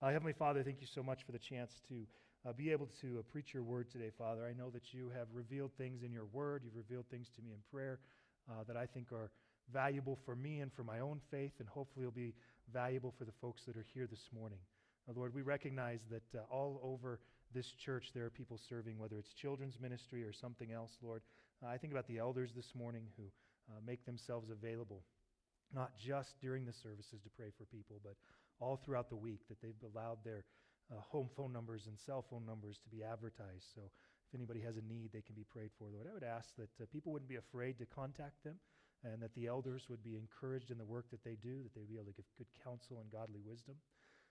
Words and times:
Uh, 0.00 0.10
Heavenly 0.10 0.32
Father, 0.32 0.62
thank 0.62 0.80
you 0.80 0.86
so 0.86 1.02
much 1.02 1.24
for 1.26 1.32
the 1.32 1.40
chance 1.40 1.72
to 1.88 2.06
uh, 2.48 2.52
be 2.52 2.70
able 2.70 2.88
to 3.00 3.18
uh, 3.18 3.22
preach 3.32 3.52
your 3.52 3.64
word 3.64 3.90
today, 3.90 4.12
Father. 4.16 4.46
I 4.46 4.56
know 4.56 4.70
that 4.70 4.94
you 4.94 5.10
have 5.10 5.26
revealed 5.34 5.72
things 5.76 6.04
in 6.04 6.12
your 6.12 6.26
word. 6.26 6.62
You've 6.64 6.76
revealed 6.76 7.06
things 7.10 7.26
to 7.34 7.42
me 7.42 7.50
in 7.50 7.58
prayer 7.68 7.98
uh, 8.48 8.62
that 8.68 8.76
I 8.76 8.86
think 8.86 9.10
are 9.10 9.32
valuable 9.72 10.16
for 10.24 10.36
me 10.36 10.60
and 10.60 10.72
for 10.72 10.84
my 10.84 11.00
own 11.00 11.20
faith, 11.32 11.50
and 11.58 11.68
hopefully 11.68 12.04
will 12.04 12.12
be 12.12 12.32
valuable 12.72 13.12
for 13.18 13.24
the 13.24 13.32
folks 13.40 13.64
that 13.66 13.76
are 13.76 13.84
here 13.92 14.06
this 14.08 14.30
morning. 14.32 14.60
Uh, 15.08 15.14
Lord, 15.16 15.34
we 15.34 15.42
recognize 15.42 15.98
that 16.12 16.38
uh, 16.38 16.42
all 16.48 16.80
over 16.84 17.18
this 17.52 17.72
church 17.84 18.12
there 18.14 18.24
are 18.24 18.30
people 18.30 18.60
serving, 18.68 19.00
whether 19.00 19.18
it's 19.18 19.32
children's 19.32 19.80
ministry 19.80 20.22
or 20.22 20.32
something 20.32 20.70
else, 20.70 20.92
Lord. 21.02 21.22
I 21.66 21.76
think 21.76 21.92
about 21.92 22.06
the 22.06 22.18
elders 22.18 22.50
this 22.54 22.72
morning 22.76 23.02
who 23.16 23.24
make 23.84 24.06
themselves 24.06 24.48
available, 24.48 25.02
not 25.74 25.90
just 25.98 26.40
during 26.40 26.64
the 26.64 26.72
services 26.72 27.20
to 27.24 27.30
pray 27.36 27.50
for 27.58 27.64
people, 27.64 28.00
but 28.04 28.14
all 28.60 28.76
throughout 28.76 29.08
the 29.08 29.16
week 29.16 29.40
that 29.48 29.60
they've 29.60 29.82
allowed 29.94 30.18
their 30.24 30.44
uh, 30.90 31.00
home 31.00 31.28
phone 31.36 31.52
numbers 31.52 31.86
and 31.86 31.98
cell 31.98 32.24
phone 32.28 32.46
numbers 32.46 32.78
to 32.78 32.88
be 32.88 33.02
advertised. 33.02 33.66
So 33.74 33.82
if 34.28 34.34
anybody 34.34 34.60
has 34.60 34.76
a 34.76 34.82
need, 34.82 35.10
they 35.12 35.22
can 35.22 35.34
be 35.34 35.44
prayed 35.44 35.70
for. 35.78 35.88
Lord, 35.88 36.06
I 36.10 36.14
would 36.14 36.24
ask 36.24 36.54
that 36.56 36.70
uh, 36.82 36.86
people 36.92 37.12
wouldn't 37.12 37.28
be 37.28 37.36
afraid 37.36 37.78
to 37.78 37.86
contact 37.86 38.44
them 38.44 38.56
and 39.04 39.22
that 39.22 39.34
the 39.34 39.46
elders 39.46 39.86
would 39.88 40.02
be 40.02 40.16
encouraged 40.16 40.70
in 40.70 40.78
the 40.78 40.84
work 40.84 41.10
that 41.10 41.22
they 41.22 41.36
do, 41.40 41.62
that 41.62 41.74
they 41.74 41.80
would 41.80 41.90
be 41.90 41.96
able 41.96 42.06
to 42.06 42.16
give 42.16 42.24
good 42.36 42.48
counsel 42.64 42.98
and 43.00 43.10
godly 43.12 43.40
wisdom. 43.44 43.76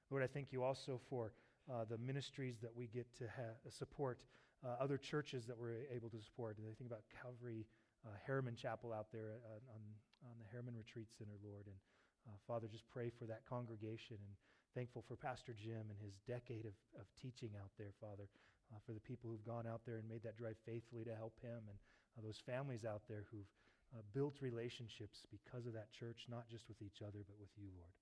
Lord, 0.10 0.24
I 0.24 0.28
thank 0.28 0.52
you 0.52 0.64
also 0.64 1.00
for 1.10 1.34
uh, 1.72 1.86
the 1.90 1.98
ministries 1.98 2.60
that 2.62 2.76
we 2.76 2.88
get 2.88 3.08
to 3.18 3.26
ha- 3.26 3.56
support, 3.70 4.20
uh, 4.66 4.76
other 4.80 4.98
churches 4.98 5.46
that 5.48 5.58
we're 5.58 5.88
able 5.94 6.10
to 6.10 6.22
support. 6.22 6.58
And 6.58 6.68
I 6.68 6.76
think 6.78 6.90
about 6.90 7.04
Calvary 7.22 7.66
uh, 8.06 8.12
Harriman 8.26 8.56
Chapel 8.56 8.94
out 8.94 9.08
there 9.12 9.40
uh, 9.44 9.74
on, 9.74 9.82
on 10.24 10.36
the 10.40 10.46
Harriman 10.52 10.76
Retreat 10.76 11.08
Center, 11.18 11.36
Lord, 11.44 11.66
and 11.68 11.76
uh, 12.28 12.38
Father, 12.46 12.68
just 12.68 12.88
pray 12.92 13.10
for 13.10 13.26
that 13.26 13.48
congregation 13.48 14.20
and 14.20 14.34
thankful 14.76 15.04
for 15.08 15.16
Pastor 15.16 15.56
Jim 15.56 15.88
and 15.90 16.00
his 16.04 16.20
decade 16.28 16.68
of, 16.68 16.76
of 17.00 17.08
teaching 17.18 17.56
out 17.58 17.72
there, 17.80 17.96
Father, 17.98 18.28
uh, 18.70 18.80
for 18.86 18.94
the 18.94 19.02
people 19.02 19.32
who've 19.32 19.48
gone 19.48 19.66
out 19.66 19.82
there 19.88 19.98
and 19.98 20.06
made 20.06 20.22
that 20.22 20.38
drive 20.38 20.60
faithfully 20.68 21.08
to 21.08 21.16
help 21.16 21.34
him 21.42 21.64
and 21.66 21.80
uh, 22.20 22.22
those 22.22 22.44
families 22.46 22.84
out 22.84 23.02
there 23.08 23.26
who've 23.32 23.50
uh, 23.96 24.04
built 24.12 24.38
relationships 24.44 25.24
because 25.32 25.66
of 25.66 25.74
that 25.74 25.90
church, 25.96 26.28
not 26.28 26.46
just 26.52 26.68
with 26.68 26.84
each 26.84 27.00
other, 27.00 27.24
but 27.24 27.40
with 27.40 27.52
you, 27.56 27.72
Lord. 27.80 27.96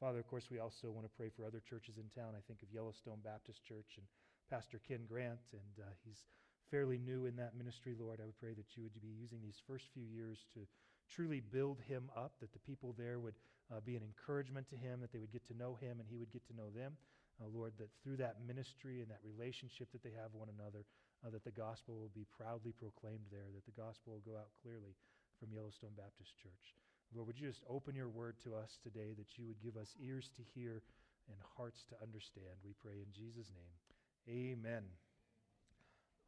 Father, 0.00 0.22
of 0.22 0.30
course, 0.30 0.46
we 0.48 0.62
also 0.62 0.94
want 0.94 1.04
to 1.04 1.18
pray 1.18 1.28
for 1.28 1.44
other 1.44 1.60
churches 1.60 1.98
in 1.98 2.06
town. 2.14 2.38
I 2.38 2.42
think 2.46 2.62
of 2.62 2.70
Yellowstone 2.70 3.18
Baptist 3.22 3.66
Church 3.66 3.98
and 3.98 4.06
Pastor 4.48 4.80
Ken 4.86 5.02
Grant, 5.10 5.42
and 5.52 5.84
uh, 5.84 5.90
he's 6.06 6.22
fairly 6.70 6.98
new 6.98 7.26
in 7.26 7.34
that 7.36 7.58
ministry, 7.58 7.94
Lord. 7.98 8.20
I 8.22 8.26
would 8.26 8.38
pray 8.38 8.54
that 8.54 8.76
you 8.76 8.82
would 8.82 8.94
be 8.94 9.10
using 9.10 9.42
these 9.42 9.60
first 9.66 9.90
few 9.92 10.06
years 10.06 10.38
to 10.54 10.60
truly 11.10 11.40
build 11.40 11.80
him 11.88 12.10
up, 12.16 12.32
that 12.40 12.52
the 12.52 12.62
people 12.62 12.94
there 12.96 13.18
would 13.18 13.34
uh, 13.70 13.80
be 13.84 13.96
an 13.96 14.02
encouragement 14.02 14.68
to 14.70 14.76
him, 14.76 15.00
that 15.00 15.12
they 15.12 15.18
would 15.18 15.32
get 15.32 15.46
to 15.48 15.56
know 15.56 15.76
him 15.80 16.00
and 16.00 16.08
he 16.08 16.16
would 16.16 16.32
get 16.32 16.46
to 16.48 16.56
know 16.56 16.70
them. 16.74 16.96
Uh, 17.38 17.46
Lord, 17.52 17.72
that 17.78 17.88
through 18.02 18.16
that 18.18 18.42
ministry 18.46 19.00
and 19.00 19.10
that 19.10 19.22
relationship 19.22 19.92
that 19.92 20.02
they 20.02 20.10
have 20.18 20.34
one 20.34 20.48
another, 20.50 20.84
uh, 21.22 21.30
that 21.30 21.44
the 21.44 21.54
gospel 21.54 21.94
will 21.94 22.10
be 22.14 22.26
proudly 22.34 22.72
proclaimed 22.72 23.26
there, 23.30 23.46
that 23.54 23.66
the 23.66 23.80
gospel 23.80 24.18
will 24.18 24.26
go 24.26 24.38
out 24.38 24.50
clearly 24.62 24.96
from 25.38 25.54
Yellowstone 25.54 25.94
Baptist 25.96 26.34
Church. 26.42 26.74
Lord, 27.14 27.26
would 27.28 27.38
you 27.38 27.48
just 27.48 27.62
open 27.70 27.94
your 27.94 28.08
word 28.08 28.36
to 28.44 28.54
us 28.54 28.78
today, 28.82 29.14
that 29.16 29.38
you 29.38 29.46
would 29.46 29.62
give 29.62 29.76
us 29.76 29.94
ears 30.02 30.30
to 30.36 30.42
hear 30.54 30.82
and 31.28 31.38
hearts 31.56 31.84
to 31.88 31.94
understand? 32.02 32.58
We 32.64 32.74
pray 32.82 32.98
in 32.98 33.10
Jesus' 33.14 33.52
name. 33.54 33.76
Amen. 34.28 34.82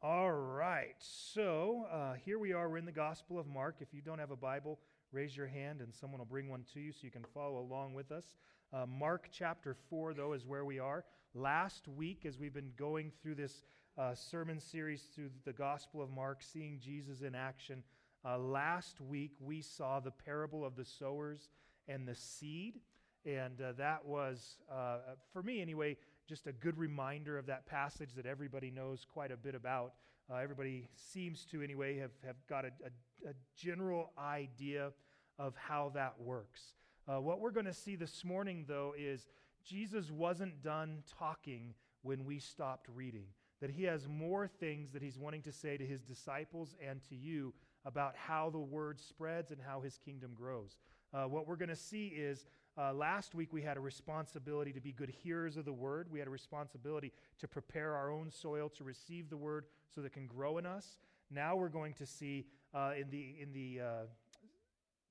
All 0.01 0.31
right, 0.31 0.95
so 0.97 1.85
uh, 1.91 2.13
here 2.25 2.39
we 2.39 2.53
are. 2.53 2.67
We're 2.67 2.79
in 2.79 2.85
the 2.85 2.91
Gospel 2.91 3.37
of 3.37 3.45
Mark. 3.45 3.75
If 3.81 3.93
you 3.93 4.01
don't 4.01 4.17
have 4.17 4.31
a 4.31 4.35
Bible, 4.35 4.79
raise 5.11 5.35
your 5.35 5.47
hand 5.47 5.81
and 5.81 5.93
someone 5.93 6.19
will 6.19 6.25
bring 6.25 6.49
one 6.49 6.63
to 6.73 6.79
you 6.79 6.91
so 6.91 6.99
you 7.01 7.11
can 7.11 7.25
follow 7.33 7.59
along 7.59 7.93
with 7.93 8.11
us. 8.11 8.35
Uh, 8.73 8.85
Mark 8.85 9.29
chapter 9.31 9.75
4, 9.89 10.13
though, 10.13 10.33
is 10.33 10.45
where 10.45 10.63
we 10.63 10.79
are. 10.79 11.03
Last 11.33 11.87
week, 11.87 12.25
as 12.25 12.37
we've 12.37 12.53
been 12.53 12.71
going 12.77 13.11
through 13.21 13.35
this 13.35 13.63
uh, 13.97 14.15
sermon 14.15 14.59
series 14.59 15.03
through 15.13 15.29
the 15.45 15.53
Gospel 15.53 16.01
of 16.01 16.09
Mark, 16.09 16.41
seeing 16.41 16.79
Jesus 16.79 17.21
in 17.21 17.35
action, 17.35 17.83
uh, 18.23 18.37
last 18.37 19.01
week 19.01 19.31
we 19.41 19.61
saw 19.61 19.99
the 19.99 20.11
parable 20.11 20.63
of 20.63 20.75
the 20.75 20.85
sowers 20.85 21.49
and 21.87 22.07
the 22.07 22.15
seed. 22.15 22.79
And 23.25 23.61
uh, 23.61 23.73
that 23.73 24.05
was, 24.05 24.57
uh, 24.71 24.97
for 25.33 25.43
me 25.43 25.61
anyway, 25.61 25.97
just 26.27 26.47
a 26.47 26.53
good 26.53 26.77
reminder 26.77 27.37
of 27.37 27.47
that 27.47 27.65
passage 27.65 28.13
that 28.15 28.25
everybody 28.25 28.71
knows 28.71 29.05
quite 29.11 29.31
a 29.31 29.37
bit 29.37 29.55
about. 29.55 29.93
Uh, 30.31 30.37
everybody 30.37 30.87
seems 30.95 31.43
to, 31.43 31.61
anyway, 31.61 31.97
have, 31.97 32.11
have 32.25 32.37
got 32.47 32.63
a, 32.63 32.69
a, 32.85 33.29
a 33.29 33.33
general 33.57 34.11
idea 34.17 34.91
of 35.37 35.53
how 35.57 35.91
that 35.93 36.13
works. 36.19 36.61
Uh, 37.05 37.19
what 37.19 37.41
we're 37.41 37.51
going 37.51 37.65
to 37.65 37.73
see 37.73 37.97
this 37.97 38.23
morning, 38.23 38.63
though, 38.65 38.93
is 38.97 39.27
Jesus 39.65 40.09
wasn't 40.09 40.63
done 40.63 41.03
talking 41.19 41.73
when 42.03 42.23
we 42.23 42.39
stopped 42.39 42.87
reading. 42.95 43.25
That 43.59 43.71
he 43.71 43.83
has 43.83 44.07
more 44.07 44.47
things 44.47 44.91
that 44.93 45.01
he's 45.01 45.19
wanting 45.19 45.41
to 45.43 45.51
say 45.51 45.75
to 45.75 45.85
his 45.85 46.01
disciples 46.01 46.75
and 46.87 47.01
to 47.09 47.15
you 47.15 47.53
about 47.83 48.15
how 48.15 48.49
the 48.49 48.59
word 48.59 49.01
spreads 49.01 49.51
and 49.51 49.59
how 49.61 49.81
his 49.81 49.97
kingdom 49.97 50.31
grows. 50.33 50.77
Uh, 51.13 51.25
what 51.25 51.45
we're 51.45 51.57
going 51.57 51.69
to 51.69 51.75
see 51.75 52.07
is 52.07 52.45
uh, 52.77 52.93
last 52.93 53.35
week, 53.35 53.51
we 53.51 53.61
had 53.61 53.75
a 53.75 53.81
responsibility 53.81 54.71
to 54.71 54.79
be 54.79 54.93
good 54.93 55.09
hearers 55.09 55.57
of 55.57 55.65
the 55.65 55.73
word. 55.73 56.07
We 56.09 56.19
had 56.19 56.27
a 56.29 56.31
responsibility 56.31 57.11
to 57.39 57.47
prepare 57.47 57.95
our 57.95 58.09
own 58.09 58.31
soil 58.31 58.69
to 58.77 58.85
receive 58.85 59.29
the 59.29 59.35
word 59.35 59.65
so 59.93 60.01
that 60.01 60.13
can 60.13 60.27
grow 60.27 60.57
in 60.57 60.65
us. 60.65 60.97
Now 61.29 61.55
we're 61.55 61.69
going 61.69 61.93
to 61.95 62.05
see 62.05 62.45
uh, 62.73 62.91
in 62.99 63.09
the, 63.09 63.35
in 63.41 63.53
the 63.53 63.83
uh, 63.83 64.05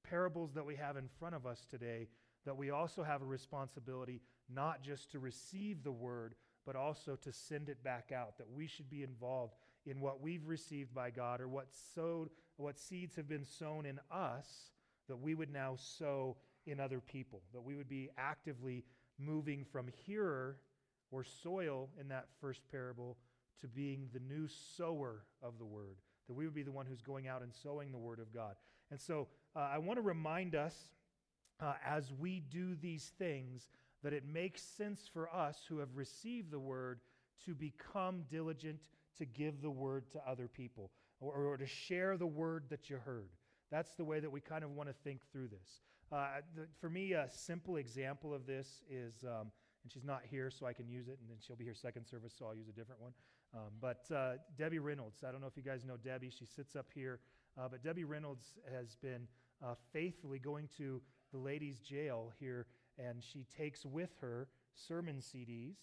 parables 0.09 0.53
that 0.55 0.65
we 0.65 0.77
have 0.77 0.97
in 0.97 1.09
front 1.19 1.35
of 1.35 1.47
us 1.47 1.67
today 1.71 2.09
that 2.47 2.57
we 2.57 2.71
also 2.71 3.03
have 3.03 3.23
a 3.23 3.27
responsibility 3.27 4.21
not 4.53 4.83
just 4.83 5.11
to 5.13 5.19
receive 5.19 5.83
the 5.83 5.93
word, 5.93 6.35
but 6.67 6.77
also 6.77 7.17
to 7.17 7.33
send 7.33 7.69
it 7.69 7.83
back 7.85 8.13
out. 8.13 8.37
That 8.39 8.51
we 8.51 8.67
should 8.67 8.91
be 8.91 9.03
involved 9.03 9.55
in 9.87 10.01
what 10.01 10.21
we've 10.21 10.47
received 10.47 10.95
by 10.95 11.11
God 11.11 11.41
or 11.41 11.49
what 11.49 11.69
sowed, 11.95 12.31
what 12.57 12.79
seeds 12.79 13.17
have 13.17 13.29
been 13.29 13.45
sown 13.45 13.87
in 13.87 14.01
us, 14.11 14.71
that 15.09 15.17
we 15.17 15.35
would 15.35 15.53
now 15.53 15.75
sow 15.77 16.37
in 16.67 16.81
other 16.81 17.01
people, 17.01 17.43
that 17.53 17.63
we 17.63 17.75
would 17.75 17.89
be 17.89 18.11
actively 18.19 18.85
moving 19.19 19.65
from 19.65 19.89
hearer 20.07 20.59
or 21.11 21.25
soil 21.25 21.89
in 21.99 22.09
that 22.09 22.27
first 22.41 22.63
parable 22.71 23.17
to 23.61 23.69
being 23.69 24.09
the 24.13 24.21
new 24.21 24.49
sower 24.77 25.23
of 25.43 25.59
the 25.59 25.65
word, 25.65 25.97
that 26.29 26.35
we 26.35 26.45
would 26.45 26.55
be 26.55 26.63
the 26.63 26.73
one 26.73 26.87
who's 26.87 27.03
going 27.03 27.29
out 27.29 27.43
and 27.43 27.53
sowing 27.53 27.93
the 27.93 27.99
word 27.99 28.19
of 28.19 28.33
God. 28.33 28.55
And 28.91 29.01
so 29.01 29.29
uh, 29.55 29.69
I 29.73 29.79
want 29.79 29.99
to 29.99 30.03
remind 30.03 30.55
us 30.55 30.75
uh, 31.61 31.75
as 31.85 32.13
we 32.19 32.41
do 32.41 32.75
these 32.75 33.13
things 33.19 33.69
that 34.03 34.13
it 34.13 34.25
makes 34.25 34.63
sense 34.63 35.09
for 35.13 35.33
us 35.35 35.59
who 35.69 35.79
have 35.79 35.95
received 35.95 36.51
the 36.51 36.59
word 36.59 37.01
to 37.45 37.55
become 37.55 38.25
diligent 38.31 38.89
to 39.19 39.25
give 39.27 39.61
the 39.61 39.71
word 39.71 40.11
to 40.13 40.21
other 40.27 40.49
people 40.49 40.91
or, 41.21 41.33
or 41.33 41.57
to 41.57 41.67
share 41.67 42.17
the 42.17 42.27
word 42.27 42.65
that 42.71 42.89
you 42.89 42.97
heard. 42.97 43.29
That's 43.71 43.95
the 43.95 44.05
way 44.05 44.21
that 44.21 44.31
we 44.31 44.41
kind 44.41 44.65
of 44.65 44.71
want 44.71 44.89
to 44.89 44.95
think 45.05 45.21
through 45.31 45.49
this. 45.49 45.81
Uh, 46.11 46.41
the, 46.57 46.67
for 46.81 46.91
me, 46.91 47.13
a 47.13 47.29
simple 47.31 47.77
example 47.77 48.35
of 48.35 48.47
this 48.47 48.83
is, 48.91 49.15
um, 49.25 49.53
and 49.83 49.93
she's 49.93 50.05
not 50.05 50.23
here, 50.29 50.51
so 50.51 50.67
I 50.67 50.73
can 50.73 50.89
use 50.89 51.07
it, 51.07 51.19
and 51.21 51.31
then 51.31 51.37
she'll 51.41 51.57
be 51.57 51.65
here 51.65 51.75
second 51.75 52.07
service, 52.07 52.35
so 52.37 52.47
I'll 52.47 52.55
use 52.55 52.69
a 52.69 52.73
different 52.73 53.01
one. 53.01 53.13
Um, 53.55 53.73
but 53.81 54.05
uh, 54.15 54.35
Debbie 54.57 54.79
Reynolds, 54.79 55.25
I 55.27 55.33
don't 55.33 55.41
know 55.41 55.47
if 55.47 55.57
you 55.57 55.63
guys 55.63 55.85
know 55.85 55.97
Debbie. 55.97 56.31
She 56.31 56.47
sits 56.47 56.77
up 56.77 56.87
here, 56.95 57.21
uh, 57.59 57.69
but 57.69 57.83
Debbie 57.83 58.05
Reynolds 58.05 58.59
has 58.73 58.95
been 58.97 59.27
uh, 59.65 59.75
faithfully 59.93 60.39
going 60.39 60.69
to 60.79 61.03
the 61.33 61.39
ladies' 61.39 61.81
jail 61.81 62.33
here, 62.39 62.67
and 62.99 63.23
she 63.23 63.47
takes 63.57 63.85
with 63.85 64.11
her 64.21 64.49
sermon 64.75 65.17
CDs 65.17 65.77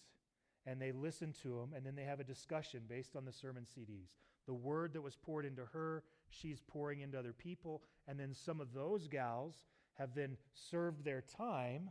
and 0.68 0.80
they 0.80 0.92
listen 0.92 1.32
to 1.42 1.48
them, 1.48 1.72
and 1.74 1.84
then 1.84 1.94
they 1.94 2.04
have 2.04 2.20
a 2.20 2.24
discussion 2.24 2.82
based 2.86 3.16
on 3.16 3.24
the 3.24 3.32
sermon 3.32 3.64
CDs. 3.64 4.16
The 4.46 4.52
word 4.52 4.92
that 4.92 5.00
was 5.00 5.16
poured 5.16 5.46
into 5.46 5.64
her, 5.72 6.04
she's 6.28 6.60
pouring 6.60 7.00
into 7.00 7.18
other 7.18 7.32
people, 7.32 7.82
and 8.06 8.20
then 8.20 8.34
some 8.34 8.60
of 8.60 8.74
those 8.74 9.08
gals 9.08 9.64
have 9.94 10.14
then 10.14 10.36
served 10.52 11.04
their 11.04 11.22
time 11.22 11.90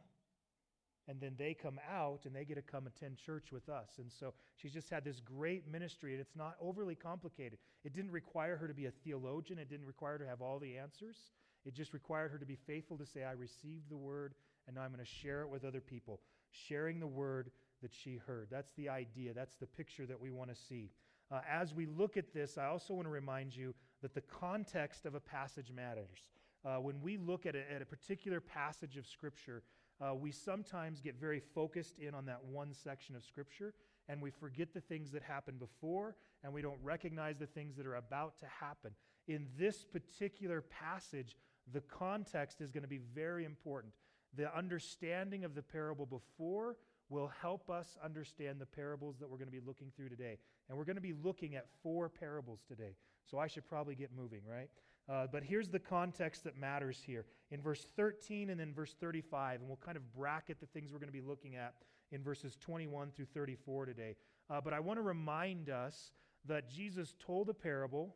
and 1.08 1.22
then 1.22 1.34
they 1.38 1.54
come 1.54 1.80
out 1.90 2.26
and 2.26 2.36
they 2.36 2.44
get 2.44 2.56
to 2.56 2.62
come 2.62 2.88
attend 2.88 3.18
church 3.18 3.52
with 3.52 3.70
us. 3.70 3.92
And 3.98 4.12
so 4.12 4.34
she's 4.56 4.74
just 4.74 4.90
had 4.90 5.06
this 5.06 5.20
great 5.20 5.70
ministry, 5.72 6.12
and 6.12 6.22
it's 6.22 6.36
not 6.36 6.56
overly 6.62 6.96
complicated. 6.96 7.60
It 7.84 7.94
didn't 7.94 8.12
require 8.12 8.58
her 8.58 8.68
to 8.68 8.74
be 8.74 8.86
a 8.86 8.92
theologian, 8.92 9.60
it 9.60 9.70
didn't 9.70 9.88
require 9.88 10.14
her 10.14 10.20
to 10.20 10.28
have 10.28 10.42
all 10.42 10.60
the 10.60 10.78
answers. 10.78 11.18
It 11.66 11.74
just 11.74 11.94
required 11.94 12.32
her 12.32 12.38
to 12.38 12.46
be 12.46 12.56
faithful 12.56 12.98
to 12.98 13.06
say, 13.06 13.24
I 13.24 13.34
received 13.34 13.90
the 13.90 13.98
word, 13.98 14.36
and 14.68 14.76
now 14.76 14.84
I'm 14.84 14.92
going 14.92 15.04
to 15.04 15.10
share 15.10 15.42
it 15.42 15.50
with 15.50 15.66
other 15.66 15.82
people. 15.82 16.22
Sharing 16.50 17.00
the 17.00 17.08
word 17.08 17.52
that 17.82 17.94
she 17.94 18.20
heard. 18.26 18.48
That's 18.50 18.72
the 18.74 18.90
idea, 18.90 19.34
that's 19.34 19.56
the 19.56 19.68
picture 19.68 20.06
that 20.06 20.20
we 20.20 20.32
want 20.32 20.50
to 20.50 20.56
see. 20.56 20.92
Uh, 21.30 21.42
as 21.50 21.74
we 21.74 21.86
look 21.86 22.16
at 22.16 22.34
this, 22.34 22.58
I 22.58 22.66
also 22.66 22.94
want 22.94 23.06
to 23.06 23.12
remind 23.12 23.56
you 23.56 23.76
that 24.02 24.14
the 24.14 24.22
context 24.22 25.06
of 25.06 25.14
a 25.14 25.20
passage 25.20 25.72
matters 25.76 26.30
uh, 26.66 26.78
when 26.78 27.02
we 27.02 27.18
look 27.18 27.46
at 27.46 27.56
a, 27.56 27.72
at 27.72 27.82
a, 27.82 27.86
particular 27.86 28.40
passage 28.40 28.98
of 28.98 29.06
Scripture, 29.06 29.64
uh, 30.02 30.14
we 30.14 30.32
sometimes 30.32 31.02
get 31.02 31.20
very 31.20 31.40
focused 31.40 31.98
in 32.00 32.14
on 32.14 32.26
that 32.26 32.44
one 32.44 32.74
section 32.74 33.16
of 33.16 33.24
Scripture, 33.24 33.74
and 34.08 34.22
we 34.22 34.30
forget 34.30 34.74
the 34.74 34.82
things 34.82 35.12
that 35.12 35.24
happened 35.24 35.60
before, 35.60 36.16
and 36.44 36.54
we 36.54 36.62
don't 36.62 36.80
recognize 36.84 37.38
the 37.38 37.48
things 37.48 37.76
that 37.76 37.86
are 37.86 37.96
about 37.96 38.38
to 38.40 38.46
happen. 38.46 38.92
In 39.28 39.48
this 39.58 39.84
particular 39.84 40.62
passage, 40.62 41.36
the 41.74 41.82
context 41.82 42.62
is 42.62 42.72
going 42.72 42.84
to 42.84 42.90
be 42.90 43.02
very 43.14 43.44
important. 43.44 43.94
The 44.36 44.56
understanding 44.56 45.44
of 45.44 45.56
the 45.56 45.62
parable 45.62 46.06
before 46.06 46.78
will 47.10 47.32
help 47.42 47.70
us 47.70 47.98
understand 48.04 48.60
the 48.60 48.66
parables 48.66 49.18
that 49.20 49.30
we're 49.30 49.38
going 49.38 49.48
to 49.48 49.52
be 49.52 49.66
looking 49.66 49.92
through 49.96 50.10
today. 50.10 50.38
And 50.70 50.78
we're 50.78 50.86
going 50.86 50.98
to 50.98 51.02
be 51.02 51.14
looking 51.14 51.56
at 51.56 51.66
four 51.82 52.10
parables 52.10 52.60
today. 52.68 52.96
So 53.30 53.40
I 53.40 53.48
should 53.48 53.68
probably 53.68 53.96
get 53.96 54.12
moving, 54.16 54.42
right? 54.50 54.70
Uh, 55.10 55.26
but 55.32 55.44
here's 55.44 55.70
the 55.70 55.80
context 55.80 56.44
that 56.44 56.58
matters 56.58 57.02
here. 57.06 57.26
In 57.52 57.62
verse 57.62 57.86
13 57.96 58.50
and 58.50 58.60
then 58.60 58.74
verse 58.74 58.94
35, 59.00 59.62
and 59.62 59.70
we'll 59.70 59.78
kind 59.78 59.96
of 59.96 60.14
bracket 60.14 60.60
the 60.60 60.66
things 60.66 60.92
we're 60.92 61.00
going 61.00 61.12
to 61.12 61.14
be 61.14 61.22
looking 61.22 61.56
at 61.56 61.76
in 62.12 62.22
verses 62.22 62.58
21 62.60 63.12
through 63.12 63.28
34 63.34 63.86
today. 63.86 64.16
Uh, 64.50 64.60
but 64.62 64.74
I 64.74 64.80
want 64.80 64.98
to 64.98 65.04
remind 65.04 65.70
us 65.70 66.12
that 66.46 66.70
Jesus 66.70 67.16
told 67.26 67.50
a 67.50 67.54
parable. 67.54 68.16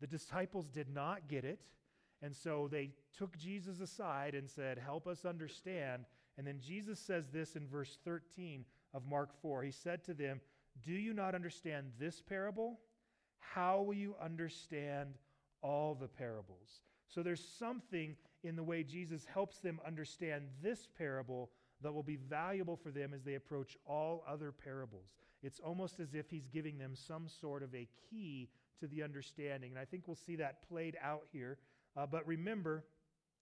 The 0.00 0.06
disciples 0.06 0.66
did 0.68 0.88
not 0.88 1.28
get 1.28 1.44
it. 1.44 1.60
And 2.22 2.34
so 2.34 2.68
they 2.70 2.90
took 3.16 3.36
Jesus 3.38 3.80
aside 3.80 4.34
and 4.34 4.48
said, 4.48 4.78
Help 4.78 5.06
us 5.06 5.24
understand. 5.24 6.04
And 6.36 6.46
then 6.46 6.60
Jesus 6.60 6.98
says 6.98 7.28
this 7.32 7.56
in 7.56 7.66
verse 7.66 7.98
13 8.04 8.64
of 8.94 9.06
Mark 9.06 9.30
4. 9.40 9.62
He 9.62 9.70
said 9.70 10.04
to 10.04 10.14
them, 10.14 10.40
Do 10.84 10.92
you 10.92 11.12
not 11.12 11.34
understand 11.34 11.86
this 11.98 12.20
parable? 12.20 12.80
How 13.38 13.82
will 13.82 13.94
you 13.94 14.14
understand 14.22 15.14
all 15.62 15.94
the 15.94 16.08
parables? 16.08 16.82
So 17.08 17.22
there's 17.22 17.44
something 17.58 18.16
in 18.44 18.56
the 18.56 18.62
way 18.62 18.82
Jesus 18.82 19.24
helps 19.24 19.58
them 19.58 19.80
understand 19.86 20.44
this 20.62 20.86
parable 20.96 21.50
that 21.82 21.92
will 21.92 22.02
be 22.02 22.16
valuable 22.16 22.76
for 22.76 22.90
them 22.90 23.14
as 23.14 23.22
they 23.22 23.34
approach 23.34 23.76
all 23.86 24.24
other 24.28 24.52
parables. 24.52 25.14
It's 25.42 25.60
almost 25.60 26.00
as 26.00 26.14
if 26.14 26.28
he's 26.30 26.48
giving 26.48 26.78
them 26.78 26.94
some 26.94 27.28
sort 27.28 27.62
of 27.62 27.74
a 27.74 27.88
key 28.10 28.48
to 28.80 28.86
the 28.88 29.02
understanding. 29.02 29.70
And 29.70 29.78
I 29.78 29.84
think 29.84 30.04
we'll 30.06 30.16
see 30.16 30.36
that 30.36 30.68
played 30.68 30.96
out 31.02 31.22
here. 31.32 31.58
Uh, 31.96 32.06
but 32.06 32.26
remember, 32.26 32.84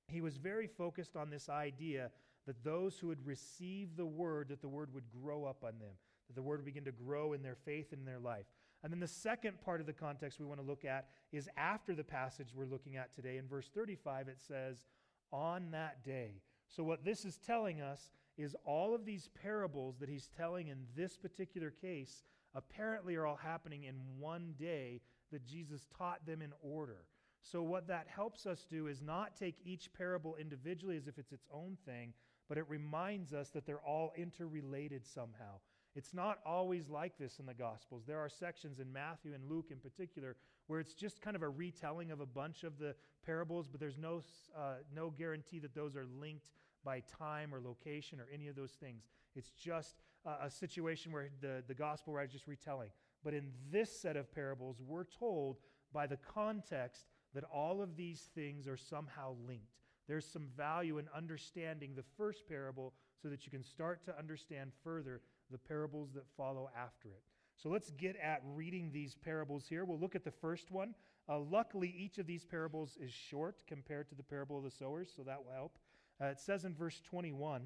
he 0.08 0.20
was 0.20 0.36
very 0.36 0.66
focused 0.66 1.16
on 1.16 1.30
this 1.30 1.48
idea 1.48 2.10
that 2.46 2.62
those 2.62 2.98
who 2.98 3.08
would 3.08 3.26
receive 3.26 3.96
the 3.96 4.06
word, 4.06 4.48
that 4.48 4.60
the 4.60 4.68
word 4.68 4.92
would 4.94 5.10
grow 5.10 5.44
up 5.44 5.64
on 5.64 5.78
them, 5.80 5.94
that 6.28 6.34
the 6.34 6.42
word 6.42 6.58
would 6.58 6.66
begin 6.66 6.84
to 6.84 6.92
grow 6.92 7.32
in 7.32 7.42
their 7.42 7.56
faith 7.64 7.92
and 7.92 8.00
in 8.00 8.06
their 8.06 8.20
life. 8.20 8.46
And 8.82 8.92
then 8.92 9.00
the 9.00 9.08
second 9.08 9.60
part 9.64 9.80
of 9.80 9.86
the 9.86 9.92
context 9.92 10.38
we 10.38 10.46
want 10.46 10.60
to 10.60 10.66
look 10.66 10.84
at 10.84 11.08
is 11.32 11.48
after 11.56 11.94
the 11.94 12.04
passage 12.04 12.48
we're 12.54 12.66
looking 12.66 12.96
at 12.96 13.14
today. 13.14 13.36
In 13.36 13.48
verse 13.48 13.70
35, 13.74 14.28
it 14.28 14.40
says, 14.40 14.84
On 15.32 15.70
that 15.72 16.04
day. 16.04 16.42
So, 16.68 16.84
what 16.84 17.04
this 17.04 17.24
is 17.24 17.38
telling 17.38 17.80
us 17.80 18.10
is 18.36 18.56
all 18.64 18.94
of 18.94 19.04
these 19.04 19.30
parables 19.42 19.96
that 19.98 20.08
he's 20.08 20.28
telling 20.36 20.68
in 20.68 20.78
this 20.96 21.16
particular 21.16 21.70
case 21.70 22.22
apparently 22.54 23.16
are 23.16 23.26
all 23.26 23.36
happening 23.36 23.84
in 23.84 23.94
one 24.18 24.54
day 24.58 25.00
that 25.32 25.46
Jesus 25.46 25.86
taught 25.96 26.24
them 26.26 26.42
in 26.42 26.52
order. 26.62 27.04
So, 27.42 27.62
what 27.62 27.86
that 27.88 28.06
helps 28.08 28.46
us 28.46 28.66
do 28.68 28.88
is 28.88 29.00
not 29.00 29.36
take 29.36 29.56
each 29.64 29.92
parable 29.92 30.36
individually 30.36 30.96
as 30.96 31.06
if 31.06 31.18
it's 31.18 31.32
its 31.32 31.46
own 31.52 31.76
thing, 31.86 32.12
but 32.48 32.58
it 32.58 32.68
reminds 32.68 33.32
us 33.32 33.50
that 33.50 33.66
they're 33.66 33.78
all 33.78 34.12
interrelated 34.16 35.06
somehow. 35.06 35.60
It's 35.96 36.12
not 36.12 36.40
always 36.44 36.90
like 36.90 37.16
this 37.16 37.38
in 37.38 37.46
the 37.46 37.54
Gospels. 37.54 38.02
There 38.06 38.18
are 38.18 38.28
sections 38.28 38.80
in 38.80 38.92
Matthew 38.92 39.32
and 39.32 39.48
Luke 39.50 39.68
in 39.70 39.78
particular 39.78 40.36
where 40.66 40.78
it's 40.78 40.92
just 40.92 41.22
kind 41.22 41.34
of 41.34 41.42
a 41.42 41.48
retelling 41.48 42.10
of 42.10 42.20
a 42.20 42.26
bunch 42.26 42.64
of 42.64 42.78
the 42.78 42.94
parables, 43.24 43.66
but 43.66 43.80
there's 43.80 43.96
no, 43.96 44.20
uh, 44.54 44.74
no 44.94 45.08
guarantee 45.10 45.58
that 45.60 45.74
those 45.74 45.96
are 45.96 46.04
linked 46.20 46.50
by 46.84 47.02
time 47.18 47.54
or 47.54 47.60
location 47.60 48.20
or 48.20 48.26
any 48.32 48.46
of 48.46 48.56
those 48.56 48.72
things. 48.72 49.04
It's 49.34 49.50
just 49.50 49.96
uh, 50.26 50.36
a 50.42 50.50
situation 50.50 51.12
where 51.12 51.30
the, 51.40 51.62
the 51.66 51.74
gospel 51.74 52.12
writer 52.12 52.26
is 52.26 52.32
just 52.32 52.46
retelling. 52.46 52.90
But 53.24 53.32
in 53.32 53.50
this 53.72 53.90
set 53.90 54.16
of 54.16 54.32
parables, 54.34 54.82
we're 54.86 55.04
told 55.04 55.56
by 55.94 56.06
the 56.06 56.18
context 56.18 57.06
that 57.34 57.44
all 57.44 57.80
of 57.80 57.96
these 57.96 58.28
things 58.34 58.68
are 58.68 58.76
somehow 58.76 59.34
linked. 59.46 59.72
There's 60.08 60.26
some 60.26 60.48
value 60.56 60.98
in 60.98 61.06
understanding 61.16 61.94
the 61.94 62.04
first 62.16 62.46
parable 62.46 62.92
so 63.20 63.28
that 63.28 63.46
you 63.46 63.50
can 63.50 63.64
start 63.64 64.04
to 64.04 64.18
understand 64.18 64.72
further 64.84 65.22
the 65.50 65.58
parables 65.58 66.10
that 66.14 66.24
follow 66.36 66.70
after 66.76 67.08
it. 67.08 67.22
So 67.56 67.68
let's 67.68 67.90
get 67.92 68.16
at 68.16 68.42
reading 68.54 68.90
these 68.92 69.14
parables 69.14 69.66
here. 69.68 69.84
We'll 69.84 69.98
look 69.98 70.14
at 70.14 70.24
the 70.24 70.30
first 70.30 70.70
one. 70.70 70.94
Uh, 71.28 71.38
luckily, 71.38 71.94
each 71.96 72.18
of 72.18 72.26
these 72.26 72.44
parables 72.44 72.96
is 73.00 73.12
short 73.12 73.62
compared 73.66 74.08
to 74.10 74.14
the 74.14 74.22
parable 74.22 74.58
of 74.58 74.64
the 74.64 74.70
sowers, 74.70 75.10
so 75.14 75.22
that 75.22 75.44
will 75.44 75.52
help. 75.52 75.78
Uh, 76.20 76.26
it 76.26 76.38
says 76.38 76.64
in 76.64 76.74
verse 76.74 77.00
21 77.08 77.62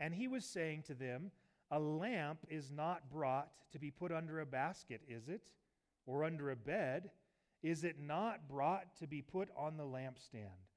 And 0.00 0.14
he 0.14 0.28
was 0.28 0.44
saying 0.44 0.84
to 0.86 0.94
them, 0.94 1.30
A 1.70 1.78
lamp 1.78 2.46
is 2.48 2.70
not 2.70 3.10
brought 3.10 3.50
to 3.72 3.78
be 3.78 3.90
put 3.90 4.12
under 4.12 4.40
a 4.40 4.46
basket, 4.46 5.02
is 5.08 5.28
it? 5.28 5.50
Or 6.06 6.24
under 6.24 6.50
a 6.50 6.56
bed? 6.56 7.10
Is 7.62 7.84
it 7.84 7.96
not 8.00 8.48
brought 8.48 8.96
to 9.00 9.06
be 9.06 9.20
put 9.20 9.48
on 9.56 9.76
the 9.76 9.84
lampstand? 9.84 10.68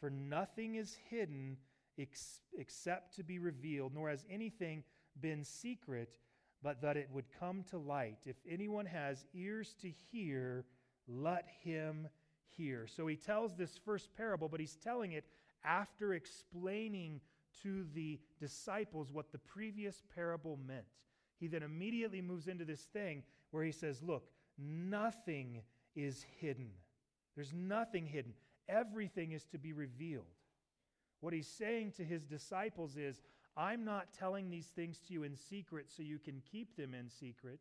For 0.00 0.08
nothing 0.08 0.76
is 0.76 0.96
hidden 1.10 1.58
ex- 1.98 2.40
except 2.58 3.14
to 3.16 3.22
be 3.22 3.38
revealed, 3.38 3.94
nor 3.94 4.08
has 4.08 4.24
anything 4.30 4.82
been 5.20 5.44
secret, 5.44 6.18
but 6.62 6.82
that 6.82 6.96
it 6.96 7.08
would 7.12 7.26
come 7.38 7.64
to 7.70 7.78
light. 7.78 8.18
If 8.26 8.36
anyone 8.48 8.86
has 8.86 9.24
ears 9.34 9.74
to 9.82 9.90
hear, 10.10 10.64
let 11.08 11.46
him 11.62 12.08
hear. 12.56 12.86
So 12.86 13.06
he 13.06 13.16
tells 13.16 13.54
this 13.54 13.78
first 13.84 14.14
parable, 14.16 14.48
but 14.48 14.60
he's 14.60 14.76
telling 14.76 15.12
it 15.12 15.24
after 15.64 16.14
explaining 16.14 17.20
to 17.62 17.84
the 17.94 18.18
disciples 18.38 19.10
what 19.12 19.32
the 19.32 19.38
previous 19.38 20.02
parable 20.14 20.58
meant. 20.66 20.84
He 21.38 21.46
then 21.46 21.62
immediately 21.62 22.20
moves 22.20 22.48
into 22.48 22.64
this 22.64 22.82
thing 22.82 23.22
where 23.50 23.64
he 23.64 23.72
says, 23.72 24.02
Look, 24.02 24.30
nothing 24.58 25.62
is 25.96 26.24
hidden. 26.40 26.70
There's 27.34 27.52
nothing 27.52 28.06
hidden. 28.06 28.34
Everything 28.68 29.32
is 29.32 29.44
to 29.46 29.58
be 29.58 29.72
revealed. 29.72 30.26
What 31.20 31.32
he's 31.32 31.48
saying 31.48 31.92
to 31.92 32.04
his 32.04 32.24
disciples 32.24 32.96
is, 32.96 33.20
I'm 33.56 33.84
not 33.84 34.12
telling 34.18 34.50
these 34.50 34.66
things 34.66 34.98
to 35.06 35.12
you 35.12 35.22
in 35.24 35.36
secret 35.36 35.86
so 35.88 36.02
you 36.02 36.18
can 36.18 36.42
keep 36.50 36.76
them 36.76 36.94
in 36.94 37.08
secret. 37.10 37.60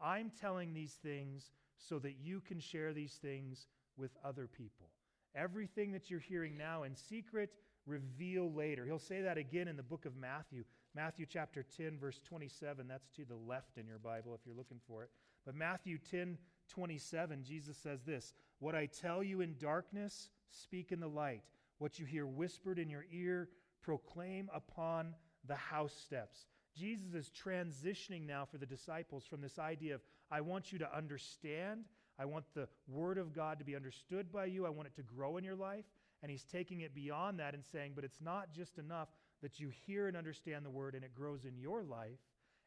I'm 0.00 0.30
telling 0.40 0.74
these 0.74 0.98
things 1.02 1.50
so 1.78 1.98
that 2.00 2.16
you 2.22 2.40
can 2.40 2.60
share 2.60 2.92
these 2.92 3.14
things 3.14 3.66
with 3.96 4.10
other 4.24 4.46
people. 4.46 4.90
Everything 5.34 5.92
that 5.92 6.10
you're 6.10 6.20
hearing 6.20 6.56
now 6.56 6.82
in 6.82 6.94
secret, 6.94 7.50
reveal 7.86 8.52
later. 8.52 8.84
He'll 8.84 8.98
say 8.98 9.22
that 9.22 9.38
again 9.38 9.68
in 9.68 9.76
the 9.76 9.82
book 9.82 10.06
of 10.06 10.16
Matthew. 10.16 10.64
Matthew 10.94 11.26
chapter 11.28 11.64
10, 11.76 11.98
verse 11.98 12.20
27. 12.24 12.86
That's 12.88 13.08
to 13.16 13.24
the 13.24 13.36
left 13.36 13.78
in 13.78 13.86
your 13.86 13.98
Bible 13.98 14.34
if 14.34 14.40
you're 14.46 14.56
looking 14.56 14.80
for 14.86 15.02
it. 15.02 15.10
But 15.44 15.54
Matthew 15.54 15.98
10, 15.98 16.38
27, 16.68 17.44
Jesus 17.44 17.76
says 17.76 18.02
this 18.02 18.32
What 18.58 18.74
I 18.74 18.86
tell 18.86 19.22
you 19.22 19.40
in 19.40 19.56
darkness, 19.58 20.30
speak 20.50 20.92
in 20.92 21.00
the 21.00 21.08
light. 21.08 21.42
What 21.78 21.98
you 21.98 22.06
hear 22.06 22.26
whispered 22.26 22.78
in 22.78 22.88
your 22.88 23.04
ear, 23.12 23.48
proclaim 23.84 24.50
upon 24.54 25.14
the 25.46 25.54
house 25.54 25.94
steps. 25.94 26.46
Jesus 26.76 27.14
is 27.14 27.30
transitioning 27.30 28.26
now 28.26 28.44
for 28.44 28.58
the 28.58 28.66
disciples 28.66 29.24
from 29.24 29.40
this 29.40 29.58
idea 29.58 29.94
of, 29.94 30.00
I 30.30 30.40
want 30.40 30.72
you 30.72 30.78
to 30.78 30.96
understand 30.96 31.84
I 32.18 32.24
want 32.24 32.44
the 32.54 32.68
Word 32.86 33.18
of 33.18 33.34
God 33.34 33.58
to 33.58 33.64
be 33.64 33.74
understood 33.74 34.30
by 34.30 34.46
you. 34.46 34.66
I 34.66 34.70
want 34.70 34.88
it 34.88 34.94
to 34.96 35.02
grow 35.02 35.36
in 35.36 35.44
your 35.44 35.56
life. 35.56 35.84
And 36.22 36.30
he's 36.30 36.44
taking 36.44 36.80
it 36.80 36.94
beyond 36.94 37.38
that 37.40 37.54
and 37.54 37.64
saying, 37.64 37.92
but 37.94 38.04
it's 38.04 38.20
not 38.20 38.52
just 38.52 38.78
enough 38.78 39.08
that 39.42 39.60
you 39.60 39.70
hear 39.86 40.06
and 40.06 40.16
understand 40.16 40.64
the 40.64 40.70
Word 40.70 40.94
and 40.94 41.04
it 41.04 41.14
grows 41.14 41.44
in 41.44 41.58
your 41.58 41.82
life. 41.82 42.18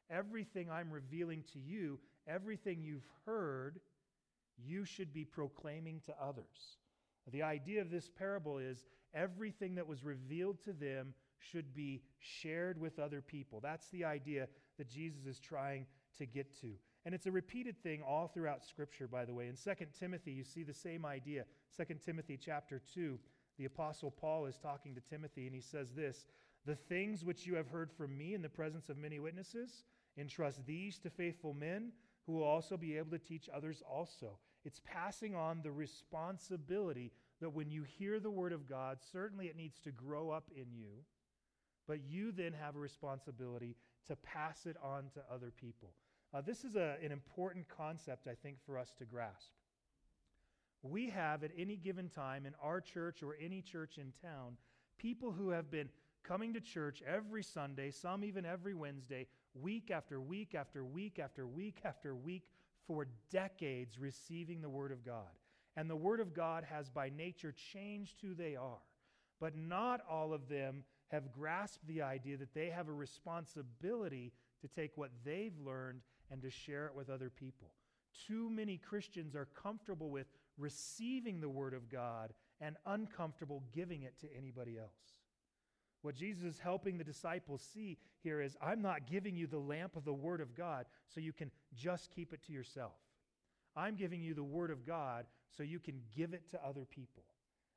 Everything 0.10 0.70
I'm 0.70 0.92
revealing 0.92 1.44
to 1.54 1.60
you, 1.60 2.00
everything 2.28 2.84
you've 2.84 3.08
heard, 3.26 3.80
you 4.58 4.86
should 4.86 5.14
be 5.14 5.26
proclaiming 5.26 6.02
to 6.06 6.16
others. 6.22 6.78
The 7.32 7.44
idea 7.44 7.82
of 7.82 7.92
this 7.92 8.10
parable 8.10 8.58
is 8.58 8.86
everything 9.14 9.76
that 9.76 9.88
was 9.88 10.04
revealed 10.04 10.62
to 10.64 10.74
them 10.74 11.14
should 11.40 11.74
be 11.74 12.02
shared 12.20 12.80
with 12.80 13.00
other 13.00 13.22
people. 13.22 13.60
That's 13.60 13.88
the 13.90 14.06
idea 14.06 14.48
that 14.78 14.90
Jesus 14.90 15.26
is 15.26 15.40
trying 15.40 15.86
to 16.18 16.26
get 16.26 16.60
to. 16.62 16.74
And 17.06 17.14
it's 17.14 17.26
a 17.26 17.32
repeated 17.32 17.82
thing 17.82 18.02
all 18.02 18.28
throughout 18.28 18.66
Scripture, 18.66 19.08
by 19.08 19.26
the 19.26 19.34
way. 19.34 19.48
In 19.48 19.56
2 19.56 19.86
Timothy, 19.98 20.32
you 20.32 20.44
see 20.44 20.64
the 20.64 20.74
same 20.74 21.06
idea. 21.06 21.46
2 21.76 21.96
Timothy 22.06 22.38
chapter 22.38 22.82
2, 22.94 23.18
the 23.58 23.66
Apostle 23.66 24.12
Paul 24.12 24.46
is 24.46 24.58
talking 24.58 24.94
to 24.96 25.02
Timothy, 25.02 25.46
and 25.46 25.56
he 25.56 25.62
says 25.62 25.94
this 25.94 26.26
The 26.66 26.76
things 26.76 27.24
which 27.24 27.46
you 27.46 27.56
have 27.56 27.70
heard 27.70 27.92
from 27.92 28.18
me 28.18 28.34
in 28.34 28.42
the 28.42 28.50
presence 28.50 28.90
of 28.90 28.98
many 28.98 29.20
witnesses, 29.20 29.84
entrust 30.18 30.66
these 30.66 30.98
to 31.00 31.10
faithful 31.10 31.54
men 31.54 31.92
who 32.26 32.34
will 32.34 32.44
also 32.44 32.76
be 32.76 32.98
able 32.98 33.12
to 33.12 33.20
teach 33.20 33.50
others 33.54 33.82
also. 33.90 34.38
It's 34.68 34.82
passing 34.84 35.34
on 35.34 35.62
the 35.64 35.72
responsibility 35.72 37.14
that 37.40 37.52
when 37.52 37.72
you 37.72 37.84
hear 37.84 38.20
the 38.20 38.30
word 38.30 38.52
of 38.52 38.68
God, 38.68 38.98
certainly 39.14 39.46
it 39.46 39.56
needs 39.56 39.80
to 39.86 39.92
grow 39.92 40.30
up 40.30 40.50
in 40.54 40.66
you, 40.74 41.06
but 41.88 42.00
you 42.06 42.34
then 42.34 42.52
have 42.52 42.76
a 42.76 42.80
responsibility 42.80 43.78
to 44.08 44.18
pass 44.18 44.66
it 44.66 44.76
on 44.84 45.06
to 45.14 45.22
other 45.34 45.54
people. 45.56 45.94
Uh, 46.34 46.42
this 46.42 46.66
is 46.66 46.76
a, 46.76 46.98
an 47.02 47.14
important 47.14 47.66
concept, 47.70 48.28
I 48.28 48.36
think, 48.36 48.58
for 48.66 48.78
us 48.78 48.94
to 49.00 49.06
grasp. 49.06 49.52
We 50.84 51.12
have 51.12 51.46
at 51.46 51.52
any 51.58 51.78
given 51.78 52.10
time 52.10 52.46
in 52.46 52.54
our 52.62 52.82
church 52.82 53.24
or 53.24 53.38
any 53.42 53.62
church 53.62 53.98
in 53.98 54.12
town 54.22 54.58
people 54.98 55.32
who 55.32 55.52
have 55.52 55.72
been 55.72 55.88
coming 56.26 56.54
to 56.56 56.60
church 56.60 57.02
every 57.08 57.44
Sunday, 57.44 57.90
some 57.92 58.26
even 58.26 58.46
every 58.46 58.74
Wednesday, 58.74 59.28
week 59.54 59.92
after 59.92 60.20
week 60.20 60.56
after 60.56 60.84
week 60.84 61.20
after 61.20 61.48
week 61.48 61.80
after 61.86 62.14
week 62.14 62.44
for 62.88 63.08
decades 63.32 64.00
receiving 64.00 64.62
the 64.62 64.70
Word 64.70 64.92
of 64.92 65.06
God. 65.06 65.24
And 65.76 65.90
the 65.90 65.96
Word 65.96 66.20
of 66.20 66.34
God 66.34 66.64
has 66.64 66.90
by 66.90 67.10
nature 67.10 67.54
changed 67.74 68.16
who 68.22 68.34
they 68.34 68.56
are. 68.56 68.82
But 69.40 69.56
not 69.56 70.02
all 70.10 70.34
of 70.34 70.50
them 70.50 70.84
have 71.10 71.32
grasped 71.32 71.86
the 71.86 72.02
idea 72.02 72.38
that 72.38 72.54
they 72.54 72.70
have 72.70 72.88
a 72.88 72.94
responsibility 72.94 74.34
to 74.62 74.68
take 74.68 74.98
what 74.98 75.12
they've 75.24 75.58
learned 75.64 76.02
and 76.32 76.42
to 76.42 76.50
share 76.50 76.88
it 76.88 76.96
with 76.96 77.10
other 77.10 77.30
people. 77.30 77.70
Too 78.28 78.50
many 78.50 78.78
Christians 78.78 79.36
are 79.36 79.48
comfortable 79.62 80.10
with 80.10 80.28
receiving 80.58 81.40
the 81.40 81.50
Word 81.50 81.74
of 81.74 81.90
God 81.90 82.34
and 82.60 82.76
uncomfortable 82.86 83.64
giving 83.74 84.04
it 84.04 84.20
to 84.22 84.28
anybody 84.36 84.78
else. 84.78 84.90
What 86.02 86.16
Jesus 86.16 86.44
is 86.44 86.60
helping 86.60 86.98
the 86.98 87.04
disciples 87.04 87.68
see 87.74 87.98
here 88.24 88.42
is 88.42 88.56
I'm 88.62 88.82
not 88.82 89.08
giving 89.10 89.36
you 89.36 89.48
the 89.48 89.58
lamp 89.58 89.96
of 89.96 90.06
the 90.06 90.14
Word 90.14 90.42
of 90.42 90.56
God 90.56 90.86
so 91.08 91.20
you 91.20 91.34
can 91.34 91.52
just 91.76 92.12
keep 92.12 92.34
it 92.34 92.44
to 92.48 92.54
yourself. 92.54 92.94
I'm 93.76 93.96
giving 93.96 94.22
you 94.22 94.34
the 94.34 94.44
Word 94.44 94.72
of 94.72 94.86
God 94.86 95.26
so 95.56 95.64
you 95.64 95.80
can 95.80 96.02
give 96.16 96.34
it 96.34 96.50
to 96.52 96.66
other 96.66 96.86
people. 96.86 97.24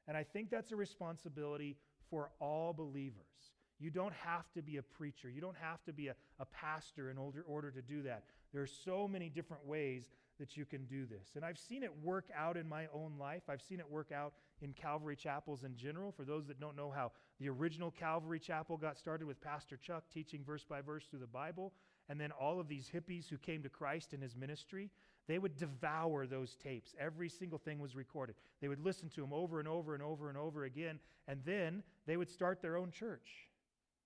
And 0.08 0.16
I 0.16 0.22
think 0.22 0.50
that's 0.50 0.72
a 0.72 0.76
responsibility 0.76 1.76
for 2.08 2.30
all 2.40 2.72
believers. 2.72 3.52
You 3.78 3.90
don't 3.90 4.14
have 4.14 4.50
to 4.52 4.62
be 4.62 4.76
a 4.76 4.82
preacher. 4.82 5.30
You 5.30 5.40
don't 5.40 5.56
have 5.56 5.82
to 5.84 5.92
be 5.92 6.08
a, 6.08 6.14
a 6.38 6.44
pastor 6.46 7.10
in 7.10 7.16
order, 7.16 7.42
order 7.46 7.70
to 7.70 7.80
do 7.80 8.02
that. 8.02 8.24
There 8.52 8.62
are 8.62 8.66
so 8.66 9.08
many 9.08 9.30
different 9.30 9.66
ways 9.66 10.04
that 10.40 10.56
you 10.56 10.64
can 10.64 10.86
do 10.86 11.06
this. 11.06 11.28
And 11.36 11.44
I've 11.44 11.58
seen 11.58 11.84
it 11.84 11.92
work 12.02 12.24
out 12.36 12.56
in 12.56 12.68
my 12.68 12.88
own 12.92 13.12
life. 13.18 13.42
I've 13.48 13.62
seen 13.62 13.78
it 13.78 13.88
work 13.88 14.10
out 14.10 14.32
in 14.60 14.72
Calvary 14.72 15.14
chapels 15.14 15.62
in 15.62 15.76
general. 15.76 16.10
For 16.10 16.24
those 16.24 16.46
that 16.48 16.58
don't 16.58 16.76
know 16.76 16.90
how 16.90 17.12
the 17.38 17.48
original 17.48 17.90
Calvary 17.90 18.40
chapel 18.40 18.76
got 18.76 18.98
started 18.98 19.26
with 19.26 19.40
Pastor 19.40 19.76
Chuck 19.76 20.04
teaching 20.12 20.42
verse 20.44 20.64
by 20.64 20.80
verse 20.80 21.04
through 21.08 21.20
the 21.20 21.26
Bible, 21.26 21.72
and 22.08 22.20
then 22.20 22.32
all 22.32 22.58
of 22.58 22.68
these 22.68 22.90
hippies 22.92 23.28
who 23.28 23.38
came 23.38 23.62
to 23.62 23.68
Christ 23.68 24.12
in 24.12 24.20
his 24.20 24.34
ministry, 24.34 24.90
they 25.28 25.38
would 25.38 25.56
devour 25.56 26.26
those 26.26 26.56
tapes. 26.56 26.94
Every 26.98 27.28
single 27.28 27.58
thing 27.58 27.78
was 27.78 27.94
recorded. 27.94 28.34
They 28.60 28.68
would 28.68 28.84
listen 28.84 29.08
to 29.10 29.20
them 29.20 29.32
over 29.32 29.60
and 29.60 29.68
over 29.68 29.94
and 29.94 30.02
over 30.02 30.28
and 30.28 30.36
over 30.36 30.64
again, 30.64 30.98
and 31.28 31.40
then 31.44 31.84
they 32.06 32.16
would 32.16 32.30
start 32.30 32.62
their 32.62 32.76
own 32.76 32.90
church. 32.90 33.48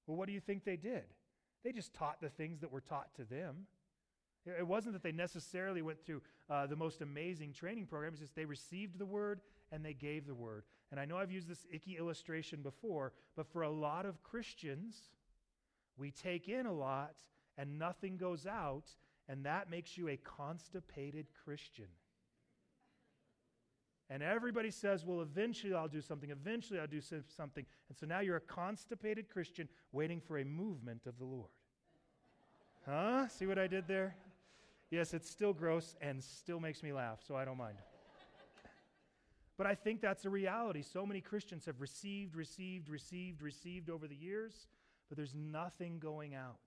Well, 0.07 0.17
what 0.17 0.27
do 0.27 0.35
you 0.35 0.41
think 0.41 0.65
they 0.65 0.77
did? 0.77 1.05
They 1.63 1.73
just 1.73 1.95
taught 1.95 2.21
the 2.21 2.29
things 2.29 2.61
that 2.61 2.71
were 2.71 2.83
taught 2.83 3.15
to 3.15 3.25
them. 3.25 3.67
It 4.47 4.67
wasn't 4.67 4.93
that 4.93 5.03
they 5.03 5.13
necessarily 5.13 5.81
went 5.81 6.05
through 6.05 6.21
uh, 6.51 6.67
the 6.67 6.77
most 6.77 7.01
amazing 7.01 7.53
training 7.53 7.87
program. 7.87 8.13
It's 8.13 8.21
just 8.21 8.37
they 8.37 8.45
received 8.45 8.99
the 8.99 9.07
word 9.07 9.41
and 9.73 9.85
they 9.85 9.95
gave 9.95 10.27
the 10.27 10.35
word. 10.35 10.65
And 10.91 11.01
I 11.01 11.07
know 11.07 11.17
I've 11.17 11.33
used 11.33 11.49
this 11.49 11.67
icky 11.73 11.97
illustration 11.97 12.61
before, 12.61 13.13
but 13.37 13.47
for 13.47 13.63
a 13.63 13.71
lot 13.71 14.05
of 14.05 14.23
Christians, 14.23 14.97
we 15.97 16.11
take 16.11 16.49
in 16.49 16.67
a 16.67 16.73
lot 16.73 17.15
and 17.57 17.79
nothing 17.79 18.17
goes 18.17 18.47
out, 18.47 18.91
and 19.29 19.47
that 19.47 19.71
makes 19.71 19.97
you 19.97 20.09
a 20.09 20.17
constipated 20.17 21.27
Christian. 21.45 21.87
And 24.11 24.23
everybody 24.23 24.71
says, 24.71 25.05
well, 25.05 25.23
eventually 25.23 25.73
I'll 25.73 25.89
do 25.89 26.03
something, 26.03 26.31
eventually 26.31 26.79
I'll 26.79 26.87
do 26.87 27.01
something. 27.01 27.65
And 27.89 27.97
so 27.97 28.07
now 28.07 28.21
you're 28.21 28.37
a 28.37 28.41
constipated 28.41 29.31
Christian 29.31 29.69
waiting 29.93 30.21
for 30.21 30.39
a 30.39 30.45
movement 30.45 31.07
of 31.07 31.19
the 31.19 31.25
Lord. 31.25 31.51
Huh? 32.87 33.29
See 33.29 33.47
what 33.47 33.59
I 33.59 33.67
did 33.67 33.89
there? 33.89 34.15
Yes, 34.95 35.13
it's 35.13 35.29
still 35.29 35.53
gross 35.53 35.97
and 36.01 36.23
still 36.23 36.61
makes 36.61 36.81
me 36.81 36.93
laugh, 36.93 37.19
so 37.27 37.35
I 37.35 37.45
don't 37.45 37.57
mind. 37.57 37.79
but 39.59 39.67
I 39.67 39.75
think 39.75 40.01
that's 40.01 40.25
a 40.25 40.31
reality. 40.31 40.83
So 40.83 41.05
many 41.05 41.21
Christians 41.21 41.67
have 41.67 41.81
received, 41.81 42.37
received, 42.37 42.89
received, 42.89 43.43
received 43.43 43.91
over 43.91 44.07
the 44.07 44.15
years, 44.15 44.69
but 45.09 45.17
there's 45.17 45.35
nothing 45.35 45.99
going 45.99 46.37
out. 46.37 46.59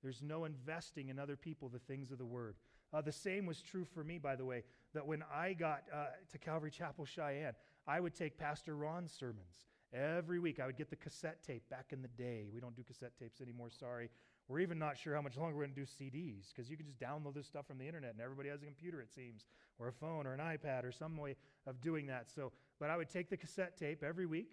There's 0.00 0.22
no 0.22 0.44
investing 0.44 1.08
in 1.08 1.18
other 1.18 1.34
people 1.34 1.68
the 1.68 1.80
things 1.80 2.12
of 2.12 2.18
the 2.18 2.24
word. 2.24 2.54
Uh, 2.92 3.00
the 3.00 3.10
same 3.10 3.46
was 3.46 3.60
true 3.60 3.84
for 3.84 4.04
me, 4.04 4.16
by 4.16 4.36
the 4.36 4.44
way, 4.44 4.62
that 4.94 5.04
when 5.04 5.24
I 5.34 5.52
got 5.52 5.82
uh, 5.92 6.04
to 6.30 6.38
Calvary 6.38 6.70
Chapel 6.70 7.04
Cheyenne, 7.04 7.54
I 7.88 7.98
would 7.98 8.14
take 8.14 8.38
Pastor 8.38 8.76
Ron's 8.76 9.12
sermons. 9.12 9.66
Every 9.92 10.38
week, 10.38 10.60
I 10.60 10.66
would 10.66 10.76
get 10.76 10.88
the 10.88 10.96
cassette 10.96 11.42
tape 11.44 11.68
back 11.68 11.86
in 11.90 12.00
the 12.00 12.08
day. 12.08 12.46
We 12.54 12.60
don't 12.60 12.76
do 12.76 12.84
cassette 12.84 13.18
tapes 13.18 13.40
anymore, 13.40 13.70
sorry. 13.70 14.08
We're 14.52 14.60
even 14.60 14.78
not 14.78 14.98
sure 14.98 15.14
how 15.14 15.22
much 15.22 15.38
longer 15.38 15.56
we're 15.56 15.64
going 15.64 15.74
to 15.74 15.80
do 15.80 15.86
CDs 15.86 16.48
because 16.54 16.70
you 16.70 16.76
can 16.76 16.84
just 16.84 17.00
download 17.00 17.32
this 17.32 17.46
stuff 17.46 17.66
from 17.66 17.78
the 17.78 17.86
internet 17.86 18.10
and 18.10 18.20
everybody 18.20 18.50
has 18.50 18.60
a 18.60 18.66
computer, 18.66 19.00
it 19.00 19.10
seems, 19.10 19.46
or 19.78 19.88
a 19.88 19.92
phone 19.92 20.26
or 20.26 20.34
an 20.34 20.40
iPad 20.40 20.84
or 20.84 20.92
some 20.92 21.16
way 21.16 21.36
of 21.66 21.80
doing 21.80 22.06
that. 22.08 22.30
So, 22.30 22.52
but 22.78 22.90
I 22.90 22.98
would 22.98 23.08
take 23.08 23.30
the 23.30 23.36
cassette 23.38 23.78
tape 23.78 24.02
every 24.02 24.26
week 24.26 24.50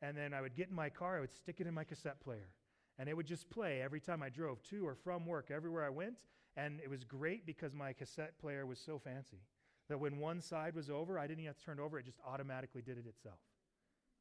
and 0.00 0.16
then 0.16 0.32
I 0.32 0.40
would 0.40 0.54
get 0.54 0.70
in 0.70 0.74
my 0.74 0.88
car, 0.88 1.18
I 1.18 1.20
would 1.20 1.30
stick 1.30 1.60
it 1.60 1.66
in 1.66 1.74
my 1.74 1.84
cassette 1.84 2.22
player. 2.22 2.48
And 2.98 3.06
it 3.06 3.14
would 3.14 3.26
just 3.26 3.50
play 3.50 3.82
every 3.82 4.00
time 4.00 4.22
I 4.22 4.30
drove 4.30 4.62
to 4.70 4.86
or 4.86 4.94
from 4.94 5.26
work, 5.26 5.50
everywhere 5.50 5.84
I 5.84 5.90
went. 5.90 6.14
And 6.56 6.80
it 6.82 6.88
was 6.88 7.04
great 7.04 7.44
because 7.44 7.74
my 7.74 7.92
cassette 7.92 8.38
player 8.38 8.64
was 8.64 8.78
so 8.78 8.98
fancy 8.98 9.42
that 9.90 10.00
when 10.00 10.20
one 10.20 10.40
side 10.40 10.74
was 10.74 10.88
over, 10.88 11.18
I 11.18 11.26
didn't 11.26 11.40
even 11.40 11.48
have 11.48 11.58
to 11.58 11.64
turn 11.66 11.80
it 11.80 11.82
over, 11.82 11.98
it 11.98 12.06
just 12.06 12.20
automatically 12.26 12.80
did 12.80 12.96
it 12.96 13.06
itself. 13.06 13.40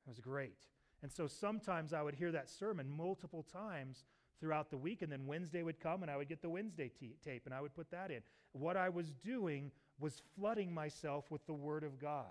It 0.05 0.09
was 0.09 0.19
great. 0.19 0.67
And 1.01 1.09
so 1.09 1.27
sometimes 1.27 1.93
I 1.93 2.01
would 2.01 2.15
hear 2.15 2.33
that 2.33 2.49
sermon 2.49 2.89
multiple 2.89 3.43
times 3.43 4.03
throughout 4.39 4.69
the 4.69 4.77
week. 4.77 5.01
And 5.01 5.11
then 5.11 5.25
Wednesday 5.25 5.63
would 5.63 5.79
come 5.79 6.01
and 6.01 6.11
I 6.11 6.17
would 6.17 6.29
get 6.29 6.41
the 6.41 6.49
Wednesday 6.49 6.89
t- 6.99 7.15
tape 7.23 7.43
and 7.45 7.53
I 7.53 7.61
would 7.61 7.73
put 7.75 7.91
that 7.91 8.11
in. 8.11 8.21
What 8.53 8.77
I 8.77 8.89
was 8.89 9.13
doing 9.23 9.71
was 9.99 10.21
flooding 10.37 10.73
myself 10.73 11.29
with 11.31 11.45
the 11.45 11.53
Word 11.53 11.83
of 11.83 11.99
God. 11.99 12.25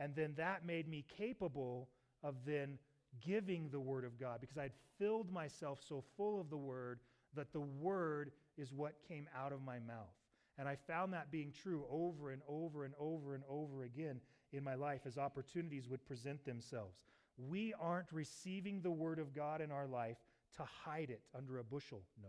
And 0.00 0.14
then 0.14 0.34
that 0.36 0.64
made 0.64 0.88
me 0.88 1.04
capable 1.16 1.88
of 2.22 2.34
then 2.46 2.78
giving 3.24 3.68
the 3.70 3.80
Word 3.80 4.04
of 4.04 4.18
God 4.18 4.40
because 4.40 4.58
I 4.58 4.62
had 4.62 4.72
filled 4.98 5.32
myself 5.32 5.80
so 5.86 6.04
full 6.16 6.40
of 6.40 6.50
the 6.50 6.56
Word 6.56 7.00
that 7.34 7.52
the 7.52 7.60
Word 7.60 8.32
is 8.56 8.72
what 8.72 8.94
came 9.06 9.28
out 9.36 9.52
of 9.52 9.62
my 9.62 9.78
mouth. 9.78 10.14
And 10.58 10.68
I 10.68 10.76
found 10.76 11.12
that 11.12 11.30
being 11.30 11.52
true 11.52 11.84
over 11.90 12.32
and 12.32 12.42
over 12.48 12.84
and 12.84 12.94
over 12.98 13.34
and 13.34 13.44
over 13.48 13.84
again 13.84 14.20
in 14.52 14.64
my 14.64 14.74
life 14.74 15.02
as 15.06 15.18
opportunities 15.18 15.88
would 15.88 16.04
present 16.04 16.44
themselves. 16.44 16.98
We 17.36 17.72
aren't 17.80 18.12
receiving 18.12 18.80
the 18.80 18.90
Word 18.90 19.20
of 19.20 19.34
God 19.34 19.60
in 19.60 19.70
our 19.70 19.86
life 19.86 20.16
to 20.56 20.64
hide 20.84 21.10
it 21.10 21.20
under 21.36 21.58
a 21.58 21.64
bushel. 21.64 22.02
No. 22.22 22.28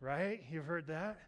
Right? 0.00 0.42
You've 0.50 0.64
heard 0.66 0.86
that? 0.88 1.18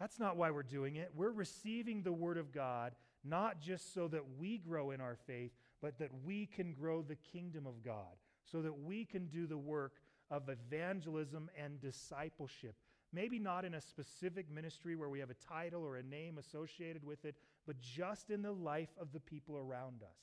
That's 0.00 0.18
not 0.18 0.36
why 0.36 0.50
we're 0.50 0.62
doing 0.62 0.96
it. 0.96 1.10
We're 1.14 1.30
receiving 1.30 2.02
the 2.02 2.12
Word 2.12 2.38
of 2.38 2.52
God 2.52 2.92
not 3.24 3.60
just 3.60 3.92
so 3.94 4.08
that 4.08 4.22
we 4.38 4.58
grow 4.58 4.90
in 4.90 5.00
our 5.00 5.16
faith, 5.26 5.52
but 5.80 5.98
that 5.98 6.10
we 6.24 6.46
can 6.46 6.72
grow 6.72 7.02
the 7.02 7.16
kingdom 7.16 7.66
of 7.66 7.84
God, 7.84 8.16
so 8.44 8.62
that 8.62 8.78
we 8.84 9.04
can 9.04 9.26
do 9.26 9.46
the 9.46 9.58
work 9.58 9.94
of 10.30 10.48
evangelism 10.48 11.50
and 11.62 11.80
discipleship. 11.80 12.74
Maybe 13.12 13.38
not 13.38 13.64
in 13.64 13.74
a 13.74 13.80
specific 13.80 14.50
ministry 14.50 14.94
where 14.94 15.08
we 15.08 15.20
have 15.20 15.30
a 15.30 15.34
title 15.34 15.82
or 15.82 15.96
a 15.96 16.02
name 16.02 16.38
associated 16.38 17.04
with 17.04 17.24
it, 17.24 17.34
but 17.66 17.80
just 17.80 18.30
in 18.30 18.42
the 18.42 18.52
life 18.52 18.90
of 19.00 19.12
the 19.12 19.20
people 19.20 19.56
around 19.56 20.02
us. 20.02 20.18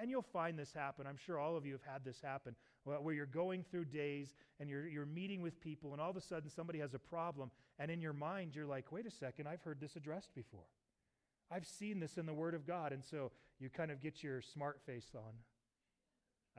And 0.00 0.10
you'll 0.10 0.22
find 0.22 0.58
this 0.58 0.72
happen. 0.72 1.06
I'm 1.06 1.16
sure 1.16 1.38
all 1.38 1.56
of 1.56 1.66
you 1.66 1.72
have 1.72 1.92
had 1.92 2.04
this 2.04 2.20
happen 2.20 2.56
where 2.84 3.14
you're 3.14 3.26
going 3.26 3.62
through 3.62 3.86
days 3.86 4.34
and 4.58 4.68
you're, 4.68 4.86
you're 4.86 5.06
meeting 5.06 5.42
with 5.42 5.60
people, 5.60 5.92
and 5.92 6.00
all 6.00 6.10
of 6.10 6.16
a 6.16 6.20
sudden 6.20 6.48
somebody 6.48 6.78
has 6.78 6.94
a 6.94 6.98
problem, 6.98 7.50
and 7.78 7.90
in 7.90 8.00
your 8.00 8.12
mind 8.12 8.54
you're 8.54 8.66
like, 8.66 8.92
wait 8.92 9.06
a 9.06 9.10
second, 9.10 9.46
I've 9.46 9.62
heard 9.62 9.80
this 9.80 9.96
addressed 9.96 10.34
before. 10.34 10.68
I've 11.50 11.66
seen 11.66 12.00
this 12.00 12.16
in 12.16 12.26
the 12.26 12.34
Word 12.34 12.54
of 12.54 12.66
God. 12.66 12.92
And 12.92 13.04
so 13.04 13.30
you 13.60 13.68
kind 13.68 13.90
of 13.90 14.00
get 14.00 14.22
your 14.22 14.40
smart 14.40 14.80
face 14.86 15.10
on. 15.14 15.32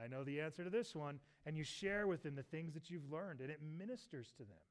I 0.01 0.08
know 0.08 0.24
the 0.24 0.41
answer 0.41 0.63
to 0.63 0.70
this 0.70 0.94
one. 0.96 1.20
And 1.46 1.58
you 1.58 1.63
share 1.63 2.08
with 2.08 2.24
them 2.24 2.36
the 2.36 2.44
things 2.44 2.74
that 2.74 2.89
you've 2.89 3.12
learned, 3.12 3.41
and 3.41 3.50
it 3.50 3.60
ministers 3.77 4.32
to 4.38 4.44
them. 4.44 4.63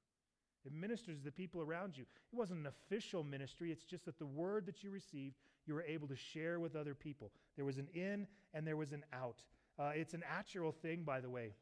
It 0.65 0.73
ministers 0.73 1.19
to 1.19 1.25
the 1.25 1.31
people 1.31 1.61
around 1.61 1.97
you. 1.97 2.05
It 2.05 2.37
wasn't 2.37 2.61
an 2.61 2.67
official 2.67 3.23
ministry, 3.23 3.71
it's 3.71 3.85
just 3.85 4.07
that 4.07 4.19
the 4.19 4.27
word 4.27 4.67
that 4.67 4.83
you 4.83 4.91
received, 4.91 5.37
you 5.67 5.75
were 5.75 5.83
able 5.83 6.09
to 6.09 6.17
share 6.17 6.61
with 6.61 6.77
other 6.77 6.95
people. 6.95 7.31
There 7.57 7.65
was 7.65 7.79
an 7.79 7.89
in 7.95 8.27
and 8.53 8.67
there 8.67 8.77
was 8.77 8.93
an 8.93 9.05
out. 9.13 9.43
Uh, 9.79 9.93
it's 9.95 10.15
an 10.15 10.23
actual 10.29 10.73
thing, 10.73 11.03
by 11.03 11.21
the 11.21 11.31
way. 11.31 11.55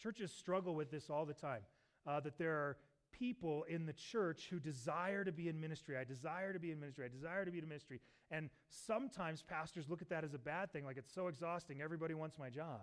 Churches 0.00 0.32
struggle 0.32 0.74
with 0.74 0.90
this 0.90 1.10
all 1.10 1.26
the 1.26 1.34
time 1.34 1.62
uh, 2.06 2.20
that 2.20 2.38
there 2.38 2.52
are 2.52 2.76
people 3.12 3.64
in 3.68 3.86
the 3.86 3.92
church 3.92 4.48
who 4.50 4.58
desire 4.58 5.24
to 5.24 5.32
be 5.32 5.48
in 5.48 5.60
ministry. 5.60 5.96
I 5.96 6.04
desire 6.04 6.52
to 6.52 6.58
be 6.58 6.70
in 6.70 6.80
ministry. 6.80 7.04
I 7.04 7.08
desire 7.08 7.44
to 7.44 7.50
be 7.50 7.58
in 7.58 7.68
ministry. 7.68 8.00
And 8.30 8.48
sometimes 8.68 9.42
pastors 9.42 9.88
look 9.88 10.00
at 10.00 10.08
that 10.10 10.24
as 10.24 10.34
a 10.34 10.38
bad 10.38 10.72
thing, 10.72 10.84
like 10.84 10.96
it's 10.96 11.12
so 11.12 11.26
exhausting. 11.26 11.82
Everybody 11.82 12.14
wants 12.14 12.38
my 12.38 12.48
job. 12.48 12.82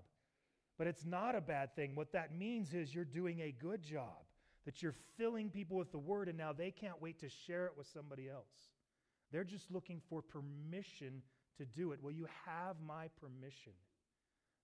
But 0.78 0.88
it's 0.88 1.06
not 1.06 1.36
a 1.36 1.42
bad 1.42 1.76
thing. 1.76 1.96
What 1.96 2.12
that 2.12 2.36
means 2.36 2.74
is 2.74 2.94
you're 2.94 3.06
doing 3.06 3.42
a 3.42 3.52
good 3.52 3.82
job, 3.82 4.26
that 4.66 4.84
you're 4.84 4.96
filling 5.18 5.50
people 5.50 5.78
with 5.78 5.92
the 5.92 5.98
word, 5.98 6.28
and 6.30 6.38
now 6.38 6.54
they 6.54 6.72
can't 6.72 7.02
wait 7.02 7.20
to 7.22 7.30
share 7.30 7.66
it 7.66 7.74
with 7.76 7.88
somebody 7.88 8.30
else. 8.30 8.52
They're 9.32 9.44
just 9.44 9.72
looking 9.72 10.02
for 10.10 10.22
permission 10.22 11.22
to 11.58 11.66
do 11.66 11.92
it. 11.92 12.00
Well, 12.02 12.14
you 12.14 12.28
have 12.46 12.76
my 12.86 13.08
permission. 13.20 13.74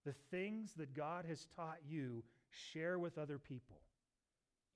The 0.06 0.14
things 0.32 0.74
that 0.78 0.94
God 0.96 1.26
has 1.26 1.48
taught 1.56 1.80
you, 1.88 2.24
share 2.50 3.00
with 3.00 3.18
other 3.18 3.38
people. 3.38 3.82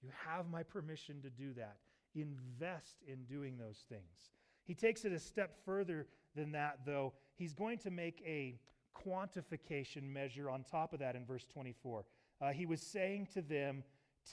You 0.02 0.10
have 0.28 0.50
my 0.50 0.64
permission 0.64 1.22
to 1.22 1.30
do 1.30 1.54
that. 1.54 1.78
Invest 2.16 2.98
in 3.08 3.24
doing 3.26 3.58
those 3.58 3.84
things. 3.90 4.32
He 4.64 4.74
takes 4.74 5.06
it 5.06 5.12
a 5.12 5.20
step 5.20 5.56
further 5.66 6.08
than 6.36 6.52
that, 6.54 6.80
though. 6.86 7.14
He's 7.36 7.54
going 7.54 7.78
to 7.80 7.92
make 7.92 8.22
a 8.26 8.60
quantification 8.96 10.04
measure 10.04 10.50
on 10.50 10.64
top 10.64 10.94
of 10.94 11.00
that 11.00 11.16
in 11.16 11.26
verse 11.26 11.46
24. 11.54 12.06
Uh, 12.42 12.50
he 12.50 12.66
was 12.66 12.82
saying 12.82 13.28
to 13.34 13.42
them, 13.42 13.84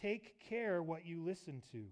Take 0.01 0.41
care 0.41 0.83
what 0.83 1.07
you 1.07 1.23
listen 1.23 1.63
to. 1.71 1.85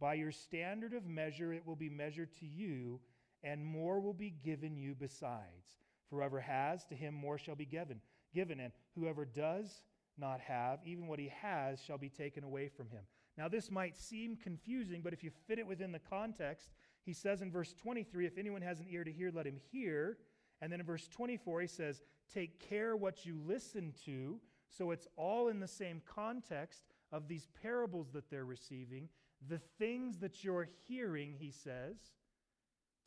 By 0.00 0.14
your 0.14 0.32
standard 0.32 0.94
of 0.94 1.06
measure, 1.06 1.52
it 1.52 1.66
will 1.66 1.76
be 1.76 1.90
measured 1.90 2.32
to 2.40 2.46
you, 2.46 3.00
and 3.44 3.64
more 3.64 4.00
will 4.00 4.14
be 4.14 4.30
given 4.30 4.76
you 4.76 4.94
besides. 4.94 5.78
For 6.08 6.16
whoever 6.16 6.40
has, 6.40 6.86
to 6.86 6.94
him 6.94 7.14
more 7.14 7.38
shall 7.38 7.54
be 7.54 7.66
given. 7.66 8.00
Given, 8.34 8.60
and 8.60 8.72
whoever 8.94 9.26
does 9.26 9.82
not 10.18 10.40
have, 10.40 10.80
even 10.84 11.06
what 11.06 11.18
he 11.18 11.30
has 11.40 11.82
shall 11.82 11.98
be 11.98 12.08
taken 12.08 12.44
away 12.44 12.68
from 12.68 12.88
him. 12.88 13.02
Now, 13.36 13.48
this 13.48 13.70
might 13.70 13.96
seem 13.96 14.36
confusing, 14.36 15.02
but 15.02 15.12
if 15.12 15.22
you 15.22 15.30
fit 15.46 15.58
it 15.58 15.66
within 15.66 15.92
the 15.92 15.98
context, 15.98 16.70
he 17.04 17.12
says 17.12 17.42
in 17.42 17.50
verse 17.50 17.74
23 17.74 18.26
if 18.26 18.38
anyone 18.38 18.62
has 18.62 18.80
an 18.80 18.86
ear 18.90 19.04
to 19.04 19.12
hear, 19.12 19.30
let 19.32 19.46
him 19.46 19.58
hear. 19.70 20.18
And 20.60 20.72
then 20.72 20.80
in 20.80 20.86
verse 20.86 21.08
24, 21.08 21.62
he 21.62 21.66
says, 21.66 22.02
Take 22.32 22.60
care 22.68 22.96
what 22.96 23.24
you 23.24 23.40
listen 23.46 23.92
to. 24.04 24.38
So 24.68 24.90
it's 24.90 25.08
all 25.16 25.48
in 25.48 25.58
the 25.60 25.68
same 25.68 26.02
context 26.06 26.84
of 27.12 27.28
these 27.28 27.48
parables 27.62 28.10
that 28.12 28.30
they're 28.30 28.44
receiving. 28.44 29.08
The 29.48 29.60
things 29.78 30.18
that 30.18 30.44
you're 30.44 30.68
hearing, 30.86 31.34
he 31.38 31.50
says, 31.50 31.96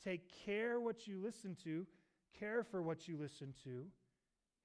take 0.02 0.30
care 0.44 0.80
what 0.80 1.06
you 1.06 1.22
listen 1.22 1.56
to, 1.64 1.86
care 2.38 2.64
for 2.64 2.82
what 2.82 3.06
you 3.06 3.16
listen 3.16 3.54
to. 3.64 3.84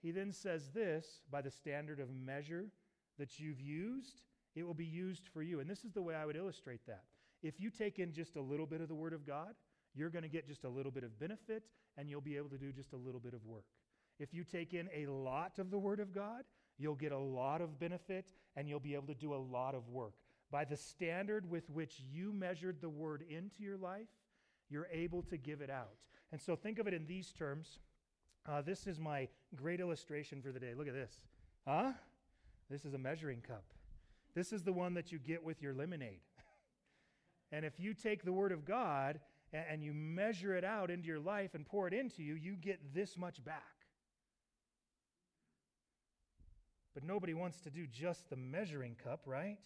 He 0.01 0.11
then 0.11 0.31
says 0.31 0.69
this 0.73 1.21
by 1.29 1.41
the 1.41 1.51
standard 1.51 1.99
of 1.99 2.09
measure 2.09 2.65
that 3.17 3.39
you've 3.39 3.61
used, 3.61 4.21
it 4.55 4.63
will 4.63 4.73
be 4.73 4.85
used 4.85 5.27
for 5.27 5.43
you. 5.43 5.59
And 5.59 5.69
this 5.69 5.83
is 5.83 5.91
the 5.91 6.01
way 6.01 6.15
I 6.15 6.25
would 6.25 6.35
illustrate 6.35 6.85
that. 6.87 7.03
If 7.43 7.59
you 7.59 7.69
take 7.69 7.99
in 7.99 8.11
just 8.11 8.35
a 8.35 8.41
little 8.41 8.65
bit 8.65 8.81
of 8.81 8.87
the 8.87 8.95
Word 8.95 9.13
of 9.13 9.25
God, 9.25 9.53
you're 9.93 10.09
going 10.09 10.23
to 10.23 10.29
get 10.29 10.47
just 10.47 10.63
a 10.63 10.69
little 10.69 10.91
bit 10.91 11.03
of 11.03 11.19
benefit 11.19 11.63
and 11.97 12.09
you'll 12.09 12.21
be 12.21 12.37
able 12.37 12.49
to 12.49 12.57
do 12.57 12.71
just 12.71 12.93
a 12.93 12.97
little 12.97 13.19
bit 13.19 13.33
of 13.33 13.45
work. 13.45 13.65
If 14.19 14.33
you 14.33 14.43
take 14.43 14.73
in 14.73 14.89
a 14.93 15.07
lot 15.07 15.59
of 15.59 15.71
the 15.71 15.79
Word 15.79 15.99
of 15.99 16.13
God, 16.13 16.43
you'll 16.77 16.95
get 16.95 17.11
a 17.11 17.17
lot 17.17 17.61
of 17.61 17.79
benefit 17.79 18.33
and 18.55 18.67
you'll 18.67 18.79
be 18.79 18.95
able 18.95 19.07
to 19.07 19.13
do 19.13 19.33
a 19.33 19.37
lot 19.37 19.75
of 19.75 19.87
work. 19.89 20.15
By 20.51 20.65
the 20.65 20.77
standard 20.77 21.49
with 21.49 21.69
which 21.69 22.01
you 22.11 22.33
measured 22.33 22.81
the 22.81 22.89
Word 22.89 23.23
into 23.29 23.61
your 23.63 23.77
life, 23.77 24.07
you're 24.69 24.87
able 24.91 25.21
to 25.23 25.37
give 25.37 25.61
it 25.61 25.69
out. 25.69 25.93
And 26.31 26.41
so 26.41 26.55
think 26.55 26.79
of 26.79 26.87
it 26.87 26.93
in 26.93 27.05
these 27.05 27.31
terms. 27.31 27.79
Uh, 28.47 28.61
this 28.61 28.87
is 28.87 28.99
my 28.99 29.27
great 29.55 29.79
illustration 29.79 30.41
for 30.41 30.51
the 30.51 30.59
day. 30.59 30.73
Look 30.75 30.87
at 30.87 30.93
this. 30.93 31.13
Huh? 31.67 31.91
This 32.69 32.85
is 32.85 32.93
a 32.93 32.97
measuring 32.97 33.41
cup. 33.41 33.63
This 34.35 34.53
is 34.53 34.63
the 34.63 34.73
one 34.73 34.93
that 34.93 35.11
you 35.11 35.19
get 35.19 35.43
with 35.43 35.61
your 35.61 35.73
lemonade. 35.73 36.21
and 37.51 37.65
if 37.65 37.79
you 37.79 37.93
take 37.93 38.23
the 38.23 38.33
Word 38.33 38.51
of 38.51 38.65
God 38.65 39.19
and, 39.53 39.65
and 39.69 39.83
you 39.83 39.93
measure 39.93 40.55
it 40.55 40.63
out 40.63 40.89
into 40.89 41.07
your 41.07 41.19
life 41.19 41.55
and 41.55 41.65
pour 41.65 41.87
it 41.87 41.93
into 41.93 42.23
you, 42.23 42.35
you 42.35 42.55
get 42.55 42.93
this 42.93 43.17
much 43.17 43.43
back. 43.43 43.63
But 46.93 47.03
nobody 47.03 47.33
wants 47.33 47.59
to 47.61 47.69
do 47.69 47.85
just 47.87 48.29
the 48.29 48.35
measuring 48.35 48.95
cup, 49.03 49.21
right? 49.25 49.57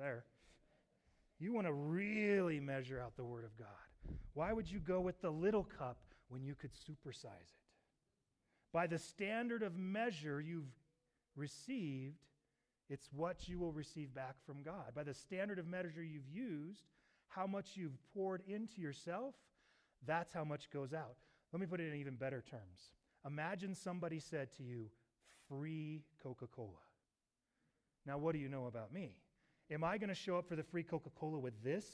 There. 0.00 0.24
You 1.38 1.52
want 1.52 1.66
to 1.66 1.72
really 1.72 2.60
measure 2.60 3.00
out 3.00 3.16
the 3.16 3.24
Word 3.24 3.44
of 3.44 3.56
God. 3.56 4.16
Why 4.34 4.52
would 4.52 4.70
you 4.70 4.78
go 4.78 5.00
with 5.00 5.20
the 5.20 5.30
little 5.30 5.64
cup 5.64 5.98
when 6.28 6.42
you 6.42 6.54
could 6.54 6.72
supersize 6.72 7.26
it? 7.26 7.60
By 8.72 8.86
the 8.86 8.98
standard 8.98 9.62
of 9.62 9.76
measure 9.76 10.40
you've 10.40 10.72
received, 11.36 12.18
it's 12.88 13.08
what 13.12 13.48
you 13.48 13.58
will 13.58 13.72
receive 13.72 14.14
back 14.14 14.36
from 14.44 14.62
God. 14.62 14.94
By 14.94 15.02
the 15.02 15.14
standard 15.14 15.58
of 15.58 15.66
measure 15.66 16.02
you've 16.02 16.28
used, 16.28 16.84
how 17.28 17.46
much 17.46 17.70
you've 17.74 17.98
poured 18.14 18.42
into 18.46 18.80
yourself, 18.80 19.34
that's 20.06 20.32
how 20.32 20.44
much 20.44 20.70
goes 20.70 20.92
out. 20.92 21.16
Let 21.52 21.60
me 21.60 21.66
put 21.66 21.80
it 21.80 21.88
in 21.88 22.00
even 22.00 22.14
better 22.14 22.42
terms. 22.48 22.90
Imagine 23.26 23.74
somebody 23.74 24.18
said 24.18 24.52
to 24.56 24.62
you, 24.62 24.86
free 25.48 26.02
Coca 26.22 26.46
Cola. 26.46 26.68
Now, 28.06 28.18
what 28.18 28.32
do 28.32 28.38
you 28.38 28.48
know 28.48 28.66
about 28.66 28.92
me? 28.92 29.14
Am 29.70 29.84
I 29.84 29.98
going 29.98 30.08
to 30.08 30.14
show 30.14 30.36
up 30.36 30.48
for 30.48 30.56
the 30.56 30.62
free 30.62 30.82
Coca 30.82 31.10
Cola 31.18 31.38
with 31.38 31.54
this? 31.62 31.84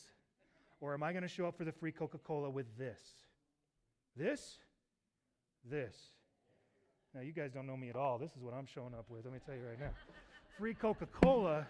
Or 0.80 0.94
am 0.94 1.02
I 1.02 1.12
going 1.12 1.22
to 1.22 1.28
show 1.28 1.46
up 1.46 1.56
for 1.56 1.64
the 1.64 1.72
free 1.72 1.92
Coca 1.92 2.18
Cola 2.18 2.50
with 2.50 2.66
this? 2.78 3.00
This? 4.16 4.58
This. 5.68 5.94
Now, 7.14 7.20
you 7.22 7.32
guys 7.32 7.52
don't 7.52 7.66
know 7.66 7.76
me 7.76 7.88
at 7.88 7.96
all. 7.96 8.18
This 8.18 8.32
is 8.32 8.42
what 8.42 8.54
I'm 8.54 8.66
showing 8.66 8.94
up 8.94 9.06
with. 9.08 9.24
Let 9.24 9.32
me 9.32 9.40
tell 9.44 9.54
you 9.54 9.62
right 9.66 9.80
now. 9.80 9.90
free 10.58 10.74
Coca 10.74 11.06
Cola 11.06 11.66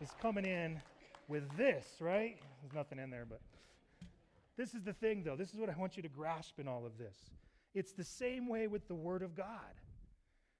is 0.00 0.10
coming 0.20 0.44
in 0.44 0.80
with 1.28 1.44
this, 1.56 1.86
right? 2.00 2.36
There's 2.62 2.74
nothing 2.74 2.98
in 2.98 3.10
there, 3.10 3.26
but 3.28 3.40
this 4.56 4.74
is 4.74 4.82
the 4.82 4.92
thing, 4.92 5.22
though. 5.24 5.36
This 5.36 5.50
is 5.50 5.56
what 5.56 5.70
I 5.70 5.74
want 5.76 5.96
you 5.96 6.02
to 6.02 6.08
grasp 6.08 6.58
in 6.58 6.68
all 6.68 6.84
of 6.84 6.98
this. 6.98 7.16
It's 7.74 7.92
the 7.92 8.04
same 8.04 8.48
way 8.48 8.66
with 8.66 8.86
the 8.88 8.94
Word 8.94 9.22
of 9.22 9.36
God. 9.36 9.46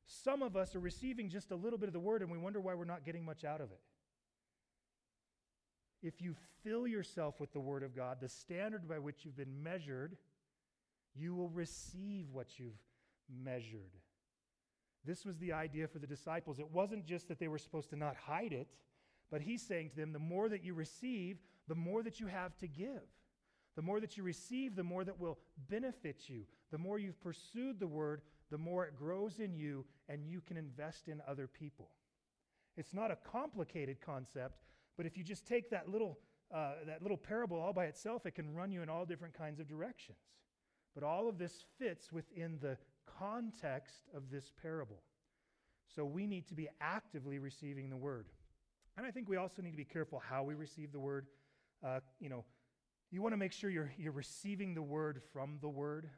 Some 0.07 0.43
of 0.43 0.57
us 0.57 0.75
are 0.75 0.81
receiving 0.81 1.29
just 1.29 1.51
a 1.51 1.57
little 1.57 1.79
bit 1.79 1.89
of 1.89 1.93
the 1.93 2.01
Word 2.01 2.23
and 2.23 2.31
we 2.31 2.39
wonder 2.39 2.61
why 2.61 2.75
we're 2.75 2.85
not 2.85 3.05
getting 3.05 3.25
much 3.25 3.45
out 3.45 3.61
of 3.61 3.71
it. 3.71 3.81
If 6.03 6.21
you 6.21 6.35
fill 6.63 6.87
yourself 6.87 7.41
with 7.41 7.53
the 7.53 7.61
Word 7.61 7.83
of 7.83 7.95
God, 7.95 8.19
the 8.21 8.29
standard 8.29 8.89
by 8.89 8.99
which 8.99 9.25
you've 9.25 9.37
been 9.37 9.63
measured, 9.63 10.17
you 11.15 11.35
will 11.35 11.51
receive 11.51 12.27
what 12.33 12.59
you've 12.59 12.81
measured. 13.29 13.97
This 15.05 15.25
was 15.25 15.39
the 15.39 15.53
idea 15.53 15.89
for 15.89 15.99
the 15.99 16.07
disciples. 16.07 16.59
It 16.59 16.71
wasn't 16.71 17.07
just 17.07 17.29
that 17.29 17.39
they 17.39 17.49
were 17.49 17.59
supposed 17.59 17.91
to 17.91 17.97
not 17.97 18.17
hide 18.17 18.53
it, 18.53 18.69
but 19.31 19.41
he's 19.41 19.63
saying 19.63 19.91
to 19.91 19.97
them, 19.97 20.13
the 20.13 20.19
more 20.19 20.49
that 20.49 20.65
you 20.65 20.75
receive, 20.75 21.39
the 21.69 21.75
more 21.75 22.03
that 22.03 22.21
you 22.21 22.27
have 22.27 22.57
to 22.59 22.67
give. 22.67 23.03
The 23.77 23.83
more 23.83 24.01
that 24.01 24.17
you 24.17 24.23
receive, 24.25 24.75
the 24.75 24.83
more 24.83 25.05
that 25.05 25.19
will 25.19 25.39
benefit 25.69 26.29
you. 26.29 26.43
The 26.71 26.79
more 26.79 26.99
you've 26.99 27.21
pursued 27.21 27.79
the 27.79 27.87
word, 27.87 28.23
the 28.51 28.59
more 28.59 28.85
it 28.85 28.97
grows 28.97 29.39
in 29.39 29.55
you 29.55 29.85
and 30.09 30.27
you 30.27 30.41
can 30.41 30.57
invest 30.57 31.09
in 31.09 31.23
other 31.27 31.47
people. 31.47 31.91
It's 32.77 32.93
not 32.93 33.11
a 33.11 33.17
complicated 33.17 34.01
concept, 34.01 34.59
but 35.01 35.07
if 35.07 35.17
you 35.17 35.25
just 35.25 35.47
take 35.47 35.71
that 35.71 35.89
little, 35.89 36.19
uh, 36.55 36.73
that 36.87 37.01
little 37.01 37.17
parable 37.17 37.59
all 37.59 37.73
by 37.73 37.87
itself, 37.87 38.27
it 38.27 38.35
can 38.35 38.53
run 38.53 38.71
you 38.71 38.83
in 38.83 38.91
all 38.91 39.07
different 39.07 39.33
kinds 39.33 39.59
of 39.59 39.67
directions. 39.67 40.19
But 40.95 41.03
all 41.03 41.27
of 41.27 41.39
this 41.39 41.65
fits 41.79 42.13
within 42.13 42.59
the 42.61 42.77
context 43.19 44.11
of 44.15 44.31
this 44.31 44.53
parable. 44.61 45.01
So 45.97 46.05
we 46.05 46.27
need 46.27 46.47
to 46.49 46.55
be 46.55 46.69
actively 46.83 47.39
receiving 47.39 47.89
the 47.89 47.97
word. 47.97 48.27
And 48.99 49.07
I 49.07 49.11
think 49.11 49.27
we 49.27 49.39
also 49.39 49.63
need 49.63 49.71
to 49.71 49.77
be 49.79 49.87
careful 49.87 50.19
how 50.23 50.43
we 50.43 50.53
receive 50.53 50.93
the 50.93 51.01
word. 51.01 51.29
Uh, 51.83 52.01
you 52.19 52.29
know, 52.29 52.45
you 53.11 53.23
want 53.23 53.33
to 53.33 53.39
make 53.39 53.53
sure 53.53 53.71
you're, 53.71 53.95
you're 53.97 54.13
receiving 54.13 54.75
the 54.75 54.83
word 54.83 55.23
from 55.33 55.57
the 55.63 55.69
word. 55.71 56.11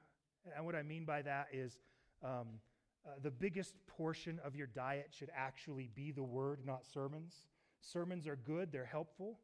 And 0.57 0.67
what 0.67 0.75
I 0.75 0.83
mean 0.83 1.05
by 1.05 1.23
that 1.23 1.47
is 1.53 1.79
um, 2.25 2.49
uh, 3.07 3.11
the 3.23 3.31
biggest 3.31 3.77
portion 3.87 4.41
of 4.45 4.57
your 4.57 4.67
diet 4.67 5.11
should 5.17 5.31
actually 5.37 5.89
be 5.95 6.11
the 6.11 6.25
word, 6.25 6.67
not 6.67 6.85
sermons. 6.85 7.47
Sermons 7.83 8.27
are 8.27 8.37
good, 8.37 8.71
they're 8.73 8.85
helpful, 8.85 9.39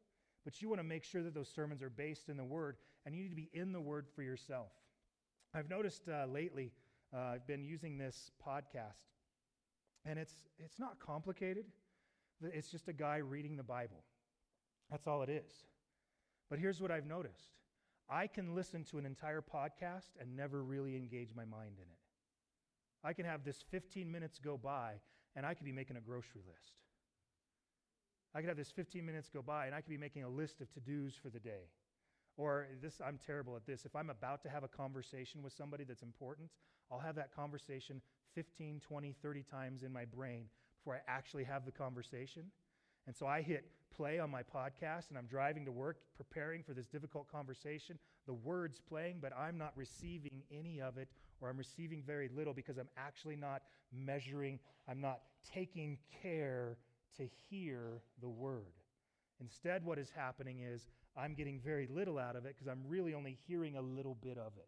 but 0.45 0.61
you 0.61 0.69
want 0.69 0.79
to 0.79 0.83
make 0.83 1.03
sure 1.03 1.21
that 1.21 1.33
those 1.33 1.49
sermons 1.49 1.83
are 1.83 1.89
based 1.89 2.29
in 2.29 2.37
the 2.37 2.43
word, 2.43 2.77
and 3.05 3.13
you 3.13 3.21
need 3.21 3.29
to 3.29 3.35
be 3.35 3.49
in 3.53 3.71
the 3.73 3.81
word 3.81 4.07
for 4.15 4.23
yourself. 4.23 4.71
I've 5.53 5.69
noticed 5.69 6.07
uh, 6.07 6.25
lately, 6.25 6.71
uh, 7.13 7.19
I've 7.19 7.47
been 7.47 7.63
using 7.63 7.97
this 7.97 8.31
podcast, 8.45 9.11
and 10.05 10.17
it's, 10.17 10.33
it's 10.57 10.79
not 10.79 10.99
complicated. 10.99 11.65
It's 12.41 12.71
just 12.71 12.87
a 12.87 12.93
guy 12.93 13.17
reading 13.17 13.57
the 13.57 13.63
Bible. 13.63 14.03
That's 14.89 15.05
all 15.05 15.21
it 15.21 15.29
is. 15.29 15.51
But 16.49 16.59
here's 16.59 16.81
what 16.81 16.91
I've 16.91 17.05
noticed 17.05 17.51
I 18.09 18.25
can 18.25 18.55
listen 18.55 18.83
to 18.85 18.97
an 18.97 19.05
entire 19.05 19.41
podcast 19.41 20.11
and 20.19 20.35
never 20.35 20.63
really 20.63 20.95
engage 20.95 21.35
my 21.35 21.45
mind 21.45 21.75
in 21.77 21.83
it. 21.83 21.99
I 23.03 23.13
can 23.13 23.25
have 23.25 23.43
this 23.43 23.63
15 23.69 24.11
minutes 24.11 24.39
go 24.39 24.57
by 24.57 24.93
and 25.35 25.45
I 25.45 25.53
could 25.53 25.65
be 25.65 25.71
making 25.71 25.97
a 25.97 26.01
grocery 26.01 26.41
list. 26.47 26.73
I 28.35 28.39
could 28.41 28.49
have 28.49 28.57
this 28.57 28.71
15 28.71 29.05
minutes 29.05 29.29
go 29.33 29.41
by 29.41 29.65
and 29.65 29.75
I 29.75 29.81
could 29.81 29.89
be 29.89 29.97
making 29.97 30.23
a 30.23 30.29
list 30.29 30.61
of 30.61 30.71
to 30.73 30.79
dos 30.79 31.15
for 31.15 31.29
the 31.29 31.39
day. 31.39 31.69
Or 32.37 32.67
this, 32.81 33.01
I'm 33.05 33.19
terrible 33.25 33.55
at 33.55 33.65
this. 33.65 33.85
If 33.85 33.95
I'm 33.95 34.09
about 34.09 34.41
to 34.43 34.49
have 34.49 34.63
a 34.63 34.67
conversation 34.67 35.43
with 35.43 35.51
somebody 35.51 35.83
that's 35.83 36.03
important, 36.03 36.49
I'll 36.91 36.99
have 36.99 37.15
that 37.15 37.35
conversation 37.35 38.01
15, 38.35 38.79
20, 38.79 39.15
30 39.21 39.43
times 39.43 39.83
in 39.83 39.91
my 39.91 40.05
brain 40.05 40.45
before 40.77 40.95
I 40.95 41.11
actually 41.11 41.43
have 41.43 41.65
the 41.65 41.71
conversation. 41.71 42.43
And 43.07 43.15
so 43.15 43.25
I 43.25 43.41
hit 43.41 43.65
play 43.95 44.19
on 44.19 44.29
my 44.29 44.43
podcast 44.43 45.09
and 45.09 45.17
I'm 45.17 45.25
driving 45.25 45.65
to 45.65 45.71
work 45.71 45.97
preparing 46.15 46.63
for 46.63 46.73
this 46.73 46.87
difficult 46.87 47.29
conversation. 47.29 47.97
The 48.27 48.33
word's 48.33 48.79
playing, 48.79 49.17
but 49.21 49.33
I'm 49.37 49.57
not 49.57 49.73
receiving 49.75 50.43
any 50.51 50.79
of 50.79 50.97
it, 50.97 51.09
or 51.41 51.49
I'm 51.49 51.57
receiving 51.57 52.03
very 52.05 52.29
little 52.33 52.53
because 52.53 52.77
I'm 52.77 52.89
actually 52.97 53.35
not 53.35 53.63
measuring, 53.91 54.59
I'm 54.87 55.01
not 55.01 55.21
taking 55.53 55.97
care 56.21 56.77
to 57.17 57.27
hear 57.49 58.01
the 58.21 58.29
word. 58.29 58.73
Instead, 59.41 59.85
what 59.85 59.97
is 59.97 60.09
happening 60.15 60.59
is 60.59 60.87
I'm 61.15 61.33
getting 61.33 61.59
very 61.59 61.87
little 61.87 62.17
out 62.17 62.35
of 62.35 62.45
it 62.45 62.55
because 62.55 62.67
I'm 62.67 62.83
really 62.87 63.13
only 63.13 63.37
hearing 63.47 63.75
a 63.75 63.81
little 63.81 64.15
bit 64.21 64.37
of 64.37 64.53
it. 64.57 64.67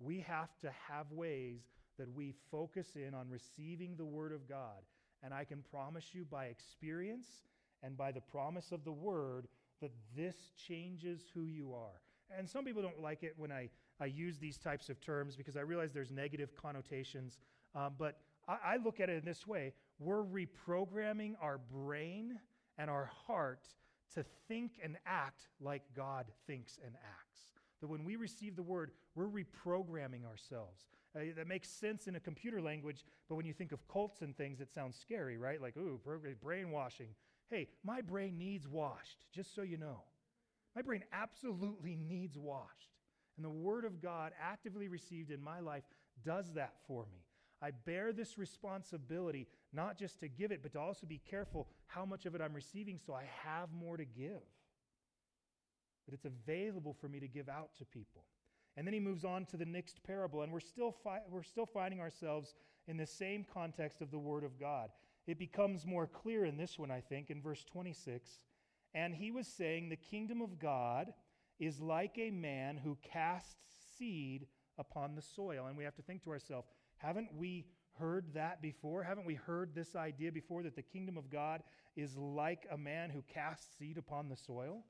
We 0.00 0.20
have 0.20 0.56
to 0.60 0.70
have 0.88 1.10
ways 1.10 1.60
that 1.98 2.12
we 2.14 2.34
focus 2.50 2.88
in 2.94 3.14
on 3.14 3.28
receiving 3.28 3.96
the 3.96 4.04
word 4.04 4.32
of 4.32 4.48
God. 4.48 4.82
And 5.22 5.34
I 5.34 5.44
can 5.44 5.64
promise 5.70 6.10
you 6.12 6.24
by 6.24 6.46
experience 6.46 7.26
and 7.82 7.96
by 7.96 8.12
the 8.12 8.20
promise 8.20 8.70
of 8.70 8.84
the 8.84 8.92
word 8.92 9.48
that 9.80 9.90
this 10.16 10.36
changes 10.66 11.22
who 11.34 11.44
you 11.44 11.74
are. 11.74 12.00
And 12.36 12.48
some 12.48 12.64
people 12.64 12.82
don't 12.82 13.00
like 13.00 13.22
it 13.22 13.34
when 13.36 13.50
I, 13.50 13.68
I 14.00 14.06
use 14.06 14.38
these 14.38 14.58
types 14.58 14.88
of 14.88 15.00
terms 15.00 15.34
because 15.34 15.56
I 15.56 15.60
realize 15.60 15.92
there's 15.92 16.10
negative 16.10 16.54
connotations. 16.54 17.38
Um, 17.74 17.94
but 17.98 18.18
I, 18.46 18.74
I 18.74 18.76
look 18.76 19.00
at 19.00 19.08
it 19.08 19.18
in 19.18 19.24
this 19.24 19.46
way 19.46 19.72
we're 19.98 20.24
reprogramming 20.24 21.34
our 21.40 21.58
brain 21.58 22.38
and 22.78 22.88
our 22.90 23.10
heart 23.26 23.66
to 24.14 24.24
think 24.46 24.72
and 24.82 24.96
act 25.06 25.48
like 25.60 25.82
God 25.94 26.26
thinks 26.46 26.78
and 26.84 26.94
acts. 26.94 27.40
That 27.80 27.88
when 27.88 28.04
we 28.04 28.16
receive 28.16 28.56
the 28.56 28.62
word, 28.62 28.90
we're 29.14 29.28
reprogramming 29.28 30.24
ourselves. 30.24 30.86
Uh, 31.16 31.20
that 31.36 31.46
makes 31.46 31.68
sense 31.68 32.06
in 32.06 32.16
a 32.16 32.20
computer 32.20 32.60
language, 32.60 33.04
but 33.28 33.36
when 33.36 33.46
you 33.46 33.52
think 33.52 33.72
of 33.72 33.86
cults 33.88 34.22
and 34.22 34.36
things, 34.36 34.60
it 34.60 34.72
sounds 34.72 34.96
scary, 34.96 35.38
right? 35.38 35.60
Like, 35.60 35.76
ooh, 35.76 36.00
brainwashing. 36.42 37.08
Hey, 37.50 37.68
my 37.82 38.00
brain 38.00 38.36
needs 38.38 38.68
washed, 38.68 39.26
just 39.32 39.54
so 39.54 39.62
you 39.62 39.78
know. 39.78 40.02
My 40.76 40.82
brain 40.82 41.02
absolutely 41.12 41.96
needs 41.96 42.36
washed. 42.36 42.90
And 43.36 43.44
the 43.44 43.50
Word 43.50 43.84
of 43.84 44.02
God, 44.02 44.32
actively 44.40 44.88
received 44.88 45.30
in 45.30 45.42
my 45.42 45.60
life, 45.60 45.84
does 46.24 46.52
that 46.54 46.74
for 46.86 47.06
me. 47.12 47.27
I 47.60 47.72
bear 47.72 48.12
this 48.12 48.38
responsibility 48.38 49.48
not 49.72 49.98
just 49.98 50.20
to 50.20 50.28
give 50.28 50.52
it, 50.52 50.62
but 50.62 50.72
to 50.72 50.80
also 50.80 51.06
be 51.06 51.20
careful 51.30 51.68
how 51.86 52.04
much 52.04 52.24
of 52.26 52.34
it 52.34 52.40
I'm 52.40 52.54
receiving 52.54 52.98
so 53.04 53.14
I 53.14 53.24
have 53.44 53.68
more 53.72 53.96
to 53.96 54.04
give. 54.04 54.42
That 56.06 56.14
it's 56.14 56.24
available 56.24 56.96
for 57.00 57.08
me 57.08 57.20
to 57.20 57.28
give 57.28 57.48
out 57.48 57.70
to 57.78 57.84
people. 57.84 58.24
And 58.76 58.86
then 58.86 58.94
he 58.94 59.00
moves 59.00 59.24
on 59.24 59.44
to 59.46 59.56
the 59.56 59.64
next 59.64 60.02
parable, 60.04 60.42
and 60.42 60.52
we're 60.52 60.60
still, 60.60 60.92
fi- 60.92 61.22
we're 61.28 61.42
still 61.42 61.66
finding 61.66 62.00
ourselves 62.00 62.54
in 62.86 62.96
the 62.96 63.06
same 63.06 63.44
context 63.52 64.00
of 64.00 64.10
the 64.10 64.18
Word 64.18 64.44
of 64.44 64.58
God. 64.58 64.90
It 65.26 65.38
becomes 65.38 65.84
more 65.84 66.06
clear 66.06 66.44
in 66.44 66.56
this 66.56 66.78
one, 66.78 66.90
I 66.90 67.00
think, 67.00 67.28
in 67.28 67.42
verse 67.42 67.64
26. 67.64 68.30
And 68.94 69.14
he 69.14 69.30
was 69.30 69.46
saying, 69.46 69.88
The 69.88 69.96
kingdom 69.96 70.40
of 70.40 70.58
God 70.58 71.12
is 71.58 71.80
like 71.80 72.16
a 72.18 72.30
man 72.30 72.78
who 72.78 72.96
casts 73.02 73.56
seed 73.98 74.46
upon 74.78 75.16
the 75.16 75.22
soil. 75.22 75.66
And 75.66 75.76
we 75.76 75.84
have 75.84 75.96
to 75.96 76.02
think 76.02 76.22
to 76.22 76.30
ourselves, 76.30 76.68
haven't 76.98 77.34
we 77.36 77.66
heard 77.98 78.34
that 78.34 78.62
before? 78.62 79.02
Haven't 79.02 79.26
we 79.26 79.34
heard 79.34 79.74
this 79.74 79.96
idea 79.96 80.30
before 80.30 80.62
that 80.62 80.76
the 80.76 80.82
kingdom 80.82 81.16
of 81.16 81.30
God 81.30 81.62
is 81.96 82.16
like 82.16 82.66
a 82.70 82.78
man 82.78 83.10
who 83.10 83.22
casts 83.32 83.76
seed 83.78 83.98
upon 83.98 84.28
the 84.28 84.36
soil? 84.36 84.84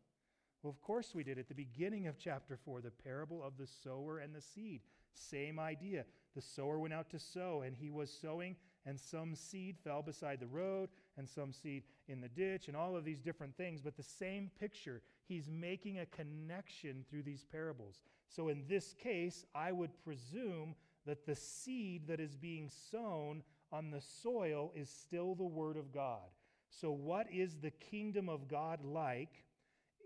Well, 0.62 0.70
of 0.70 0.82
course 0.82 1.14
we 1.14 1.22
did. 1.22 1.38
At 1.38 1.48
the 1.48 1.54
beginning 1.54 2.08
of 2.08 2.18
chapter 2.18 2.56
4, 2.56 2.80
the 2.80 2.90
parable 2.90 3.42
of 3.42 3.56
the 3.56 3.66
sower 3.66 4.18
and 4.18 4.34
the 4.34 4.40
seed. 4.40 4.80
Same 5.14 5.58
idea. 5.58 6.04
The 6.34 6.42
sower 6.42 6.78
went 6.78 6.94
out 6.94 7.10
to 7.10 7.18
sow, 7.18 7.62
and 7.64 7.76
he 7.76 7.90
was 7.90 8.10
sowing, 8.10 8.56
and 8.84 8.98
some 8.98 9.34
seed 9.34 9.76
fell 9.82 10.02
beside 10.02 10.40
the 10.40 10.46
road, 10.46 10.88
and 11.16 11.28
some 11.28 11.52
seed 11.52 11.84
in 12.08 12.20
the 12.20 12.28
ditch, 12.28 12.68
and 12.68 12.76
all 12.76 12.96
of 12.96 13.04
these 13.04 13.20
different 13.20 13.56
things. 13.56 13.80
But 13.80 13.96
the 13.96 14.02
same 14.02 14.50
picture, 14.58 15.02
he's 15.26 15.48
making 15.48 15.98
a 16.00 16.06
connection 16.06 17.04
through 17.08 17.22
these 17.22 17.44
parables. 17.50 18.00
So 18.28 18.48
in 18.48 18.64
this 18.68 18.94
case, 18.94 19.44
I 19.54 19.72
would 19.72 19.90
presume 20.04 20.74
that 21.08 21.24
the 21.24 21.34
seed 21.34 22.06
that 22.06 22.20
is 22.20 22.36
being 22.36 22.70
sown 22.90 23.42
on 23.72 23.90
the 23.90 24.00
soil 24.22 24.70
is 24.76 24.90
still 24.90 25.34
the 25.34 25.42
Word 25.42 25.78
of 25.78 25.90
God. 25.90 26.28
So, 26.68 26.90
what 26.90 27.26
is 27.32 27.56
the 27.56 27.70
kingdom 27.70 28.28
of 28.28 28.46
God 28.46 28.84
like? 28.84 29.42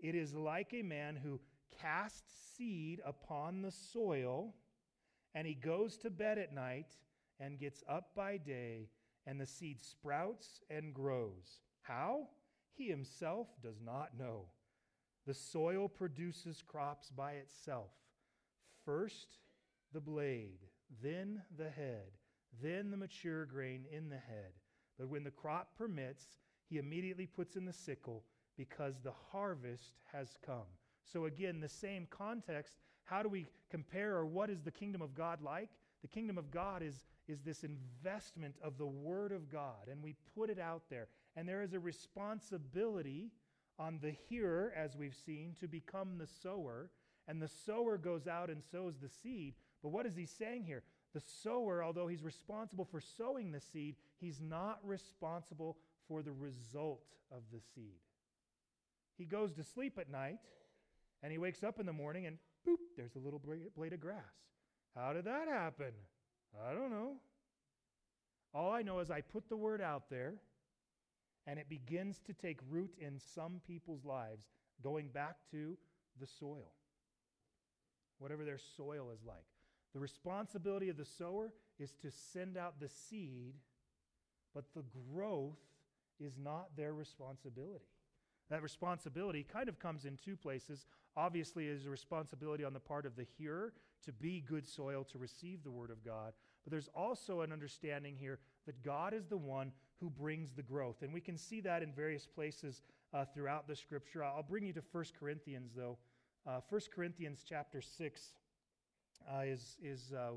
It 0.01 0.15
is 0.15 0.33
like 0.33 0.73
a 0.73 0.81
man 0.81 1.17
who 1.21 1.41
casts 1.81 2.55
seed 2.55 3.01
upon 3.05 3.61
the 3.61 3.71
soil, 3.71 4.53
and 5.35 5.45
he 5.45 5.55
goes 5.55 5.97
to 5.97 6.09
bed 6.09 6.37
at 6.37 6.55
night 6.55 6.95
and 7.37 7.59
gets 7.59 7.83
up 7.89 8.11
by 8.15 8.37
day, 8.37 8.87
and 9.27 9.41
the 9.41 9.45
seed 9.45 9.81
sprouts 9.81 10.61
and 10.69 10.93
grows. 10.93 11.59
How? 11.81 12.29
He 12.75 12.87
himself 12.87 13.47
does 13.61 13.81
not 13.85 14.17
know. 14.17 14.45
The 15.27 15.33
soil 15.33 15.89
produces 15.89 16.63
crops 16.65 17.09
by 17.09 17.33
itself. 17.33 17.91
First, 18.85 19.39
the 19.93 19.99
blade, 19.99 20.59
then 21.01 21.41
the 21.57 21.69
head, 21.69 22.11
then 22.61 22.91
the 22.91 22.97
mature 22.97 23.45
grain 23.45 23.85
in 23.91 24.09
the 24.09 24.17
head. 24.17 24.53
But 24.97 25.09
when 25.09 25.23
the 25.23 25.31
crop 25.31 25.77
permits, 25.77 26.23
he 26.69 26.77
immediately 26.77 27.25
puts 27.25 27.55
in 27.55 27.65
the 27.65 27.73
sickle 27.73 28.23
because 28.57 28.95
the 28.99 29.13
harvest 29.31 29.93
has 30.11 30.37
come. 30.45 30.67
So, 31.03 31.25
again, 31.25 31.59
the 31.59 31.69
same 31.69 32.07
context. 32.09 32.75
How 33.03 33.21
do 33.21 33.29
we 33.29 33.47
compare, 33.69 34.15
or 34.15 34.25
what 34.25 34.49
is 34.49 34.61
the 34.61 34.71
kingdom 34.71 35.01
of 35.01 35.15
God 35.15 35.41
like? 35.41 35.69
The 36.01 36.07
kingdom 36.07 36.37
of 36.37 36.51
God 36.51 36.81
is, 36.81 37.05
is 37.27 37.41
this 37.41 37.63
investment 37.63 38.55
of 38.63 38.77
the 38.77 38.85
Word 38.85 39.31
of 39.31 39.49
God, 39.49 39.87
and 39.89 40.01
we 40.03 40.15
put 40.35 40.49
it 40.49 40.59
out 40.59 40.83
there. 40.89 41.07
And 41.35 41.47
there 41.47 41.61
is 41.61 41.73
a 41.73 41.79
responsibility 41.79 43.31
on 43.79 43.99
the 44.01 44.11
hearer, 44.29 44.73
as 44.75 44.95
we've 44.95 45.15
seen, 45.25 45.55
to 45.59 45.67
become 45.67 46.17
the 46.17 46.27
sower. 46.27 46.91
And 47.27 47.41
the 47.41 47.47
sower 47.47 47.97
goes 47.97 48.27
out 48.27 48.49
and 48.49 48.61
sows 48.71 48.95
the 49.01 49.09
seed. 49.09 49.55
But 49.83 49.89
what 49.89 50.05
is 50.05 50.15
he 50.15 50.25
saying 50.25 50.63
here? 50.63 50.81
The 51.13 51.21
sower, 51.43 51.83
although 51.83 52.07
he's 52.07 52.23
responsible 52.23 52.85
for 52.85 53.01
sowing 53.01 53.51
the 53.51 53.59
seed, 53.59 53.97
he's 54.19 54.41
not 54.41 54.79
responsible 54.83 55.77
for 56.07 56.23
the 56.23 56.31
result 56.31 57.03
of 57.29 57.43
the 57.51 57.59
seed. 57.75 57.99
He 59.17 59.25
goes 59.25 59.53
to 59.53 59.63
sleep 59.63 59.99
at 59.99 60.09
night 60.09 60.39
and 61.21 61.31
he 61.31 61.37
wakes 61.37 61.63
up 61.63 61.79
in 61.79 61.85
the 61.85 61.93
morning 61.93 62.25
and 62.25 62.37
boop, 62.67 62.77
there's 62.97 63.15
a 63.15 63.19
little 63.19 63.39
blade 63.75 63.93
of 63.93 63.99
grass. 63.99 64.23
How 64.95 65.13
did 65.13 65.25
that 65.25 65.47
happen? 65.47 65.91
I 66.67 66.73
don't 66.73 66.91
know. 66.91 67.17
All 68.53 68.71
I 68.71 68.81
know 68.81 68.99
is 68.99 69.11
I 69.11 69.21
put 69.21 69.49
the 69.49 69.57
word 69.57 69.81
out 69.81 70.09
there 70.09 70.35
and 71.45 71.59
it 71.59 71.69
begins 71.69 72.19
to 72.25 72.33
take 72.33 72.59
root 72.69 72.93
in 72.99 73.19
some 73.35 73.59
people's 73.67 74.05
lives, 74.05 74.45
going 74.81 75.09
back 75.09 75.35
to 75.51 75.77
the 76.19 76.27
soil, 76.27 76.71
whatever 78.19 78.45
their 78.45 78.59
soil 78.77 79.09
is 79.13 79.19
like. 79.25 79.43
The 79.93 79.99
responsibility 79.99 80.89
of 80.89 80.97
the 80.97 81.05
sower 81.05 81.51
is 81.79 81.93
to 82.01 82.09
send 82.11 82.57
out 82.57 82.79
the 82.79 82.89
seed, 82.89 83.53
but 84.53 84.65
the 84.73 84.83
growth 85.13 85.59
is 86.19 86.37
not 86.37 86.75
their 86.75 86.93
responsibility. 86.93 87.85
That 88.49 88.63
responsibility 88.63 89.45
kind 89.51 89.69
of 89.69 89.79
comes 89.79 90.05
in 90.05 90.17
two 90.17 90.35
places. 90.35 90.85
Obviously, 91.15 91.67
is 91.67 91.85
a 91.85 91.89
responsibility 91.89 92.63
on 92.63 92.73
the 92.73 92.79
part 92.79 93.05
of 93.05 93.15
the 93.15 93.25
hearer 93.37 93.73
to 94.05 94.11
be 94.11 94.41
good 94.41 94.67
soil 94.67 95.03
to 95.05 95.17
receive 95.17 95.63
the 95.63 95.71
word 95.71 95.89
of 95.89 96.03
God. 96.03 96.33
But 96.63 96.71
there's 96.71 96.89
also 96.95 97.41
an 97.41 97.51
understanding 97.51 98.15
here 98.19 98.39
that 98.65 98.83
God 98.83 99.13
is 99.13 99.27
the 99.27 99.37
one 99.37 99.71
who 99.99 100.09
brings 100.09 100.51
the 100.51 100.63
growth. 100.63 101.01
And 101.01 101.13
we 101.13 101.21
can 101.21 101.37
see 101.37 101.61
that 101.61 101.83
in 101.83 101.93
various 101.93 102.25
places 102.25 102.81
uh, 103.13 103.25
throughout 103.33 103.67
the 103.67 103.75
scripture. 103.75 104.23
I'll 104.23 104.43
bring 104.43 104.65
you 104.65 104.73
to 104.73 104.83
1 104.91 105.05
Corinthians, 105.19 105.71
though. 105.75 105.97
Uh, 106.45 106.59
1 106.69 106.81
Corinthians 106.93 107.45
chapter 107.47 107.81
6 107.81 108.33
uh, 109.31 109.41
is, 109.41 109.77
is 109.83 110.13
uh, 110.13 110.31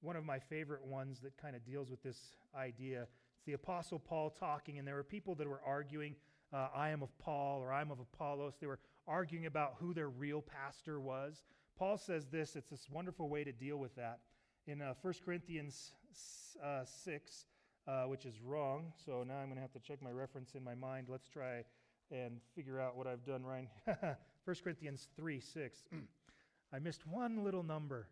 one 0.00 0.16
of 0.16 0.24
my 0.24 0.38
favorite 0.38 0.84
ones 0.84 1.20
that 1.20 1.36
kind 1.36 1.56
of 1.56 1.64
deals 1.64 1.90
with 1.90 2.02
this 2.02 2.36
idea. 2.56 3.02
It's 3.36 3.44
the 3.46 3.54
Apostle 3.54 3.98
Paul 3.98 4.30
talking, 4.30 4.78
and 4.78 4.86
there 4.86 4.94
were 4.94 5.02
people 5.02 5.34
that 5.36 5.46
were 5.46 5.60
arguing 5.64 6.14
uh, 6.52 6.68
I 6.74 6.90
am 6.90 7.02
of 7.02 7.16
Paul 7.18 7.60
or 7.60 7.72
I'm 7.72 7.90
of 7.90 7.98
Apollos. 8.00 8.54
They 8.60 8.66
were 8.66 8.78
arguing 9.06 9.46
about 9.46 9.74
who 9.78 9.92
their 9.92 10.08
real 10.08 10.40
pastor 10.40 11.00
was. 11.00 11.42
Paul 11.78 11.98
says 11.98 12.26
this, 12.26 12.56
it's 12.56 12.70
this 12.70 12.88
wonderful 12.90 13.28
way 13.28 13.44
to 13.44 13.52
deal 13.52 13.76
with 13.76 13.94
that. 13.96 14.20
In 14.66 14.82
uh, 14.82 14.94
1 15.02 15.14
Corinthians 15.24 15.92
uh, 16.64 16.84
6, 16.84 17.46
uh, 17.86 18.04
which 18.04 18.26
is 18.26 18.40
wrong, 18.44 18.92
so 19.04 19.24
now 19.26 19.36
I'm 19.36 19.46
going 19.46 19.56
to 19.56 19.62
have 19.62 19.72
to 19.72 19.78
check 19.78 20.02
my 20.02 20.10
reference 20.10 20.54
in 20.54 20.64
my 20.64 20.74
mind. 20.74 21.06
Let's 21.08 21.28
try 21.28 21.64
and 22.10 22.40
figure 22.54 22.80
out 22.80 22.96
what 22.96 23.06
I've 23.06 23.24
done 23.24 23.44
right. 23.44 23.68
1 24.44 24.56
Corinthians 24.62 25.08
3 25.16 25.40
6. 25.40 25.78
I 26.72 26.78
missed 26.78 27.06
one 27.06 27.44
little 27.44 27.62
number. 27.62 28.08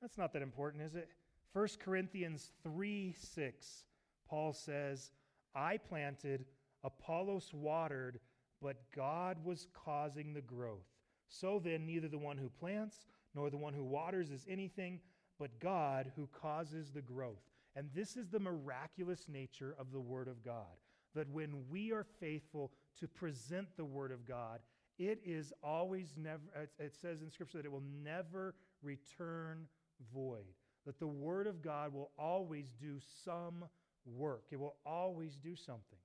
That's 0.00 0.18
not 0.18 0.32
that 0.32 0.42
important, 0.42 0.82
is 0.82 0.94
it? 0.94 1.08
1 1.52 1.68
Corinthians 1.82 2.52
3 2.62 3.14
6, 3.18 3.86
Paul 4.28 4.52
says, 4.52 5.10
I 5.54 5.78
planted, 5.78 6.44
Apollos 6.84 7.50
watered, 7.54 8.20
but 8.60 8.76
God 8.94 9.38
was 9.44 9.66
causing 9.72 10.34
the 10.34 10.42
growth. 10.42 10.86
So 11.28 11.60
then, 11.62 11.86
neither 11.86 12.08
the 12.08 12.18
one 12.18 12.36
who 12.36 12.48
plants 12.48 13.06
nor 13.34 13.50
the 13.50 13.56
one 13.56 13.74
who 13.74 13.84
waters 13.84 14.30
is 14.30 14.46
anything, 14.48 15.00
but 15.38 15.60
God 15.60 16.12
who 16.16 16.28
causes 16.28 16.90
the 16.90 17.02
growth. 17.02 17.42
And 17.74 17.90
this 17.94 18.16
is 18.16 18.28
the 18.28 18.40
miraculous 18.40 19.26
nature 19.28 19.74
of 19.78 19.92
the 19.92 20.00
Word 20.00 20.28
of 20.28 20.42
God. 20.44 20.80
That 21.14 21.30
when 21.30 21.64
we 21.70 21.92
are 21.92 22.06
faithful 22.20 22.72
to 23.00 23.08
present 23.08 23.68
the 23.76 23.84
Word 23.84 24.12
of 24.12 24.26
God, 24.26 24.60
it 24.98 25.20
is 25.24 25.52
always 25.62 26.14
never, 26.16 26.42
it 26.78 26.94
says 27.00 27.22
in 27.22 27.30
Scripture 27.30 27.58
that 27.58 27.66
it 27.66 27.72
will 27.72 27.82
never 28.02 28.54
return 28.82 29.66
void. 30.14 30.46
That 30.86 30.98
the 30.98 31.06
Word 31.06 31.46
of 31.46 31.62
God 31.62 31.92
will 31.92 32.10
always 32.18 32.66
do 32.80 32.98
some 33.24 33.64
work, 34.04 34.44
it 34.50 34.58
will 34.58 34.76
always 34.84 35.36
do 35.36 35.56
something. 35.56 35.98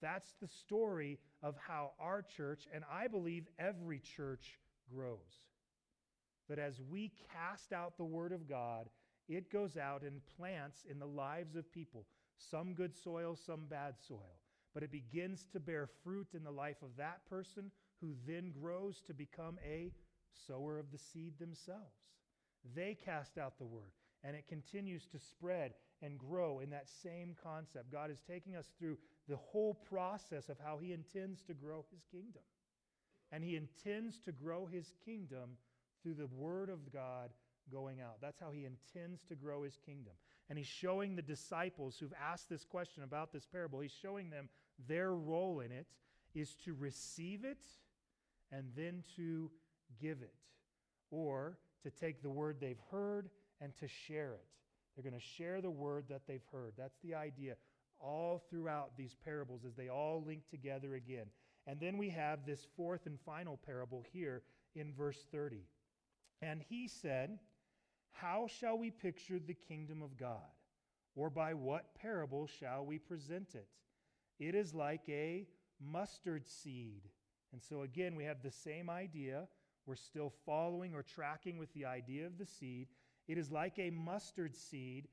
That's 0.00 0.34
the 0.40 0.48
story 0.48 1.18
of 1.42 1.54
how 1.56 1.92
our 2.00 2.22
church, 2.22 2.66
and 2.74 2.84
I 2.92 3.06
believe 3.06 3.46
every 3.58 4.00
church, 4.00 4.58
grows. 4.92 5.46
That 6.48 6.58
as 6.58 6.80
we 6.90 7.12
cast 7.32 7.72
out 7.72 7.96
the 7.96 8.04
Word 8.04 8.32
of 8.32 8.48
God, 8.48 8.88
it 9.28 9.50
goes 9.50 9.76
out 9.76 10.02
and 10.02 10.20
plants 10.36 10.84
in 10.90 10.98
the 10.98 11.06
lives 11.06 11.54
of 11.54 11.70
people, 11.72 12.04
some 12.36 12.74
good 12.74 12.96
soil, 12.96 13.36
some 13.36 13.66
bad 13.68 13.94
soil. 14.06 14.38
But 14.74 14.82
it 14.82 14.90
begins 14.90 15.46
to 15.52 15.60
bear 15.60 15.88
fruit 16.02 16.28
in 16.34 16.42
the 16.42 16.50
life 16.50 16.82
of 16.82 16.96
that 16.96 17.24
person 17.28 17.70
who 18.02 18.14
then 18.26 18.52
grows 18.60 19.00
to 19.06 19.14
become 19.14 19.58
a 19.64 19.92
sower 20.46 20.78
of 20.78 20.90
the 20.92 20.98
seed 20.98 21.38
themselves. 21.38 21.96
They 22.74 22.94
cast 23.02 23.38
out 23.38 23.56
the 23.58 23.64
word, 23.64 23.92
and 24.22 24.36
it 24.36 24.46
continues 24.46 25.06
to 25.06 25.18
spread 25.18 25.72
and 26.02 26.18
grow 26.18 26.60
in 26.60 26.70
that 26.70 26.88
same 27.02 27.34
concept. 27.42 27.90
God 27.90 28.10
is 28.10 28.20
taking 28.20 28.56
us 28.56 28.66
through 28.78 28.98
the 29.28 29.36
whole 29.36 29.74
process 29.74 30.48
of 30.48 30.58
how 30.62 30.78
He 30.78 30.92
intends 30.92 31.42
to 31.44 31.54
grow 31.54 31.86
His 31.90 32.04
kingdom. 32.10 32.42
And 33.30 33.42
He 33.42 33.56
intends 33.56 34.18
to 34.20 34.32
grow 34.32 34.66
His 34.66 34.92
kingdom 35.04 35.56
through 36.02 36.14
the 36.14 36.26
Word 36.26 36.68
of 36.68 36.92
God 36.92 37.30
going 37.70 38.00
out. 38.00 38.16
That's 38.20 38.40
how 38.40 38.50
he 38.50 38.64
intends 38.64 39.22
to 39.24 39.34
grow 39.34 39.62
his 39.62 39.78
kingdom. 39.84 40.14
And 40.48 40.58
he's 40.58 40.66
showing 40.66 41.14
the 41.14 41.22
disciples 41.22 41.96
who've 41.98 42.14
asked 42.20 42.48
this 42.48 42.64
question 42.64 43.02
about 43.02 43.32
this 43.32 43.46
parable, 43.46 43.80
he's 43.80 43.92
showing 43.92 44.30
them 44.30 44.48
their 44.88 45.14
role 45.14 45.60
in 45.60 45.72
it 45.72 45.86
is 46.34 46.54
to 46.64 46.74
receive 46.74 47.44
it 47.44 47.64
and 48.52 48.66
then 48.76 49.02
to 49.16 49.50
give 50.00 50.22
it, 50.22 50.34
or 51.10 51.58
to 51.82 51.90
take 51.90 52.22
the 52.22 52.30
word 52.30 52.58
they've 52.60 52.80
heard 52.90 53.30
and 53.60 53.76
to 53.78 53.88
share 53.88 54.34
it. 54.34 54.46
They're 54.94 55.10
going 55.10 55.20
to 55.20 55.26
share 55.26 55.60
the 55.60 55.70
word 55.70 56.04
that 56.10 56.22
they've 56.26 56.44
heard. 56.52 56.74
That's 56.76 56.98
the 57.02 57.14
idea 57.14 57.56
all 57.98 58.42
throughout 58.50 58.96
these 58.96 59.16
parables 59.24 59.64
as 59.64 59.74
they 59.74 59.88
all 59.88 60.22
link 60.26 60.42
together 60.50 60.94
again. 60.94 61.26
And 61.66 61.78
then 61.78 61.96
we 61.96 62.10
have 62.10 62.44
this 62.44 62.66
fourth 62.76 63.06
and 63.06 63.18
final 63.20 63.58
parable 63.64 64.04
here 64.12 64.42
in 64.74 64.92
verse 64.92 65.24
30. 65.30 65.60
And 66.40 66.60
he 66.68 66.88
said, 66.88 67.38
How 68.10 68.48
shall 68.48 68.76
we 68.76 68.90
picture 68.90 69.38
the 69.38 69.54
kingdom 69.54 70.02
of 70.02 70.16
God? 70.16 70.40
Or 71.14 71.30
by 71.30 71.54
what 71.54 71.94
parable 71.94 72.48
shall 72.58 72.84
we 72.84 72.98
present 72.98 73.54
it? 73.54 73.68
It 74.40 74.54
is 74.54 74.74
like 74.74 75.02
a 75.08 75.46
mustard 75.80 76.46
seed. 76.46 77.02
And 77.52 77.62
so 77.62 77.82
again, 77.82 78.16
we 78.16 78.24
have 78.24 78.42
the 78.42 78.50
same 78.50 78.88
idea. 78.88 79.46
We're 79.86 79.96
still 79.96 80.32
following 80.46 80.94
or 80.94 81.02
tracking 81.02 81.58
with 81.58 81.72
the 81.74 81.84
idea 81.84 82.26
of 82.26 82.38
the 82.38 82.46
seed. 82.46 82.88
It 83.28 83.38
is 83.38 83.50
like 83.50 83.78
a 83.78 83.90
mustard 83.90 84.56
seed, 84.56 85.08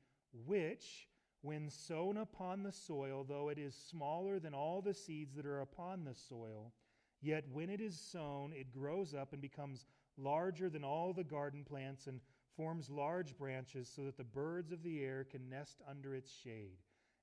which, 0.46 1.08
when 1.42 1.68
sown 1.70 2.16
upon 2.16 2.62
the 2.62 2.72
soil, 2.72 3.24
though 3.28 3.48
it 3.48 3.58
is 3.58 3.74
smaller 3.74 4.38
than 4.38 4.54
all 4.54 4.80
the 4.80 4.94
seeds 4.94 5.34
that 5.34 5.46
are 5.46 5.60
upon 5.60 6.04
the 6.04 6.14
soil, 6.14 6.72
yet 7.20 7.44
when 7.52 7.70
it 7.70 7.80
is 7.80 7.98
sown, 7.98 8.52
it 8.52 8.72
grows 8.72 9.14
up 9.14 9.32
and 9.32 9.42
becomes 9.42 9.86
larger 10.16 10.68
than 10.68 10.84
all 10.84 11.12
the 11.12 11.24
garden 11.24 11.64
plants 11.64 12.06
and 12.06 12.20
forms 12.56 12.90
large 12.90 13.36
branches 13.38 13.90
so 13.94 14.04
that 14.04 14.16
the 14.16 14.24
birds 14.24 14.72
of 14.72 14.82
the 14.82 15.02
air 15.02 15.24
can 15.30 15.48
nest 15.48 15.80
under 15.88 16.14
its 16.14 16.30
shade. 16.30 16.76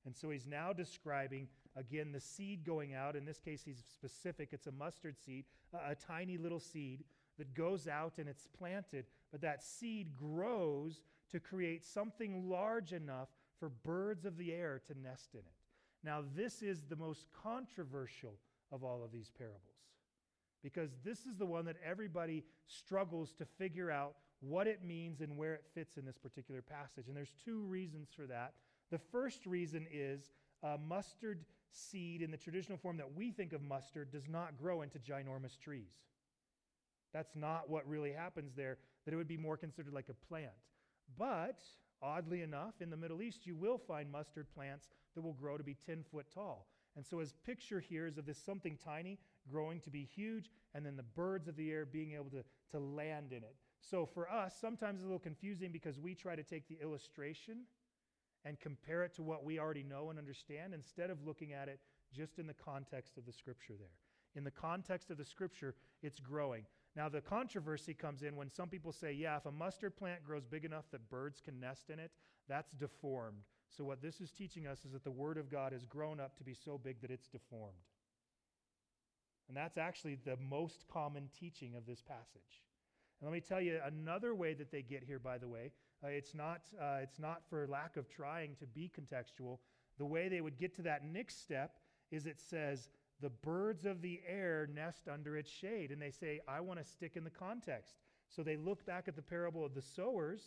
And 0.06 0.16
so 0.16 0.30
he's 0.30 0.48
now 0.48 0.74
describing, 0.74 1.48
again, 1.78 2.12
the 2.12 2.20
seed 2.20 2.66
going 2.66 2.94
out. 2.94 3.16
In 3.16 3.26
this 3.26 3.40
case, 3.40 3.62
he's 3.64 3.84
specific. 3.92 4.50
It's 4.52 4.68
a 4.68 4.72
mustard 4.72 5.16
seed, 5.18 5.46
a, 5.74 5.92
a 5.92 5.96
tiny 5.96 6.38
little 6.38 6.60
seed 6.60 7.04
that 7.38 7.54
goes 7.54 7.88
out 7.88 8.14
and 8.18 8.28
it's 8.28 8.48
planted. 8.58 9.06
But 9.32 9.42
that 9.42 9.64
seed 9.64 10.16
grows 10.16 11.02
to 11.32 11.40
create 11.40 11.86
something 11.86 12.50
large 12.50 12.94
enough 12.94 13.30
for 13.60 13.70
birds 13.70 14.26
of 14.26 14.38
the 14.38 14.54
air 14.54 14.82
to 14.88 15.00
nest 15.00 15.30
in 15.34 15.40
it. 15.40 15.46
Now, 16.04 16.24
this 16.36 16.62
is 16.62 16.84
the 16.84 16.96
most 16.96 17.26
controversial 17.44 18.36
of 18.72 18.84
all 18.84 19.04
of 19.04 19.12
these 19.12 19.32
parables 19.38 19.62
because 20.64 20.92
this 21.04 21.26
is 21.26 21.38
the 21.38 21.46
one 21.46 21.66
that 21.66 21.78
everybody 21.86 22.44
struggles 22.66 23.34
to 23.34 23.46
figure 23.46 23.92
out 23.92 24.16
what 24.40 24.68
it 24.68 24.84
means 24.84 25.22
and 25.22 25.38
where 25.38 25.54
it 25.54 25.64
fits 25.74 25.98
in 25.98 26.06
this 26.06 26.18
particular 26.18 26.62
passage. 26.62 27.08
And 27.08 27.16
there's 27.16 27.34
two 27.44 27.62
reasons 27.62 28.10
for 28.16 28.26
that. 28.28 28.54
The 28.92 28.98
first 28.98 29.46
reason 29.46 29.88
is 29.92 30.32
a 30.64 30.78
mustard 30.78 31.46
seed 31.72 32.22
in 32.22 32.32
the 32.32 32.38
traditional 32.38 32.78
form 32.78 32.98
that 32.98 33.16
we 33.16 33.32
think 33.32 33.54
of 33.54 33.62
mustard 33.62 34.12
does 34.12 34.28
not 34.28 34.58
grow 34.58 34.82
into 34.82 35.00
ginormous 35.00 35.60
trees. 35.60 35.94
That's 37.14 37.36
not 37.36 37.70
what 37.70 37.88
really 37.88 38.12
happens 38.12 38.54
there, 38.56 38.78
that 39.06 39.14
it 39.14 39.18
would 39.18 39.28
be 39.28 39.38
more 39.38 39.58
considered 39.58 39.94
like 39.94 40.10
a 40.10 40.28
plant. 40.28 40.52
But 41.18 41.60
oddly 42.02 42.42
enough, 42.42 42.82
in 42.82 42.90
the 42.90 42.98
Middle 42.98 43.22
East, 43.22 43.46
you 43.46 43.56
will 43.56 43.78
find 43.78 44.12
mustard 44.12 44.48
plants 44.54 44.90
that 45.16 45.22
will 45.22 45.34
grow 45.34 45.58
to 45.58 45.64
be 45.64 45.76
10 45.86 46.04
foot 46.12 46.28
tall. 46.34 46.68
And 46.96 47.06
so, 47.06 47.20
his 47.20 47.34
picture 47.46 47.80
here 47.80 48.08
is 48.08 48.18
of 48.18 48.26
this 48.26 48.40
something 48.40 48.78
tiny 48.84 49.20
growing 49.50 49.80
to 49.82 49.92
be 49.92 50.04
huge, 50.04 50.50
and 50.74 50.86
then 50.86 50.98
the 50.98 51.04
birds 51.04 51.48
of 51.48 51.56
the 51.56 51.72
air 51.72 51.86
being 51.86 52.14
able 52.14 52.32
to, 52.32 52.44
to 52.72 52.80
land 52.80 53.32
in 53.32 53.44
it. 53.44 53.56
So, 53.80 54.06
for 54.06 54.30
us, 54.30 54.56
sometimes 54.60 54.98
it's 54.98 55.04
a 55.04 55.08
little 55.08 55.20
confusing 55.20 55.72
because 55.72 56.00
we 56.00 56.16
try 56.16 56.36
to 56.36 56.44
take 56.44 56.68
the 56.68 56.80
illustration 56.82 57.60
and 58.48 58.60
compare 58.60 59.04
it 59.04 59.14
to 59.16 59.24
what 59.24 59.44
we 59.44 59.60
already 59.60 59.84
know 59.84 60.10
and 60.10 60.18
understand 60.18 60.74
instead 60.74 61.10
of 61.10 61.26
looking 61.26 61.52
at 61.52 61.68
it 61.68 61.80
just 62.16 62.40
in 62.40 62.48
the 62.48 62.54
context 62.54 63.18
of 63.18 63.26
the 63.26 63.34
scripture 63.34 63.74
there. 63.78 63.98
In 64.36 64.44
the 64.44 64.52
context 64.52 65.10
of 65.12 65.18
the 65.18 65.26
scripture, 65.26 65.76
it's 66.02 66.20
growing. 66.20 66.64
Now, 66.96 67.10
the 67.10 67.22
controversy 67.22 67.94
comes 67.94 68.24
in 68.24 68.36
when 68.36 68.50
some 68.50 68.70
people 68.70 68.92
say, 68.92 69.12
yeah, 69.12 69.38
if 69.38 69.46
a 69.46 69.52
mustard 69.52 69.98
plant 69.98 70.24
grows 70.24 70.46
big 70.46 70.64
enough 70.64 70.86
that 70.92 71.10
birds 71.10 71.42
can 71.44 71.60
nest 71.60 71.90
in 71.90 72.00
it, 72.00 72.12
that's 72.48 72.72
deformed. 72.72 73.44
So, 73.76 73.84
what 73.84 74.02
this 74.02 74.22
is 74.22 74.32
teaching 74.32 74.66
us 74.66 74.86
is 74.86 74.94
that 74.94 75.04
the 75.04 75.12
Word 75.12 75.38
of 75.38 75.52
God 75.52 75.74
has 75.74 75.86
grown 75.86 76.20
up 76.20 76.38
to 76.38 76.44
be 76.44 76.54
so 76.54 76.78
big 76.78 77.02
that 77.02 77.12
it's 77.12 77.28
deformed. 77.28 77.76
And 79.48 79.58
that's 79.58 79.78
actually 79.78 80.18
the 80.24 80.38
most 80.50 80.86
common 80.92 81.30
teaching 81.38 81.76
of 81.76 81.86
this 81.86 82.02
passage. 82.02 82.64
And 83.20 83.30
let 83.30 83.34
me 83.34 83.42
tell 83.42 83.62
you 83.62 83.80
another 83.86 84.34
way 84.34 84.54
that 84.54 84.72
they 84.72 84.82
get 84.82 85.04
here, 85.04 85.20
by 85.20 85.38
the 85.38 85.48
way. 85.48 85.72
Uh, 86.04 86.08
it's, 86.08 86.34
not, 86.34 86.62
uh, 86.80 87.00
it's 87.02 87.20
not 87.20 87.42
for 87.50 87.68
lack 87.68 87.98
of 87.98 88.10
trying 88.10 88.56
to 88.60 88.66
be 88.68 88.92
contextual. 88.96 89.58
The 89.98 90.06
way 90.06 90.30
they 90.30 90.42
would 90.42 90.58
get 90.58 90.76
to 90.76 90.82
that 90.84 91.04
next 91.06 91.42
step 91.42 91.76
is 92.12 92.26
it 92.26 92.40
says, 92.40 92.90
the 93.20 93.30
birds 93.30 93.86
of 93.86 94.02
the 94.02 94.22
air 94.28 94.70
nest 94.74 95.08
under 95.12 95.38
its 95.38 95.50
shade. 95.50 95.92
And 95.92 96.02
they 96.02 96.12
say, 96.12 96.40
I 96.48 96.60
want 96.60 96.80
to 96.80 96.86
stick 96.86 97.14
in 97.16 97.24
the 97.24 97.30
context. 97.30 97.96
So 98.30 98.44
they 98.44 98.58
look 98.58 98.86
back 98.86 99.08
at 99.08 99.16
the 99.16 99.22
parable 99.22 99.66
of 99.66 99.74
the 99.74 99.82
sowers. 99.82 100.42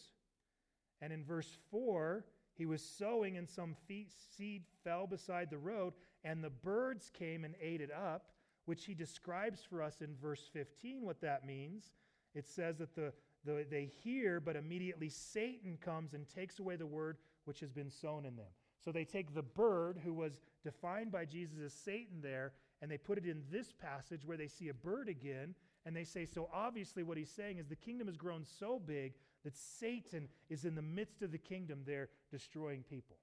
And 1.00 1.12
in 1.12 1.24
verse 1.24 1.58
4, 1.70 2.24
he 2.56 2.66
was 2.66 2.82
sowing, 2.82 3.38
and 3.38 3.48
some 3.48 3.74
seed 4.36 4.62
fell 4.84 5.06
beside 5.06 5.50
the 5.50 5.58
road, 5.58 5.94
and 6.24 6.44
the 6.44 6.50
birds 6.50 7.10
came 7.10 7.44
and 7.44 7.54
ate 7.60 7.80
it 7.80 7.90
up, 7.90 8.32
which 8.66 8.84
he 8.84 8.94
describes 8.94 9.62
for 9.62 9.82
us 9.82 10.02
in 10.02 10.14
verse 10.20 10.48
15 10.52 11.04
what 11.04 11.22
that 11.22 11.46
means. 11.46 11.92
It 12.34 12.46
says 12.46 12.76
that 12.78 12.94
the, 12.94 13.00
the, 13.02 13.12
they 13.44 13.90
hear, 14.02 14.40
but 14.40 14.56
immediately 14.56 15.08
Satan 15.08 15.78
comes 15.80 16.14
and 16.14 16.28
takes 16.28 16.58
away 16.58 16.76
the 16.76 16.86
word 16.86 17.16
which 17.44 17.60
has 17.60 17.72
been 17.72 17.90
sown 17.90 18.26
in 18.26 18.36
them. 18.36 18.46
So 18.84 18.92
they 18.92 19.04
take 19.04 19.34
the 19.34 19.42
bird, 19.42 20.00
who 20.02 20.14
was 20.14 20.40
defined 20.64 21.12
by 21.12 21.24
Jesus 21.24 21.56
as 21.64 21.72
Satan 21.72 22.20
there, 22.22 22.52
and 22.80 22.90
they 22.90 22.96
put 22.96 23.18
it 23.18 23.26
in 23.26 23.42
this 23.50 23.72
passage 23.72 24.24
where 24.24 24.36
they 24.36 24.48
see 24.48 24.68
a 24.68 24.74
bird 24.74 25.08
again, 25.08 25.54
and 25.84 25.94
they 25.94 26.04
say, 26.04 26.24
So 26.24 26.48
obviously, 26.52 27.02
what 27.02 27.18
he's 27.18 27.30
saying 27.30 27.58
is 27.58 27.66
the 27.66 27.76
kingdom 27.76 28.06
has 28.06 28.16
grown 28.16 28.44
so 28.44 28.78
big 28.78 29.14
that 29.44 29.56
Satan 29.56 30.28
is 30.48 30.64
in 30.64 30.74
the 30.74 30.82
midst 30.82 31.22
of 31.22 31.32
the 31.32 31.38
kingdom 31.38 31.80
there 31.86 32.08
destroying 32.30 32.82
people. 32.82 33.16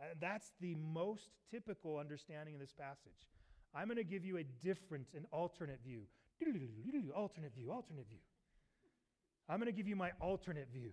And 0.00 0.10
that's 0.20 0.52
the 0.60 0.74
most 0.76 1.30
typical 1.50 1.98
understanding 1.98 2.54
of 2.54 2.60
this 2.60 2.72
passage. 2.72 3.26
I'm 3.74 3.86
going 3.86 3.96
to 3.96 4.04
give 4.04 4.24
you 4.24 4.38
a 4.38 4.44
different, 4.44 5.06
an 5.14 5.26
alternate 5.32 5.80
view. 5.84 6.02
Alternate 7.14 7.54
view, 7.54 7.72
alternate 7.72 8.08
view. 8.08 8.18
I'm 9.48 9.58
going 9.58 9.66
to 9.66 9.76
give 9.76 9.88
you 9.88 9.96
my 9.96 10.12
alternate 10.20 10.68
view. 10.72 10.92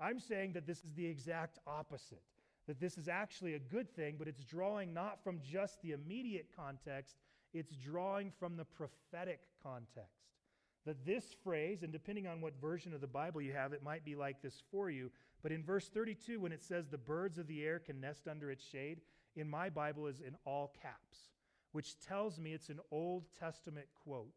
I'm 0.00 0.18
saying 0.18 0.52
that 0.52 0.66
this 0.66 0.78
is 0.78 0.92
the 0.94 1.06
exact 1.06 1.58
opposite 1.66 2.22
that 2.68 2.78
this 2.78 2.98
is 2.98 3.08
actually 3.08 3.54
a 3.54 3.58
good 3.58 3.90
thing, 3.96 4.16
but 4.18 4.28
it's 4.28 4.44
drawing 4.44 4.92
not 4.92 5.24
from 5.24 5.40
just 5.42 5.80
the 5.80 5.92
immediate 5.92 6.48
context, 6.54 7.16
it's 7.54 7.74
drawing 7.74 8.30
from 8.38 8.56
the 8.56 8.64
prophetic 8.64 9.40
context. 9.62 10.28
That 10.84 11.04
this 11.04 11.34
phrase, 11.42 11.82
and 11.82 11.90
depending 11.90 12.26
on 12.26 12.42
what 12.42 12.60
version 12.60 12.92
of 12.92 13.00
the 13.00 13.06
Bible 13.06 13.40
you 13.40 13.54
have, 13.54 13.72
it 13.72 13.82
might 13.82 14.04
be 14.04 14.14
like 14.14 14.42
this 14.42 14.62
for 14.70 14.90
you, 14.90 15.10
but 15.42 15.50
in 15.50 15.64
verse 15.64 15.88
32, 15.88 16.40
when 16.40 16.52
it 16.52 16.62
says 16.62 16.88
the 16.88 16.98
birds 16.98 17.38
of 17.38 17.46
the 17.46 17.64
air 17.64 17.78
can 17.78 18.00
nest 18.00 18.28
under 18.28 18.50
its 18.50 18.64
shade, 18.64 19.00
in 19.34 19.48
my 19.48 19.70
Bible 19.70 20.06
is 20.06 20.20
in 20.20 20.36
all 20.44 20.74
caps, 20.82 21.30
which 21.72 21.98
tells 22.00 22.38
me 22.38 22.52
it's 22.52 22.68
an 22.68 22.80
Old 22.90 23.24
Testament 23.38 23.86
quote, 24.04 24.34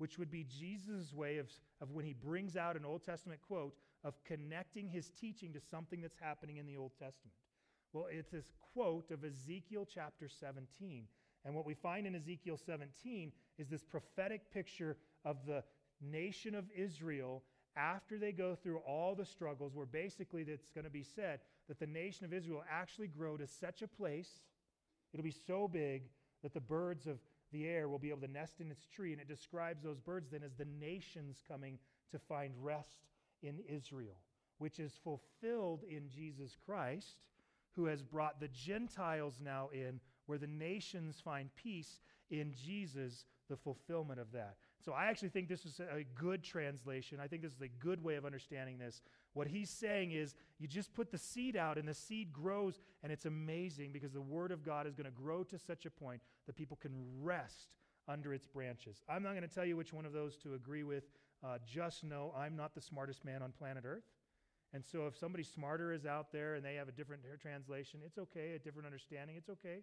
which 0.00 0.18
would 0.18 0.30
be 0.30 0.44
Jesus' 0.44 1.12
way 1.12 1.36
of, 1.36 1.46
of 1.82 1.90
when 1.90 2.06
he 2.06 2.14
brings 2.14 2.56
out 2.56 2.74
an 2.74 2.86
Old 2.86 3.04
Testament 3.04 3.42
quote 3.46 3.74
of 4.02 4.14
connecting 4.24 4.88
his 4.88 5.10
teaching 5.10 5.52
to 5.52 5.60
something 5.60 6.00
that's 6.00 6.16
happening 6.18 6.56
in 6.56 6.64
the 6.64 6.78
Old 6.78 6.92
Testament. 6.92 7.34
Well, 7.92 8.06
it's 8.10 8.30
this 8.30 8.50
quote 8.72 9.10
of 9.10 9.26
Ezekiel 9.26 9.86
chapter 9.92 10.26
17. 10.26 11.04
And 11.44 11.54
what 11.54 11.66
we 11.66 11.74
find 11.74 12.06
in 12.06 12.14
Ezekiel 12.14 12.56
17 12.64 13.30
is 13.58 13.68
this 13.68 13.84
prophetic 13.84 14.50
picture 14.50 14.96
of 15.26 15.44
the 15.46 15.62
nation 16.00 16.54
of 16.54 16.64
Israel 16.74 17.42
after 17.76 18.16
they 18.16 18.32
go 18.32 18.54
through 18.54 18.78
all 18.78 19.14
the 19.14 19.26
struggles, 19.26 19.74
where 19.74 19.84
basically 19.84 20.46
it's 20.48 20.70
going 20.70 20.86
to 20.86 20.90
be 20.90 21.04
said 21.04 21.40
that 21.68 21.78
the 21.78 21.86
nation 21.86 22.24
of 22.24 22.32
Israel 22.32 22.64
actually 22.70 23.08
grow 23.08 23.36
to 23.36 23.46
such 23.46 23.82
a 23.82 23.86
place, 23.86 24.40
it'll 25.12 25.22
be 25.22 25.30
so 25.46 25.68
big 25.68 26.04
that 26.42 26.54
the 26.54 26.60
birds 26.60 27.06
of 27.06 27.18
the 27.52 27.66
air 27.66 27.88
will 27.88 27.98
be 27.98 28.10
able 28.10 28.20
to 28.20 28.28
nest 28.28 28.60
in 28.60 28.70
its 28.70 28.86
tree. 28.86 29.12
And 29.12 29.20
it 29.20 29.28
describes 29.28 29.82
those 29.82 30.00
birds 30.00 30.30
then 30.30 30.42
as 30.42 30.54
the 30.54 30.66
nations 30.78 31.42
coming 31.46 31.78
to 32.10 32.18
find 32.18 32.52
rest 32.60 33.06
in 33.42 33.58
Israel, 33.68 34.16
which 34.58 34.78
is 34.78 34.92
fulfilled 35.02 35.82
in 35.88 36.08
Jesus 36.08 36.56
Christ 36.64 37.16
who 37.72 37.86
has 37.86 38.02
brought 38.02 38.40
the 38.40 38.48
Gentiles 38.48 39.40
now 39.42 39.68
in, 39.72 40.00
where 40.26 40.38
the 40.38 40.46
nations 40.46 41.20
find 41.24 41.54
peace 41.56 42.00
in 42.30 42.52
Jesus, 42.52 43.24
the 43.48 43.56
fulfillment 43.56 44.20
of 44.20 44.32
that. 44.32 44.56
So 44.84 44.92
I 44.92 45.06
actually 45.06 45.28
think 45.28 45.48
this 45.48 45.66
is 45.66 45.80
a 45.80 46.04
good 46.14 46.42
translation. 46.42 47.18
I 47.22 47.26
think 47.26 47.42
this 47.42 47.52
is 47.52 47.60
a 47.60 47.68
good 47.68 48.02
way 48.02 48.16
of 48.16 48.24
understanding 48.24 48.78
this. 48.78 49.02
What 49.34 49.46
he's 49.46 49.70
saying 49.70 50.12
is 50.12 50.34
you 50.58 50.66
just 50.66 50.94
put 50.94 51.10
the 51.10 51.18
seed 51.18 51.54
out 51.54 51.76
and 51.76 51.86
the 51.86 51.94
seed 51.94 52.32
grows, 52.32 52.80
and 53.02 53.12
it's 53.12 53.26
amazing 53.26 53.92
because 53.92 54.12
the 54.12 54.20
word 54.20 54.52
of 54.52 54.64
God 54.64 54.86
is 54.86 54.94
going 54.94 55.04
to 55.04 55.10
grow 55.10 55.44
to 55.44 55.58
such 55.58 55.86
a 55.86 55.90
point 55.90 56.22
that 56.46 56.56
people 56.56 56.78
can 56.80 56.92
rest 57.20 57.76
under 58.08 58.32
its 58.32 58.46
branches. 58.46 59.02
I'm 59.08 59.22
not 59.22 59.30
going 59.30 59.48
to 59.48 59.54
tell 59.54 59.64
you 59.64 59.76
which 59.76 59.92
one 59.92 60.06
of 60.06 60.12
those 60.12 60.36
to 60.38 60.54
agree 60.54 60.82
with. 60.82 61.04
uh, 61.44 61.58
just 61.66 62.04
know 62.04 62.32
I'm 62.36 62.56
not 62.56 62.74
the 62.74 62.80
smartest 62.80 63.24
man 63.24 63.42
on 63.42 63.52
planet 63.52 63.84
Earth. 63.86 64.04
And 64.72 64.84
so 64.84 65.06
if 65.06 65.16
somebody 65.16 65.42
smarter 65.42 65.92
is 65.92 66.06
out 66.06 66.30
there 66.32 66.54
and 66.54 66.64
they 66.64 66.74
have 66.74 66.88
a 66.88 66.92
different 66.92 67.22
translation, 67.40 68.00
it's 68.04 68.18
okay, 68.18 68.52
a 68.54 68.58
different 68.58 68.86
understanding, 68.86 69.36
it's 69.36 69.48
okay. 69.48 69.82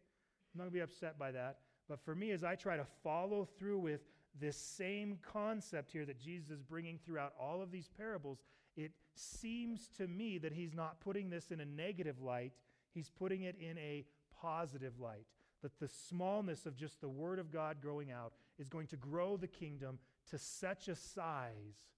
I'm 0.53 0.57
not 0.57 0.63
going 0.63 0.71
to 0.71 0.75
be 0.75 0.81
upset 0.81 1.19
by 1.19 1.31
that. 1.31 1.57
But 1.89 1.99
for 1.99 2.15
me, 2.15 2.31
as 2.31 2.43
I 2.43 2.55
try 2.55 2.77
to 2.77 2.85
follow 3.03 3.47
through 3.57 3.79
with 3.79 4.01
this 4.39 4.57
same 4.57 5.19
concept 5.21 5.91
here 5.91 6.05
that 6.05 6.19
Jesus 6.19 6.51
is 6.51 6.63
bringing 6.63 6.99
throughout 7.05 7.33
all 7.39 7.61
of 7.61 7.71
these 7.71 7.89
parables, 7.97 8.39
it 8.75 8.91
seems 9.15 9.89
to 9.97 10.07
me 10.07 10.37
that 10.37 10.53
he's 10.53 10.73
not 10.73 10.99
putting 10.99 11.29
this 11.29 11.51
in 11.51 11.59
a 11.59 11.65
negative 11.65 12.21
light, 12.21 12.53
he's 12.93 13.09
putting 13.09 13.43
it 13.43 13.55
in 13.59 13.77
a 13.77 14.05
positive 14.41 14.99
light. 14.99 15.25
That 15.63 15.79
the 15.79 15.87
smallness 15.87 16.65
of 16.65 16.75
just 16.75 17.01
the 17.01 17.09
Word 17.09 17.39
of 17.39 17.51
God 17.51 17.77
growing 17.81 18.11
out 18.11 18.33
is 18.59 18.69
going 18.69 18.87
to 18.87 18.95
grow 18.95 19.37
the 19.37 19.47
kingdom 19.47 19.97
to 20.29 20.37
such 20.37 20.87
a 20.87 20.95
size 20.95 21.89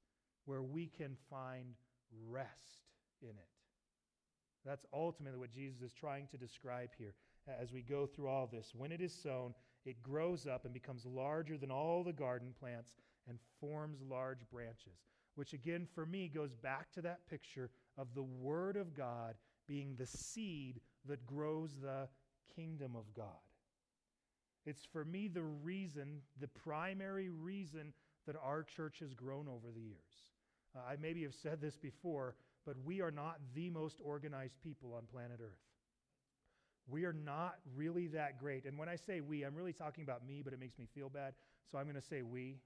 where 0.45 0.61
we 0.61 0.87
can 0.87 1.17
find 1.29 1.75
rest 2.29 2.87
in 3.21 3.29
it. 3.29 3.49
That's 4.65 4.85
ultimately 4.93 5.39
what 5.39 5.51
Jesus 5.51 5.81
is 5.81 5.93
trying 5.93 6.27
to 6.27 6.37
describe 6.37 6.89
here 6.97 7.15
as 7.61 7.71
we 7.71 7.81
go 7.81 8.05
through 8.05 8.27
all 8.27 8.47
this. 8.47 8.73
When 8.75 8.91
it 8.91 9.01
is 9.01 9.13
sown, 9.13 9.53
it 9.85 10.01
grows 10.01 10.45
up 10.45 10.65
and 10.65 10.73
becomes 10.73 11.05
larger 11.05 11.57
than 11.57 11.71
all 11.71 12.03
the 12.03 12.13
garden 12.13 12.53
plants 12.59 12.95
and 13.27 13.39
forms 13.59 14.01
large 14.01 14.47
branches, 14.51 15.05
which 15.35 15.53
again, 15.53 15.87
for 15.93 16.05
me, 16.05 16.27
goes 16.27 16.55
back 16.55 16.91
to 16.91 17.01
that 17.01 17.27
picture 17.29 17.69
of 17.97 18.13
the 18.13 18.23
Word 18.23 18.75
of 18.75 18.93
God 18.93 19.35
being 19.67 19.95
the 19.95 20.05
seed 20.05 20.81
that 21.05 21.25
grows 21.25 21.77
the 21.81 22.07
kingdom 22.55 22.95
of 22.95 23.13
God. 23.13 23.25
It's 24.65 24.85
for 24.85 25.05
me 25.05 25.27
the 25.27 25.43
reason, 25.43 26.21
the 26.39 26.47
primary 26.47 27.29
reason 27.29 27.93
that 28.27 28.35
our 28.43 28.63
church 28.63 28.99
has 28.99 29.13
grown 29.13 29.47
over 29.47 29.71
the 29.73 29.81
years. 29.81 30.31
Uh, 30.75 30.81
I 30.87 30.95
maybe 31.01 31.23
have 31.23 31.33
said 31.33 31.61
this 31.61 31.77
before, 31.77 32.35
but 32.65 32.75
we 32.83 33.01
are 33.01 33.11
not 33.11 33.37
the 33.55 33.69
most 33.69 33.99
organized 34.03 34.61
people 34.61 34.93
on 34.93 35.03
planet 35.11 35.39
Earth. 35.41 35.68
We 36.89 37.05
are 37.05 37.13
not 37.13 37.55
really 37.75 38.07
that 38.07 38.39
great. 38.39 38.65
And 38.65 38.77
when 38.77 38.89
I 38.89 38.95
say 38.95 39.21
we, 39.21 39.43
I'm 39.43 39.55
really 39.55 39.73
talking 39.73 40.03
about 40.03 40.25
me, 40.27 40.41
but 40.43 40.53
it 40.53 40.59
makes 40.59 40.77
me 40.77 40.87
feel 40.93 41.09
bad. 41.09 41.33
So 41.71 41.77
I'm 41.77 41.85
going 41.85 41.95
to 41.95 42.01
say 42.01 42.21
we. 42.21 42.57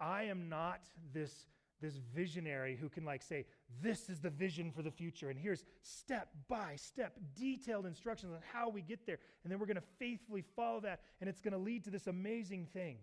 I 0.00 0.24
am 0.24 0.48
not 0.48 0.80
this, 1.12 1.32
this 1.80 1.94
visionary 2.14 2.76
who 2.80 2.88
can 2.88 3.04
like 3.04 3.22
say, 3.22 3.46
this 3.82 4.08
is 4.08 4.20
the 4.20 4.30
vision 4.30 4.70
for 4.70 4.82
the 4.82 4.90
future. 4.90 5.30
And 5.30 5.38
here's 5.38 5.64
step 5.82 6.28
by 6.48 6.76
step, 6.76 7.18
detailed 7.36 7.86
instructions 7.86 8.32
on 8.32 8.40
how 8.52 8.68
we 8.68 8.82
get 8.82 9.06
there. 9.06 9.18
And 9.42 9.52
then 9.52 9.58
we're 9.58 9.66
going 9.66 9.76
to 9.76 9.82
faithfully 9.98 10.44
follow 10.56 10.80
that. 10.80 11.00
And 11.20 11.28
it's 11.28 11.40
going 11.40 11.52
to 11.52 11.58
lead 11.58 11.84
to 11.84 11.90
this 11.90 12.06
amazing 12.06 12.66
thing. 12.72 12.96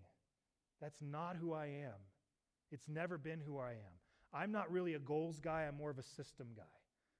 That's 0.81 0.99
not 1.01 1.35
who 1.39 1.53
I 1.53 1.65
am. 1.65 1.99
It's 2.71 2.87
never 2.87 3.17
been 3.17 3.39
who 3.39 3.59
I 3.59 3.71
am. 3.71 3.93
I'm 4.33 4.51
not 4.51 4.71
really 4.71 4.93
a 4.93 4.99
goals 4.99 5.39
guy, 5.39 5.65
I'm 5.67 5.77
more 5.77 5.89
of 5.89 5.99
a 5.99 6.03
system 6.03 6.47
guy. 6.55 6.63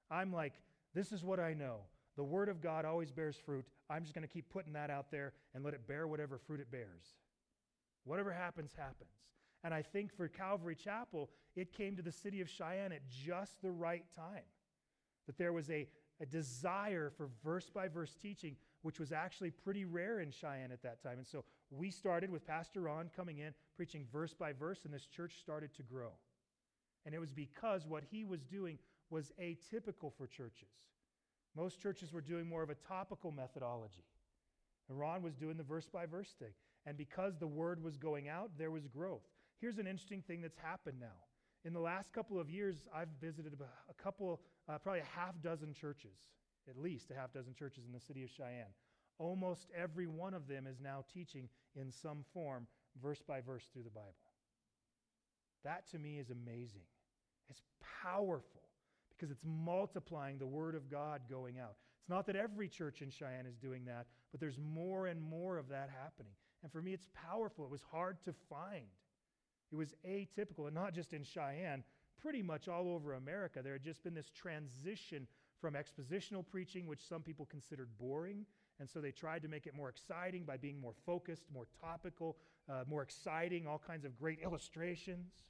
I'm 0.10 0.34
like, 0.34 0.54
this 0.94 1.12
is 1.12 1.24
what 1.24 1.40
I 1.40 1.54
know. 1.54 1.82
The 2.18 2.24
Word 2.24 2.50
of 2.50 2.62
God 2.62 2.86
always 2.86 3.12
bears 3.12 3.38
fruit. 3.46 3.66
I'm 3.90 4.04
just 4.04 4.14
going 4.14 4.28
to 4.28 4.34
keep 4.34 4.50
putting 4.50 4.74
that 4.74 4.90
out 4.90 5.12
there 5.12 5.34
and 5.54 5.64
let 5.64 5.74
it 5.74 5.88
bear 5.88 6.08
whatever 6.08 6.38
fruit 6.38 6.60
it 6.60 6.72
bears. 6.72 7.16
Whatever 8.04 8.32
happens, 8.32 8.72
happens. 8.78 9.10
And 9.64 9.74
I 9.74 9.82
think 9.82 10.16
for 10.16 10.28
Calvary 10.28 10.76
Chapel, 10.76 11.30
it 11.56 11.72
came 11.72 11.96
to 11.96 12.02
the 12.02 12.12
city 12.12 12.42
of 12.42 12.50
Cheyenne 12.50 12.92
at 12.92 13.08
just 13.10 13.62
the 13.62 13.72
right 13.72 14.04
time. 14.16 14.44
That 15.28 15.38
there 15.38 15.54
was 15.54 15.70
a, 15.70 15.88
a 16.20 16.26
desire 16.26 17.12
for 17.16 17.30
verse 17.44 17.70
by 17.70 17.88
verse 17.88 18.16
teaching, 18.20 18.56
which 18.82 19.00
was 19.00 19.12
actually 19.12 19.52
pretty 19.52 19.86
rare 19.86 20.20
in 20.20 20.32
Cheyenne 20.32 20.72
at 20.72 20.82
that 20.84 21.04
time. 21.04 21.20
And 21.20 21.28
so 21.28 21.44
we 21.70 21.92
started 21.92 22.32
with 22.32 22.46
Pastor 22.46 22.82
Ron 22.82 23.10
coming 23.16 23.38
in, 23.38 23.54
preaching 23.78 24.06
verse 24.12 24.34
by 24.34 24.52
verse, 24.52 24.80
and 24.84 24.94
this 24.94 25.06
church 25.06 25.40
started 25.40 25.74
to 25.76 25.84
grow. 25.84 26.12
And 27.06 27.14
it 27.14 27.20
was 27.20 27.32
because 27.32 27.86
what 27.86 28.04
he 28.10 28.26
was 28.26 28.44
doing 28.44 28.80
was 29.10 29.32
atypical 29.40 30.12
for 30.18 30.26
churches. 30.28 30.70
Most 31.56 31.82
churches 31.82 32.14
were 32.14 32.22
doing 32.22 32.48
more 32.48 32.64
of 32.64 32.70
a 32.70 32.76
topical 32.76 33.32
methodology. 33.32 34.06
Ron 34.90 35.22
was 35.22 35.36
doing 35.36 35.58
the 35.58 35.64
verse 35.64 35.88
by 35.88 36.06
verse 36.06 36.34
thing. 36.40 36.54
And 36.86 36.98
because 36.98 37.38
the 37.38 37.48
word 37.48 37.84
was 37.84 37.98
going 37.98 38.28
out, 38.28 38.52
there 38.58 38.72
was 38.72 38.88
growth. 38.88 39.24
Here's 39.60 39.78
an 39.78 39.88
interesting 39.88 40.22
thing 40.22 40.42
that's 40.42 40.58
happened 40.58 41.00
now. 41.00 41.20
In 41.64 41.74
the 41.74 41.80
last 41.80 42.12
couple 42.12 42.40
of 42.40 42.50
years, 42.50 42.88
I've 42.94 43.10
visited 43.20 43.54
a 43.54 43.94
couple, 44.02 44.42
uh, 44.68 44.80
probably 44.80 45.02
a 45.02 45.20
half 45.20 45.40
dozen 45.42 45.74
churches, 45.74 46.18
at 46.68 46.78
least 46.78 47.12
a 47.12 47.14
half 47.14 47.32
dozen 47.32 47.54
churches 47.54 47.86
in 47.86 47.94
the 47.94 48.00
city 48.00 48.24
of 48.24 48.32
Cheyenne. 48.32 48.74
Almost 49.20 49.68
every 49.78 50.08
one 50.08 50.34
of 50.34 50.48
them 50.48 50.66
is 50.66 50.80
now 50.82 51.04
teaching 51.14 51.48
in 51.76 51.92
some 51.92 52.26
form, 52.34 52.66
verse 53.02 53.22
by 53.22 53.42
verse, 53.42 53.70
through 53.72 53.84
the 53.84 53.92
Bible. 53.92 54.16
That 55.64 55.88
to 55.92 56.00
me 56.00 56.18
is 56.18 56.32
amazing. 56.32 56.88
It's 57.48 57.62
powerful 58.04 58.61
because 59.22 59.32
it's 59.32 59.46
multiplying 59.46 60.40
the 60.40 60.48
Word 60.48 60.74
of 60.74 60.90
God 60.90 61.22
going 61.30 61.60
out. 61.60 61.76
It's 62.00 62.10
not 62.10 62.26
that 62.26 62.36
every 62.36 62.68
church 62.68 63.04
in 63.04 63.12
Cheyenne 63.12 63.46
is 63.46 63.56
doing 63.56 63.86
that, 63.86 64.08
but 64.32 64.40
there's 64.40 64.58
more 64.58 65.06
and 65.06 65.22
more 65.22 65.60
of 65.60 65.70
that 65.70 65.92
happening. 66.02 66.32
And 66.64 66.72
for 66.72 66.82
me, 66.82 66.94
it's 66.94 67.08
powerful. 67.14 67.64
It 67.66 67.70
was 67.70 67.84
hard 67.92 68.18
to 68.26 68.34
find. 68.50 68.88
It 69.72 69.76
was 69.76 69.94
atypical, 70.08 70.66
and 70.66 70.74
not 70.74 70.96
just 70.96 71.14
in 71.14 71.24
Cheyenne, 71.24 71.84
pretty 72.20 72.42
much 72.42 72.68
all 72.68 72.90
over 72.90 73.14
America. 73.14 73.62
There 73.64 73.74
had 73.74 73.84
just 73.84 74.04
been 74.04 74.16
this 74.16 74.32
transition 74.32 75.28
from 75.60 75.76
expositional 75.76 76.44
preaching, 76.46 76.88
which 76.88 77.08
some 77.08 77.22
people 77.22 77.46
considered 77.46 77.90
boring. 78.00 78.48
And 78.80 78.90
so 78.90 79.00
they 79.02 79.12
tried 79.12 79.44
to 79.44 79.48
make 79.48 79.68
it 79.68 79.76
more 79.76 79.90
exciting 79.90 80.44
by 80.44 80.58
being 80.58 80.82
more 80.82 80.96
focused, 81.06 81.44
more 81.54 81.68
topical, 81.80 82.38
uh, 82.68 82.84
more 82.90 83.04
exciting, 83.04 83.68
all 83.68 83.78
kinds 83.86 84.04
of 84.04 84.18
great 84.18 84.40
illustrations. 84.44 85.44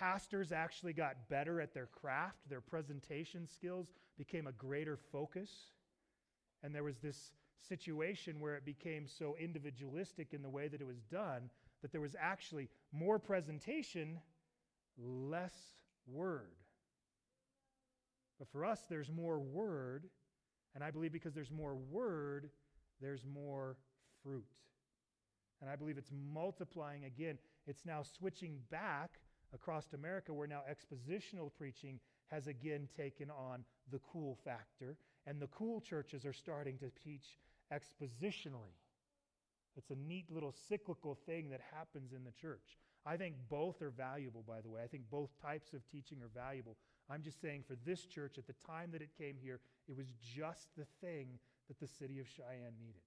Pastors 0.00 0.50
actually 0.50 0.94
got 0.94 1.28
better 1.28 1.60
at 1.60 1.74
their 1.74 1.86
craft, 1.86 2.38
their 2.48 2.62
presentation 2.62 3.46
skills 3.46 3.88
became 4.16 4.46
a 4.46 4.52
greater 4.52 4.96
focus. 4.96 5.50
And 6.62 6.74
there 6.74 6.84
was 6.84 6.96
this 6.98 7.32
situation 7.68 8.40
where 8.40 8.56
it 8.56 8.64
became 8.64 9.06
so 9.06 9.36
individualistic 9.38 10.32
in 10.32 10.42
the 10.42 10.48
way 10.48 10.68
that 10.68 10.80
it 10.80 10.86
was 10.86 11.02
done 11.12 11.50
that 11.82 11.92
there 11.92 12.00
was 12.00 12.16
actually 12.18 12.68
more 12.92 13.18
presentation, 13.18 14.18
less 14.98 15.54
word. 16.06 16.56
But 18.38 18.48
for 18.50 18.64
us, 18.64 18.80
there's 18.88 19.10
more 19.10 19.38
word. 19.38 20.06
And 20.74 20.82
I 20.82 20.90
believe 20.90 21.12
because 21.12 21.34
there's 21.34 21.50
more 21.50 21.74
word, 21.74 22.48
there's 23.02 23.24
more 23.26 23.76
fruit. 24.22 24.46
And 25.60 25.68
I 25.68 25.76
believe 25.76 25.98
it's 25.98 26.12
multiplying 26.32 27.04
again. 27.04 27.36
It's 27.66 27.84
now 27.84 28.02
switching 28.02 28.56
back 28.70 29.20
across 29.54 29.92
America 29.92 30.32
where 30.32 30.46
now 30.46 30.62
expositional 30.70 31.50
preaching 31.56 32.00
has 32.28 32.46
again 32.46 32.88
taken 32.96 33.30
on 33.30 33.64
the 33.90 34.00
cool 34.12 34.38
factor, 34.44 34.96
and 35.26 35.40
the 35.40 35.48
cool 35.48 35.80
churches 35.80 36.24
are 36.24 36.32
starting 36.32 36.78
to 36.78 36.90
teach 37.02 37.38
expositionally. 37.72 38.76
It's 39.76 39.90
a 39.90 39.96
neat 39.96 40.30
little 40.30 40.54
cyclical 40.68 41.16
thing 41.26 41.50
that 41.50 41.60
happens 41.74 42.12
in 42.12 42.24
the 42.24 42.32
church. 42.32 42.78
I 43.06 43.16
think 43.16 43.34
both 43.48 43.80
are 43.82 43.90
valuable, 43.90 44.44
by 44.46 44.60
the 44.60 44.68
way. 44.68 44.82
I 44.82 44.86
think 44.86 45.04
both 45.10 45.30
types 45.40 45.72
of 45.72 45.86
teaching 45.90 46.18
are 46.22 46.30
valuable. 46.34 46.76
I'm 47.08 47.22
just 47.22 47.40
saying 47.40 47.64
for 47.66 47.76
this 47.84 48.04
church, 48.04 48.36
at 48.38 48.46
the 48.46 48.54
time 48.66 48.90
that 48.92 49.02
it 49.02 49.10
came 49.16 49.36
here, 49.42 49.60
it 49.88 49.96
was 49.96 50.12
just 50.20 50.68
the 50.76 50.86
thing 51.00 51.38
that 51.68 51.80
the 51.80 51.88
city 51.88 52.20
of 52.20 52.28
Cheyenne 52.28 52.74
needed. 52.78 53.02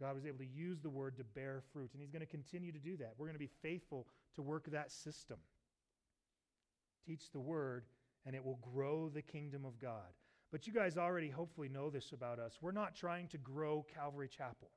God 0.00 0.14
was 0.14 0.26
able 0.26 0.38
to 0.38 0.46
use 0.46 0.80
the 0.80 0.90
word 0.90 1.16
to 1.18 1.24
bear 1.24 1.62
fruit, 1.72 1.90
and 1.92 2.00
He's 2.00 2.10
going 2.10 2.20
to 2.20 2.26
continue 2.26 2.72
to 2.72 2.78
do 2.78 2.96
that. 2.98 3.14
We're 3.18 3.26
going 3.26 3.34
to 3.34 3.38
be 3.38 3.50
faithful 3.62 4.06
to 4.34 4.42
work 4.42 4.70
that 4.70 4.90
system. 4.90 5.38
Teach 7.06 7.30
the 7.32 7.40
word, 7.40 7.84
and 8.26 8.34
it 8.34 8.44
will 8.44 8.58
grow 8.72 9.08
the 9.08 9.22
kingdom 9.22 9.64
of 9.64 9.80
God. 9.80 10.12
But 10.50 10.66
you 10.66 10.72
guys 10.72 10.98
already 10.98 11.30
hopefully 11.30 11.68
know 11.68 11.88
this 11.88 12.12
about 12.12 12.38
us. 12.38 12.58
We're 12.60 12.72
not 12.72 12.94
trying 12.94 13.28
to 13.28 13.38
grow 13.38 13.86
Calvary 13.94 14.28
Chapel, 14.28 14.70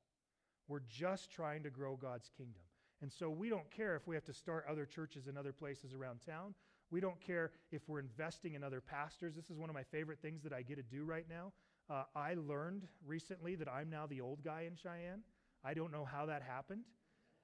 we're 0.68 0.82
just 0.88 1.32
trying 1.32 1.64
to 1.64 1.70
grow 1.70 1.96
God's 1.96 2.30
kingdom. 2.38 2.62
And 3.02 3.12
so 3.12 3.30
we 3.30 3.50
don't 3.50 3.70
care 3.70 3.96
if 3.96 4.08
we 4.08 4.16
have 4.16 4.24
to 4.26 4.34
start 4.34 4.66
other 4.70 4.86
churches 4.86 5.28
in 5.28 5.38
other 5.38 5.52
places 5.52 5.94
around 5.94 6.22
town. 6.26 6.56
We 6.92 7.02
don't 7.02 7.20
care 7.20 7.52
if 7.72 7.82
we're 7.88 8.00
investing 8.00 8.54
in 8.54 8.64
other 8.64 8.80
pastors. 8.80 9.36
This 9.36 9.50
is 9.50 9.58
one 9.58 9.70
of 9.70 9.76
my 9.76 9.84
favorite 9.84 10.20
things 10.22 10.44
that 10.44 10.54
I 10.54 10.62
get 10.62 10.78
to 10.78 10.84
do 10.84 11.04
right 11.04 11.26
now. 11.30 11.52
Uh, 11.90 12.04
I 12.16 12.34
learned 12.34 12.88
recently 13.06 13.56
that 13.56 13.68
I'm 13.68 13.90
now 13.90 14.08
the 14.08 14.22
old 14.22 14.44
guy 14.44 14.62
in 14.62 14.76
Cheyenne. 14.76 15.22
I 15.64 15.74
don't 15.74 15.92
know 15.92 16.06
how 16.06 16.26
that 16.26 16.42
happened, 16.42 16.84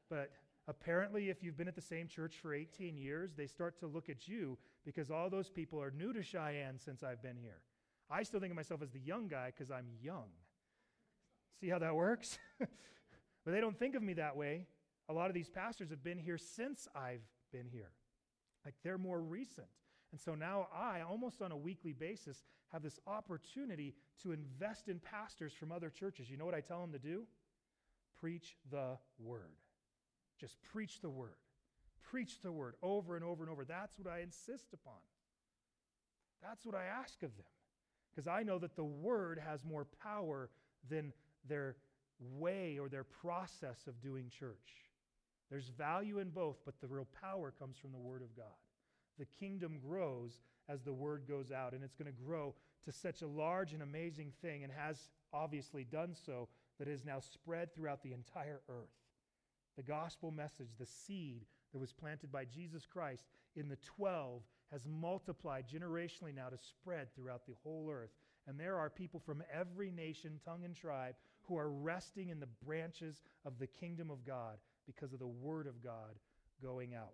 but 0.10 0.32
apparently, 0.68 1.30
if 1.30 1.44
you've 1.44 1.58
been 1.58 1.68
at 1.68 1.76
the 1.76 1.82
same 1.82 2.08
church 2.08 2.36
for 2.42 2.54
18 2.54 2.98
years, 2.98 3.34
they 3.36 3.48
start 3.48 3.80
to 3.80 3.88
look 3.88 4.10
at 4.10 4.28
you 4.28 4.58
because 4.84 5.12
all 5.12 5.30
those 5.30 5.50
people 5.50 5.82
are 5.82 5.92
new 5.92 6.12
to 6.14 6.24
Cheyenne 6.24 6.80
since 6.80 7.04
I've 7.04 7.22
been 7.22 7.38
here. 7.38 7.62
I 8.10 8.24
still 8.24 8.40
think 8.40 8.52
of 8.52 8.56
myself 8.56 8.82
as 8.82 8.92
the 8.92 9.00
young 9.00 9.28
guy 9.28 9.52
because 9.56 9.72
I'm 9.72 9.88
young. 10.02 10.30
See 11.60 11.70
how 11.70 11.80
that 11.80 11.96
works? 11.96 12.40
but 12.60 12.70
they 13.46 13.62
don't 13.62 13.78
think 13.78 13.96
of 13.96 14.02
me 14.02 14.14
that 14.14 14.36
way. 14.36 14.66
A 15.08 15.14
lot 15.14 15.28
of 15.28 15.34
these 15.34 15.50
pastors 15.50 15.92
have 15.92 16.04
been 16.04 16.18
here 16.18 16.38
since 16.38 16.88
I've 16.96 17.22
been 17.52 17.68
here. 17.72 17.92
Like 18.66 18.76
they're 18.84 18.98
more 18.98 19.22
recent. 19.22 19.68
And 20.12 20.20
so 20.20 20.36
now 20.36 20.68
I, 20.76 21.02
almost 21.02 21.42
on 21.42 21.52
a 21.52 21.58
weekly 21.58 21.94
basis, 21.94 22.44
have 22.72 22.84
this 22.84 23.00
opportunity 23.08 23.96
to 24.24 24.32
invest 24.32 24.88
in 24.88 25.00
pastors 25.00 25.54
from 25.54 25.72
other 25.72 25.90
churches. 25.90 26.30
You 26.30 26.38
know 26.38 26.46
what 26.46 26.54
I 26.54 26.62
tell 26.62 26.82
them 26.82 26.92
to 26.92 27.00
do? 27.00 27.24
preach 28.22 28.56
the 28.70 28.98
word. 29.20 29.58
Just 30.40 30.58
preach 30.72 31.02
the 31.02 31.10
word. 31.10 31.36
Preach 32.10 32.42
the 32.42 32.52
word 32.52 32.76
over 32.82 33.16
and 33.16 33.26
over 33.26 33.44
and 33.44 33.52
over. 33.52 33.66
That's 33.66 33.98
what 33.98 34.12
I 34.12 34.20
insist 34.20 34.74
upon. 34.74 35.00
That's 36.42 36.66
what 36.66 36.76
I 36.76 36.86
ask 36.86 37.24
of 37.24 37.36
them. 37.36 37.46
Because 38.10 38.28
I 38.28 38.44
know 38.44 38.60
that 38.60 38.76
the 38.76 38.84
word 38.84 39.40
has 39.46 39.64
more 39.64 39.88
power 40.04 40.50
than 40.90 41.14
their 41.48 41.76
way 42.20 42.78
or 42.80 42.90
their 42.90 43.04
process 43.04 43.88
of 43.88 44.02
doing 44.02 44.30
church. 44.30 44.90
There's 45.50 45.70
value 45.70 46.20
in 46.20 46.30
both, 46.30 46.58
but 46.66 46.80
the 46.82 46.88
real 46.88 47.08
power 47.22 47.54
comes 47.58 47.78
from 47.78 47.92
the 47.92 48.00
word 48.00 48.22
of 48.22 48.36
God. 48.36 48.46
The 49.22 49.28
kingdom 49.40 49.78
grows 49.88 50.40
as 50.68 50.82
the 50.82 50.94
word 50.94 51.26
goes 51.28 51.52
out, 51.52 51.74
and 51.74 51.84
it's 51.84 51.94
going 51.94 52.12
to 52.12 52.24
grow 52.26 52.56
to 52.86 52.92
such 52.92 53.22
a 53.22 53.28
large 53.28 53.72
and 53.72 53.84
amazing 53.84 54.32
thing, 54.42 54.64
and 54.64 54.74
has 54.74 55.12
obviously 55.32 55.84
done 55.84 56.16
so, 56.26 56.50
that 56.80 56.88
is 56.88 57.06
now 57.06 57.20
spread 57.20 57.72
throughout 57.72 58.02
the 58.02 58.14
entire 58.14 58.62
earth. 58.68 58.90
The 59.78 59.84
gospel 59.84 60.32
message, 60.32 60.70
the 60.80 60.88
seed 60.88 61.46
that 61.72 61.78
was 61.78 61.94
planted 61.94 62.32
by 62.32 62.46
Jesus 62.46 62.88
Christ 62.92 63.26
in 63.56 63.70
the 63.70 63.78
12, 63.96 64.42
has 64.72 64.88
multiplied 64.88 65.66
generationally 65.72 66.34
now 66.34 66.50
to 66.50 66.58
spread 66.58 67.14
throughout 67.14 67.46
the 67.46 67.54
whole 67.64 67.92
earth. 67.92 68.16
And 68.48 68.60
there 68.60 68.80
are 68.80 68.90
people 68.90 69.20
from 69.20 69.44
every 69.54 69.92
nation, 69.92 70.40
tongue, 70.44 70.66
and 70.66 70.76
tribe 70.76 71.14
who 71.44 71.60
are 71.60 71.70
resting 71.70 72.30
in 72.30 72.40
the 72.40 72.50
branches 72.66 73.22
of 73.46 73.60
the 73.60 73.68
kingdom 73.68 74.10
of 74.10 74.26
God 74.26 74.58
because 74.88 75.14
of 75.14 75.20
the 75.20 75.28
word 75.28 75.68
of 75.68 75.84
God 75.84 76.18
going 76.60 76.96
out. 76.96 77.14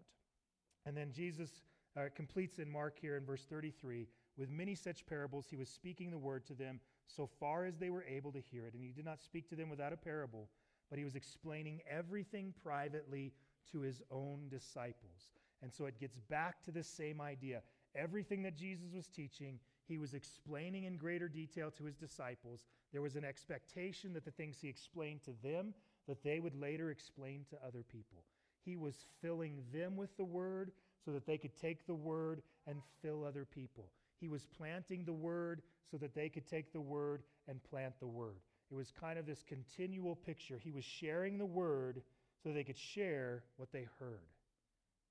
And 0.86 0.96
then 0.96 1.12
Jesus 1.12 1.52
uh, 1.98 2.10
completes 2.16 2.60
in 2.60 2.70
Mark 2.70 2.98
here 3.00 3.18
in 3.18 3.26
verse 3.26 3.46
33 3.50 4.08
with 4.38 4.52
many 4.52 4.76
such 4.76 5.06
parables, 5.06 5.48
he 5.50 5.58
was 5.58 5.68
speaking 5.68 6.12
the 6.12 6.18
word 6.18 6.46
to 6.46 6.54
them 6.54 6.80
so 7.08 7.28
far 7.40 7.66
as 7.66 7.78
they 7.78 7.90
were 7.90 8.04
able 8.04 8.32
to 8.32 8.40
hear 8.40 8.68
it. 8.68 8.74
And 8.74 8.84
he 8.84 8.92
did 8.92 9.06
not 9.06 9.22
speak 9.22 9.50
to 9.50 9.56
them 9.56 9.70
without 9.70 9.94
a 9.94 9.98
parable, 9.98 10.50
but 10.90 11.00
he 11.00 11.06
was 11.06 11.16
explaining 11.16 11.82
everything 11.90 12.54
privately 12.64 13.34
to 13.72 13.80
his 13.80 14.02
own 14.12 14.48
disciples. 14.50 15.30
And 15.64 15.74
so 15.74 15.86
it 15.86 16.00
gets 16.00 16.18
back 16.30 16.64
to 16.64 16.72
the 16.72 16.84
same 16.84 17.20
idea. 17.20 17.62
Everything 17.96 18.44
that 18.44 18.56
Jesus 18.56 18.94
was 18.94 19.08
teaching, 19.08 19.60
he 19.88 19.98
was 19.98 20.14
explaining 20.14 20.84
in 20.84 20.98
greater 20.98 21.28
detail 21.28 21.72
to 21.72 21.86
his 21.86 21.96
disciples. 21.96 22.66
There 22.94 23.02
was 23.02 23.16
an 23.16 23.26
expectation 23.26 24.14
that 24.14 24.24
the 24.24 24.32
things 24.32 24.58
he 24.62 24.70
explained 24.70 25.24
to 25.24 25.34
them, 25.44 25.74
that 26.08 26.24
they 26.24 26.40
would 26.40 26.56
later 26.56 26.92
explain 26.92 27.46
to 27.50 27.58
other 27.66 27.84
people. 27.84 28.24
He 28.64 28.76
was 28.76 29.08
filling 29.22 29.64
them 29.74 29.96
with 29.96 30.16
the 30.18 30.26
word 30.26 30.72
so 31.08 31.14
that 31.14 31.26
they 31.26 31.38
could 31.38 31.56
take 31.56 31.88
the 31.88 31.96
word 31.96 32.42
and 32.68 32.82
fill 33.02 33.24
other 33.24 33.46
people. 33.46 33.86
He 34.20 34.28
was 34.28 34.46
planting 34.58 35.06
the 35.06 35.14
word 35.14 35.62
so 35.90 35.96
that 35.98 36.14
they 36.14 36.28
could 36.28 36.46
take 36.46 36.74
the 36.74 36.82
word 36.82 37.24
and 37.48 37.64
plant 37.64 37.94
the 38.02 38.08
word. 38.08 38.42
It 38.70 38.76
was 38.76 38.92
kind 39.00 39.18
of 39.18 39.26
this 39.26 39.42
continual 39.48 40.18
picture. 40.18 40.60
He 40.62 40.72
was 40.72 40.84
sharing 40.84 41.38
the 41.38 41.46
word 41.46 42.02
so 42.44 42.52
they 42.52 42.66
could 42.66 42.78
share 42.78 43.44
what 43.56 43.72
they 43.72 43.88
heard. 44.00 44.28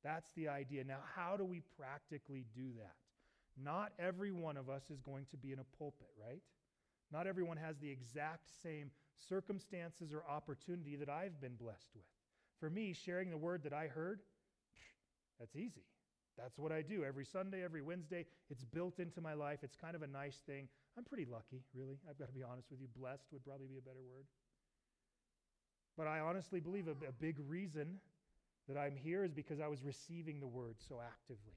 That's 0.05 0.29
the 0.37 0.49
idea. 0.49 0.85
Now, 0.85 0.99
how 1.15 1.39
do 1.39 1.47
we 1.47 1.63
practically 1.79 2.45
do 2.55 2.69
that? 2.77 2.97
Not 3.57 3.93
every 3.99 4.33
one 4.33 4.59
of 4.59 4.69
us 4.69 4.83
is 4.91 5.01
going 5.01 5.25
to 5.31 5.39
be 5.39 5.53
in 5.53 5.61
a 5.61 5.79
pulpit, 5.79 6.11
right? 6.21 6.43
Not 7.11 7.27
everyone 7.27 7.57
has 7.57 7.79
the 7.79 7.91
exact 7.91 8.49
same 8.63 8.91
circumstances 9.31 10.13
or 10.13 10.25
opportunity 10.29 10.97
that 10.97 11.09
I've 11.09 11.41
been 11.41 11.55
blessed 11.55 11.89
with. 11.95 12.05
For 12.61 12.69
me, 12.69 12.93
sharing 12.93 13.31
the 13.31 13.39
word 13.39 13.63
that 13.63 13.73
I 13.73 13.87
heard, 13.87 14.21
that's 15.39 15.57
easy. 15.57 15.85
That's 16.37 16.59
what 16.59 16.71
I 16.71 16.83
do 16.83 17.03
every 17.05 17.25
Sunday, 17.25 17.65
every 17.65 17.81
Wednesday. 17.81 18.27
It's 18.51 18.65
built 18.65 18.99
into 18.99 19.21
my 19.21 19.33
life. 19.33 19.61
It's 19.63 19.77
kind 19.77 19.97
of 19.97 20.03
a 20.03 20.07
nice 20.07 20.43
thing. 20.47 20.69
I'm 20.97 21.05
pretty 21.05 21.25
lucky, 21.25 21.63
really. 21.75 21.97
I've 22.09 22.19
got 22.19 22.29
to 22.29 22.35
be 22.35 22.43
honest 22.43 22.71
with 22.71 22.81
you. 22.81 22.89
Blessed 22.97 23.25
would 23.33 23.45
probably 23.45 23.67
be 23.67 23.79
a 23.79 23.81
better 23.81 24.05
word. 24.05 24.27
But 25.97 26.07
I 26.07 26.21
honestly 26.21 26.61
believe 26.61 26.89
a, 26.89 27.09
a 27.09 27.13
big 27.13 27.37
reason 27.49 27.97
that 28.69 28.77
I'm 28.77 28.97
here 28.97 29.25
is 29.25 29.33
because 29.33 29.61
I 29.61 29.69
was 29.69 29.83
receiving 29.83 30.41
the 30.41 30.47
word 30.47 30.77
so 30.87 31.01
actively. 31.01 31.57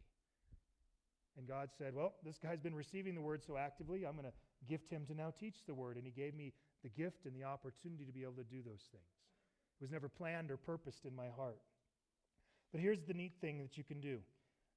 And 1.38 1.47
God 1.47 1.69
said, 1.77 1.93
Well, 1.95 2.13
this 2.23 2.38
guy's 2.38 2.59
been 2.59 2.75
receiving 2.75 3.15
the 3.15 3.21
word 3.21 3.43
so 3.45 3.57
actively, 3.57 4.05
I'm 4.05 4.13
going 4.13 4.27
to 4.27 4.34
gift 4.67 4.91
him 4.91 5.05
to 5.07 5.13
now 5.13 5.34
teach 5.38 5.65
the 5.67 5.73
word. 5.73 5.97
And 5.97 6.05
he 6.05 6.11
gave 6.11 6.36
me 6.36 6.53
the 6.84 6.89
gift 6.89 7.25
and 7.25 7.36
the 7.36 7.43
opportunity 7.43 8.05
to 8.05 8.11
be 8.11 8.23
able 8.23 8.34
to 8.34 8.43
do 8.43 8.61
those 8.63 8.88
things. 8.91 9.11
It 9.80 9.84
was 9.84 9.91
never 9.91 10.09
planned 10.09 10.51
or 10.51 10.57
purposed 10.57 11.05
in 11.05 11.15
my 11.15 11.27
heart. 11.36 11.59
But 12.72 12.82
here's 12.82 13.03
the 13.03 13.13
neat 13.13 13.34
thing 13.41 13.59
that 13.59 13.78
you 13.78 13.84
can 13.84 13.99
do 13.99 14.20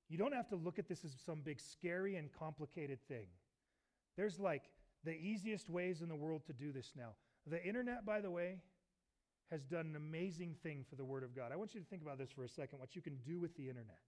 you 0.08 0.18
don't 0.18 0.34
have 0.34 0.48
to 0.48 0.56
look 0.56 0.78
at 0.78 0.88
this 0.88 1.04
as 1.04 1.12
some 1.24 1.40
big, 1.42 1.58
scary, 1.58 2.16
and 2.16 2.30
complicated 2.38 2.98
thing. 3.08 3.26
There's 4.16 4.38
like 4.38 4.64
the 5.04 5.12
easiest 5.12 5.70
ways 5.70 6.02
in 6.02 6.08
the 6.08 6.14
world 6.14 6.42
to 6.46 6.52
do 6.52 6.70
this 6.70 6.92
now. 6.96 7.14
The 7.46 7.64
internet, 7.64 8.04
by 8.04 8.20
the 8.20 8.30
way, 8.30 8.58
has 9.50 9.64
done 9.64 9.86
an 9.86 9.96
amazing 9.96 10.56
thing 10.62 10.84
for 10.88 10.96
the 10.96 11.04
Word 11.04 11.22
of 11.22 11.34
God. 11.34 11.50
I 11.52 11.56
want 11.56 11.74
you 11.74 11.80
to 11.80 11.86
think 11.86 12.02
about 12.02 12.18
this 12.18 12.30
for 12.30 12.44
a 12.44 12.48
second 12.48 12.78
what 12.78 12.94
you 12.94 13.02
can 13.02 13.16
do 13.26 13.40
with 13.40 13.56
the 13.56 13.68
internet. 13.68 13.98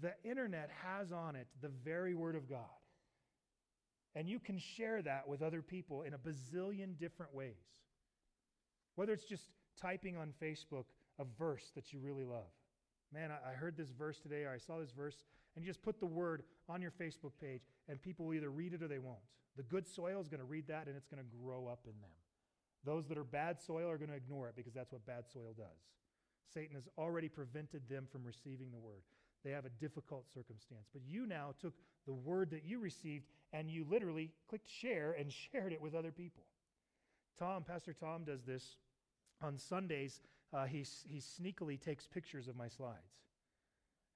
The 0.00 0.14
internet 0.28 0.70
has 0.84 1.12
on 1.12 1.36
it 1.36 1.46
the 1.60 1.70
very 1.84 2.14
Word 2.14 2.36
of 2.36 2.48
God. 2.48 2.60
And 4.14 4.28
you 4.28 4.38
can 4.38 4.58
share 4.58 5.02
that 5.02 5.28
with 5.28 5.42
other 5.42 5.62
people 5.62 6.02
in 6.02 6.14
a 6.14 6.18
bazillion 6.18 6.98
different 6.98 7.34
ways. 7.34 7.54
Whether 8.96 9.12
it's 9.12 9.24
just 9.24 9.44
typing 9.80 10.16
on 10.16 10.32
Facebook 10.42 10.84
a 11.18 11.24
verse 11.38 11.70
that 11.74 11.92
you 11.92 11.98
really 12.00 12.24
love, 12.24 12.50
man, 13.12 13.30
I, 13.30 13.52
heard 13.52 13.76
this 13.76 13.90
verse 13.90 14.18
today, 14.20 14.44
or 14.44 14.52
I 14.52 14.58
saw 14.58 14.78
this 14.78 14.92
verse, 14.92 15.24
and 15.54 15.64
you 15.64 15.70
just 15.70 15.82
put 15.82 15.98
the 16.00 16.06
word 16.06 16.42
on 16.68 16.82
your 16.82 16.90
Facebook 16.90 17.32
page, 17.40 17.62
and 17.88 18.00
people 18.00 18.26
will 18.26 18.34
either 18.34 18.50
read 18.50 18.74
it 18.74 18.82
or 18.82 18.88
they 18.88 18.98
won't. 18.98 19.18
The 19.56 19.62
good 19.62 19.86
soil 19.86 20.20
is 20.20 20.28
going 20.28 20.40
to 20.40 20.46
read 20.46 20.68
that, 20.68 20.86
and 20.86 20.96
it's 20.96 21.08
going 21.08 21.22
to 21.22 21.36
grow 21.42 21.66
up 21.66 21.80
in 21.84 21.98
them. 22.00 22.10
Those 22.84 23.06
that 23.08 23.18
are 23.18 23.24
bad 23.24 23.60
soil 23.60 23.88
are 23.88 23.98
going 23.98 24.10
to 24.10 24.16
ignore 24.16 24.48
it 24.48 24.56
because 24.56 24.72
that's 24.72 24.92
what 24.92 25.04
bad 25.06 25.24
soil 25.32 25.54
does. 25.56 25.66
Satan 26.52 26.74
has 26.74 26.88
already 26.96 27.28
prevented 27.28 27.82
them 27.88 28.06
from 28.10 28.24
receiving 28.24 28.70
the 28.70 28.78
word. 28.78 29.02
They 29.44 29.50
have 29.50 29.64
a 29.64 29.70
difficult 29.80 30.26
circumstance. 30.32 30.88
But 30.92 31.02
you 31.06 31.26
now 31.26 31.54
took 31.60 31.74
the 32.06 32.12
word 32.12 32.50
that 32.50 32.64
you 32.64 32.78
received 32.78 33.26
and 33.52 33.70
you 33.70 33.84
literally 33.88 34.30
clicked 34.48 34.68
share 34.68 35.14
and 35.18 35.32
shared 35.52 35.72
it 35.72 35.80
with 35.80 35.94
other 35.94 36.10
people. 36.10 36.44
Tom, 37.38 37.62
Pastor 37.62 37.92
Tom, 37.92 38.24
does 38.24 38.42
this 38.42 38.76
on 39.42 39.58
Sundays 39.58 40.20
uh, 40.52 40.64
he, 40.64 40.84
he 41.06 41.20
sneakily 41.20 41.80
takes 41.80 42.06
pictures 42.06 42.48
of 42.48 42.56
my 42.56 42.68
slides. 42.68 43.18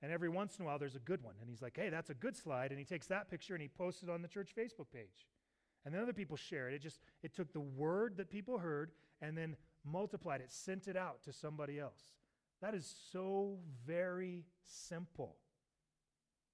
And 0.02 0.10
every 0.10 0.28
once 0.28 0.56
in 0.56 0.64
a 0.64 0.66
while, 0.66 0.78
there's 0.78 0.96
a 0.96 1.00
good 1.00 1.22
one. 1.22 1.34
And 1.40 1.48
he's 1.48 1.62
like, 1.62 1.76
hey, 1.76 1.88
that's 1.88 2.10
a 2.10 2.14
good 2.14 2.36
slide. 2.36 2.70
And 2.70 2.78
he 2.78 2.84
takes 2.84 3.06
that 3.06 3.30
picture 3.30 3.54
and 3.54 3.62
he 3.62 3.68
posts 3.68 4.02
it 4.02 4.10
on 4.10 4.20
the 4.20 4.28
church 4.28 4.50
Facebook 4.56 4.90
page. 4.92 5.28
And 5.84 5.94
then 5.94 6.02
other 6.02 6.12
people 6.12 6.36
share 6.36 6.68
it. 6.68 6.74
It 6.74 6.82
just, 6.82 7.00
it 7.22 7.34
took 7.34 7.52
the 7.52 7.60
word 7.60 8.16
that 8.16 8.30
people 8.30 8.58
heard 8.58 8.90
and 9.20 9.36
then 9.36 9.56
multiplied 9.84 10.40
it, 10.40 10.50
sent 10.50 10.88
it 10.88 10.96
out 10.96 11.22
to 11.24 11.32
somebody 11.32 11.78
else. 11.78 12.00
That 12.60 12.74
is 12.74 12.92
so 13.12 13.58
very 13.86 14.44
simple. 14.62 15.36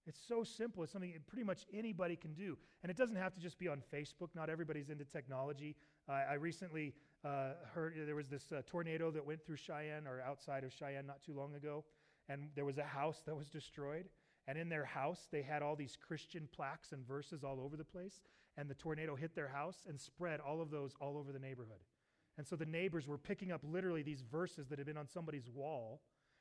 It's 0.08 0.20
so 0.26 0.42
simple. 0.42 0.82
It's 0.82 0.92
something 0.92 1.12
pretty 1.26 1.44
much 1.44 1.66
anybody 1.72 2.16
can 2.16 2.32
do. 2.32 2.56
And 2.82 2.90
it 2.90 2.96
doesn't 2.96 3.16
have 3.16 3.34
to 3.34 3.40
just 3.40 3.58
be 3.58 3.68
on 3.68 3.82
Facebook. 3.92 4.28
Not 4.34 4.48
everybody's 4.48 4.88
into 4.88 5.04
technology. 5.04 5.76
Uh, 6.08 6.22
I 6.30 6.34
recently 6.34 6.94
uh, 7.24 7.50
heard 7.74 7.94
there 8.06 8.14
was 8.14 8.28
this 8.28 8.50
uh, 8.50 8.62
tornado 8.66 9.10
that 9.10 9.24
went 9.24 9.44
through 9.44 9.56
Cheyenne 9.56 10.06
or 10.06 10.22
outside 10.22 10.64
of 10.64 10.72
Cheyenne 10.72 11.06
not 11.06 11.22
too 11.22 11.34
long 11.34 11.54
ago, 11.54 11.84
and 12.28 12.48
there 12.54 12.64
was 12.64 12.78
a 12.78 12.84
house 12.84 13.22
that 13.26 13.36
was 13.36 13.50
destroyed. 13.50 14.06
And 14.46 14.56
in 14.56 14.70
their 14.70 14.86
house, 14.86 15.28
they 15.30 15.42
had 15.42 15.60
all 15.60 15.76
these 15.76 15.98
Christian 16.00 16.48
plaques 16.56 16.92
and 16.92 17.06
verses 17.06 17.44
all 17.44 17.60
over 17.60 17.76
the 17.76 17.84
place. 17.84 18.22
And 18.56 18.68
the 18.68 18.74
tornado 18.74 19.14
hit 19.14 19.34
their 19.34 19.48
house 19.48 19.84
and 19.86 20.00
spread 20.00 20.40
all 20.40 20.62
of 20.62 20.70
those 20.70 20.94
all 21.02 21.18
over 21.18 21.32
the 21.32 21.38
neighborhood. 21.38 21.84
And 22.38 22.46
so 22.46 22.56
the 22.56 22.64
neighbors 22.64 23.06
were 23.06 23.18
picking 23.18 23.52
up 23.52 23.60
literally 23.62 24.02
these 24.02 24.22
verses 24.22 24.68
that 24.68 24.78
had 24.78 24.86
been 24.86 24.96
on 24.96 25.06
somebody's 25.06 25.50
wall 25.50 26.00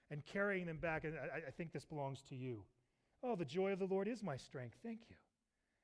and 0.09 0.25
carrying 0.25 0.65
them 0.65 0.77
back. 0.77 1.03
And 1.03 1.15
I, 1.15 1.49
I 1.49 1.51
think 1.51 1.73
this 1.73 1.85
belongs 1.85 2.23
to 2.29 2.35
you. 2.35 2.63
Oh, 3.23 3.35
the 3.35 3.45
joy 3.45 3.71
of 3.71 3.79
the 3.79 3.85
Lord 3.85 4.07
is 4.07 4.23
my 4.23 4.37
strength. 4.37 4.77
Thank 4.83 4.99
you. 5.09 5.15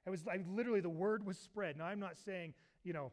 It 0.05 0.09
was 0.09 0.27
I, 0.27 0.39
literally 0.49 0.81
the 0.81 0.89
word 0.89 1.25
was 1.25 1.37
spread. 1.37 1.77
Now, 1.77 1.85
I'm 1.85 1.99
not 1.99 2.17
saying, 2.17 2.53
you 2.83 2.93
know, 2.93 3.11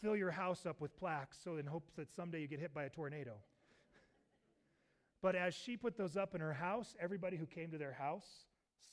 fill 0.00 0.16
your 0.16 0.30
house 0.30 0.66
up 0.66 0.80
with 0.80 0.96
plaques 0.96 1.38
so 1.42 1.56
in 1.56 1.66
hopes 1.66 1.92
that 1.96 2.10
someday 2.14 2.40
you 2.40 2.48
get 2.48 2.60
hit 2.60 2.74
by 2.74 2.84
a 2.84 2.88
tornado. 2.88 3.34
but 5.22 5.34
as 5.34 5.54
she 5.54 5.76
put 5.76 5.96
those 5.96 6.16
up 6.16 6.34
in 6.34 6.40
her 6.40 6.54
house, 6.54 6.96
everybody 7.00 7.36
who 7.36 7.46
came 7.46 7.70
to 7.70 7.78
their 7.78 7.92
house 7.92 8.46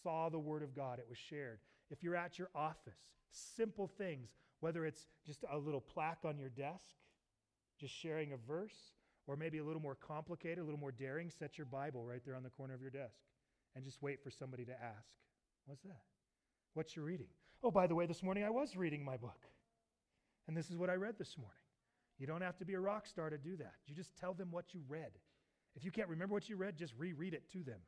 saw 0.04 0.30
the 0.30 0.40
word 0.40 0.62
of 0.62 0.76
God. 0.76 1.00
It 1.00 1.08
was 1.10 1.18
shared. 1.18 1.60
If 1.90 2.04
you're 2.04 2.16
at 2.16 2.38
your 2.38 2.50
office, 2.54 3.00
simple 3.32 3.88
things, 3.88 4.30
whether 4.60 4.86
it's 4.86 5.08
just 5.26 5.44
a 5.52 5.58
little 5.58 5.82
plaque 5.82 6.26
on 6.26 6.38
your 6.38 6.50
desk, 6.50 6.96
just 7.80 7.94
sharing 7.94 8.34
a 8.34 8.38
verse, 8.38 8.94
or 9.28 9.36
maybe 9.36 9.58
a 9.58 9.64
little 9.64 9.82
more 9.82 9.96
complicated, 9.96 10.60
a 10.60 10.64
little 10.64 10.80
more 10.80 10.92
daring, 10.92 11.30
set 11.30 11.58
your 11.58 11.66
Bible 11.66 12.06
right 12.06 12.22
there 12.26 12.36
on 12.36 12.44
the 12.44 12.50
corner 12.50 12.74
of 12.74 12.82
your 12.82 12.92
desk 12.92 13.16
and 13.76 13.84
just 13.84 14.02
wait 14.02 14.24
for 14.24 14.30
somebody 14.32 14.66
to 14.66 14.72
ask, 14.72 15.16
What's 15.66 15.84
that? 15.84 16.02
What's 16.74 16.96
you 16.96 17.04
reading? 17.04 17.28
Oh, 17.64 17.72
by 17.72 17.88
the 17.88 17.96
way, 17.96 18.06
this 18.06 18.22
morning 18.22 18.44
I 18.44 18.50
was 18.50 18.76
reading 18.76 19.04
my 19.04 19.18
book. 19.18 19.48
And 20.48 20.56
this 20.56 20.70
is 20.70 20.78
what 20.78 20.90
I 20.90 20.94
read 20.94 21.18
this 21.18 21.38
morning. 21.38 21.56
You 22.20 22.28
don't 22.28 22.42
have 22.42 22.58
to 22.58 22.66
be 22.66 22.76
a 22.76 22.80
rock 22.80 23.08
star 23.08 23.30
to 23.30 23.38
do 23.38 23.58
that. 23.58 23.74
You 23.88 23.96
just 23.96 24.16
tell 24.16 24.34
them 24.34 24.50
what 24.52 24.74
you 24.74 24.82
read. 24.88 25.12
If 25.76 25.84
you 25.84 25.92
can't 25.92 26.08
remember 26.08 26.34
what 26.34 26.48
you 26.48 26.56
read, 26.56 26.78
just 26.78 26.94
reread 26.98 27.34
it 27.34 27.50
to 27.54 27.64
them. 27.64 27.80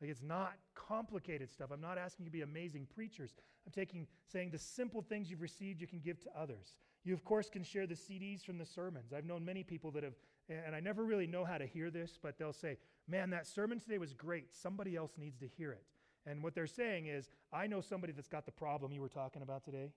Like 0.00 0.10
it's 0.10 0.22
not 0.22 0.54
complicated 0.74 1.50
stuff. 1.50 1.70
I'm 1.72 1.80
not 1.80 1.96
asking 1.96 2.24
you 2.24 2.30
to 2.30 2.36
be 2.36 2.42
amazing 2.42 2.88
preachers. 2.92 3.34
I'm 3.64 3.72
taking 3.72 4.08
saying 4.26 4.50
the 4.50 4.58
simple 4.58 5.00
things 5.00 5.30
you've 5.30 5.40
received 5.40 5.80
you 5.80 5.86
can 5.86 6.00
give 6.00 6.20
to 6.22 6.30
others. 6.36 6.74
You 7.04 7.14
of 7.14 7.24
course 7.24 7.48
can 7.48 7.62
share 7.62 7.86
the 7.86 7.94
CDs 7.94 8.44
from 8.44 8.58
the 8.58 8.66
sermons. 8.66 9.12
I've 9.12 9.24
known 9.24 9.44
many 9.44 9.62
people 9.62 9.92
that 9.92 10.02
have 10.02 10.14
and 10.48 10.74
I 10.74 10.80
never 10.80 11.04
really 11.04 11.26
know 11.26 11.44
how 11.44 11.56
to 11.56 11.66
hear 11.66 11.90
this, 11.90 12.18
but 12.20 12.36
they'll 12.36 12.52
say, 12.52 12.76
"Man, 13.06 13.30
that 13.30 13.46
sermon 13.46 13.80
today 13.80 13.98
was 13.98 14.14
great. 14.14 14.54
Somebody 14.54 14.96
else 14.96 15.16
needs 15.18 15.38
to 15.38 15.48
hear 15.48 15.72
it." 15.72 15.84
And 16.24 16.42
what 16.42 16.54
they're 16.54 16.66
saying 16.66 17.06
is, 17.06 17.28
"I 17.52 17.66
know 17.66 17.80
somebody 17.80 18.12
that's 18.12 18.28
got 18.28 18.46
the 18.46 18.52
problem 18.52 18.92
you 18.92 19.00
were 19.00 19.08
talking 19.08 19.42
about 19.42 19.64
today, 19.64 19.92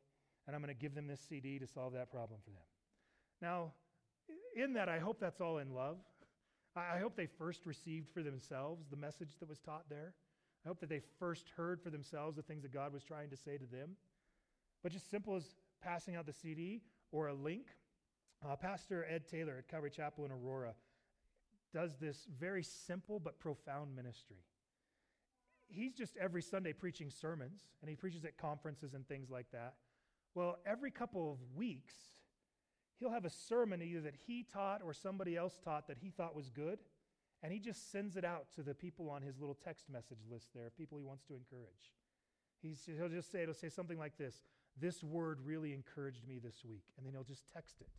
and 0.48 0.56
I'm 0.56 0.62
going 0.62 0.74
to 0.74 0.80
give 0.80 0.96
them 0.96 1.08
this 1.08 1.22
CD 1.22 1.60
to 1.60 1.68
solve 1.68 1.94
that 1.94 2.10
problem 2.10 2.42
for 2.42 2.52
them." 2.52 2.64
Now, 3.42 3.74
in 4.56 4.74
that 4.74 4.90
I 4.90 5.00
hope 5.00 5.20
that's 5.20 5.42
all 5.42 5.60
in 5.60 5.74
love. 5.74 5.98
I 6.76 7.00
hope 7.00 7.16
they 7.16 7.28
first 7.28 7.66
received 7.66 8.10
for 8.10 8.22
themselves 8.22 8.88
the 8.90 8.98
message 8.98 9.38
that 9.40 9.48
was 9.48 9.60
taught 9.60 9.88
there. 9.90 10.14
I 10.66 10.68
hope 10.68 10.80
that 10.80 10.90
they 10.90 11.02
first 11.20 11.50
heard 11.56 11.82
for 11.82 11.90
themselves 11.90 12.36
the 12.36 12.42
things 12.42 12.64
that 12.64 12.74
God 12.74 12.92
was 12.92 13.04
trying 13.04 13.30
to 13.30 13.38
say 13.38 13.58
to 13.58 13.66
them. 13.66 13.96
But 14.84 14.92
just 14.92 15.10
simple 15.10 15.36
as 15.36 15.56
passing 15.82 16.16
out 16.16 16.26
the 16.26 16.34
CD 16.34 16.82
or 17.12 17.28
a 17.28 17.34
link. 17.34 17.68
Uh, 18.46 18.56
Pastor 18.56 19.06
Ed 19.10 19.28
Taylor 19.28 19.58
at 19.60 19.68
Calvary 19.68 19.90
Chapel 19.90 20.26
in 20.26 20.32
Aurora 20.32 20.74
does 21.76 21.98
this 22.00 22.26
very 22.40 22.64
simple 22.64 23.20
but 23.20 23.38
profound 23.38 23.94
ministry. 23.94 24.38
He's 25.68 25.94
just 25.94 26.16
every 26.16 26.42
Sunday 26.42 26.72
preaching 26.72 27.10
sermons, 27.10 27.60
and 27.82 27.90
he 27.90 27.98
preaches 27.98 28.24
at 28.24 28.38
conferences 28.38 28.94
and 28.94 29.06
things 29.06 29.30
like 29.30 29.48
that. 29.52 29.74
Well, 30.36 30.58
every 30.66 30.90
couple 30.90 31.34
of 31.34 31.40
weeks, 31.54 31.96
he'll 32.98 33.12
have 33.12 33.26
a 33.26 33.30
sermon 33.30 33.82
either 33.82 34.00
that 34.02 34.16
he 34.26 34.46
taught 34.54 34.82
or 34.86 34.94
somebody 34.94 35.36
else 35.36 35.60
taught 35.62 35.90
that 35.90 35.98
he 36.02 36.12
thought 36.12 36.34
was 36.34 36.50
good, 36.50 36.80
and 37.44 37.52
he 37.52 37.60
just 37.60 37.92
sends 37.92 38.16
it 38.16 38.24
out 38.24 38.46
to 38.56 38.64
the 38.64 38.74
people 38.74 39.10
on 39.10 39.22
his 39.22 39.38
little 39.38 39.58
text 39.62 39.90
message 39.92 40.20
list 40.32 40.48
there, 40.56 40.72
people 40.78 40.98
he 40.98 41.04
wants 41.04 41.26
to 41.26 41.34
encourage. 41.34 41.92
He's, 42.62 42.88
he'll 42.98 43.10
just 43.10 43.34
say, 43.34 43.44
it'll 43.44 43.54
say 43.54 43.70
something 43.70 44.00
like 44.00 44.18
this 44.18 44.44
This 44.80 45.04
word 45.04 45.40
really 45.44 45.74
encouraged 45.74 46.26
me 46.26 46.40
this 46.40 46.64
week. 46.64 46.84
And 46.98 47.06
then 47.06 47.14
he'll 47.14 47.24
just 47.24 47.44
text 47.54 47.82
it. 47.82 47.90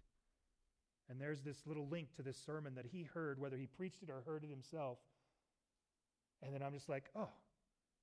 And 1.09 1.21
there's 1.21 1.43
this 1.43 1.67
little 1.67 1.87
link 1.89 2.15
to 2.17 2.23
this 2.23 2.37
sermon 2.37 2.75
that 2.75 2.87
he 2.87 3.05
heard, 3.05 3.39
whether 3.39 3.57
he 3.57 3.67
preached 3.67 4.03
it 4.03 4.11
or 4.11 4.23
heard 4.27 4.43
it 4.45 4.51
himself. 4.51 4.99
And 6.43 6.53
then 6.53 6.63
I'm 6.63 6.75
just 6.75 6.89
like, 6.89 7.05
oh, 7.15 7.29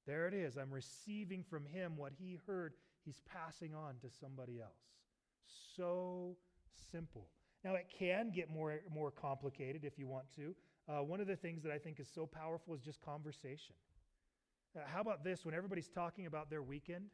there 0.07 0.27
it 0.27 0.33
is. 0.33 0.57
I'm 0.57 0.71
receiving 0.71 1.43
from 1.43 1.65
him 1.65 1.97
what 1.97 2.13
he 2.17 2.39
heard. 2.47 2.73
He's 3.05 3.21
passing 3.31 3.73
on 3.75 3.95
to 4.01 4.09
somebody 4.09 4.59
else. 4.61 4.71
So 5.75 6.37
simple. 6.91 7.27
Now, 7.63 7.75
it 7.75 7.87
can 7.97 8.31
get 8.31 8.49
more, 8.49 8.79
more 8.93 9.11
complicated 9.11 9.83
if 9.83 9.97
you 9.97 10.07
want 10.07 10.25
to. 10.35 10.55
Uh, 10.89 11.03
one 11.03 11.21
of 11.21 11.27
the 11.27 11.35
things 11.35 11.63
that 11.63 11.71
I 11.71 11.77
think 11.77 11.99
is 11.99 12.09
so 12.13 12.25
powerful 12.25 12.73
is 12.73 12.81
just 12.81 13.01
conversation. 13.01 13.75
Uh, 14.75 14.81
how 14.85 15.01
about 15.01 15.23
this? 15.23 15.45
When 15.45 15.53
everybody's 15.53 15.87
talking 15.87 16.25
about 16.25 16.49
their 16.49 16.61
weekend, 16.61 17.05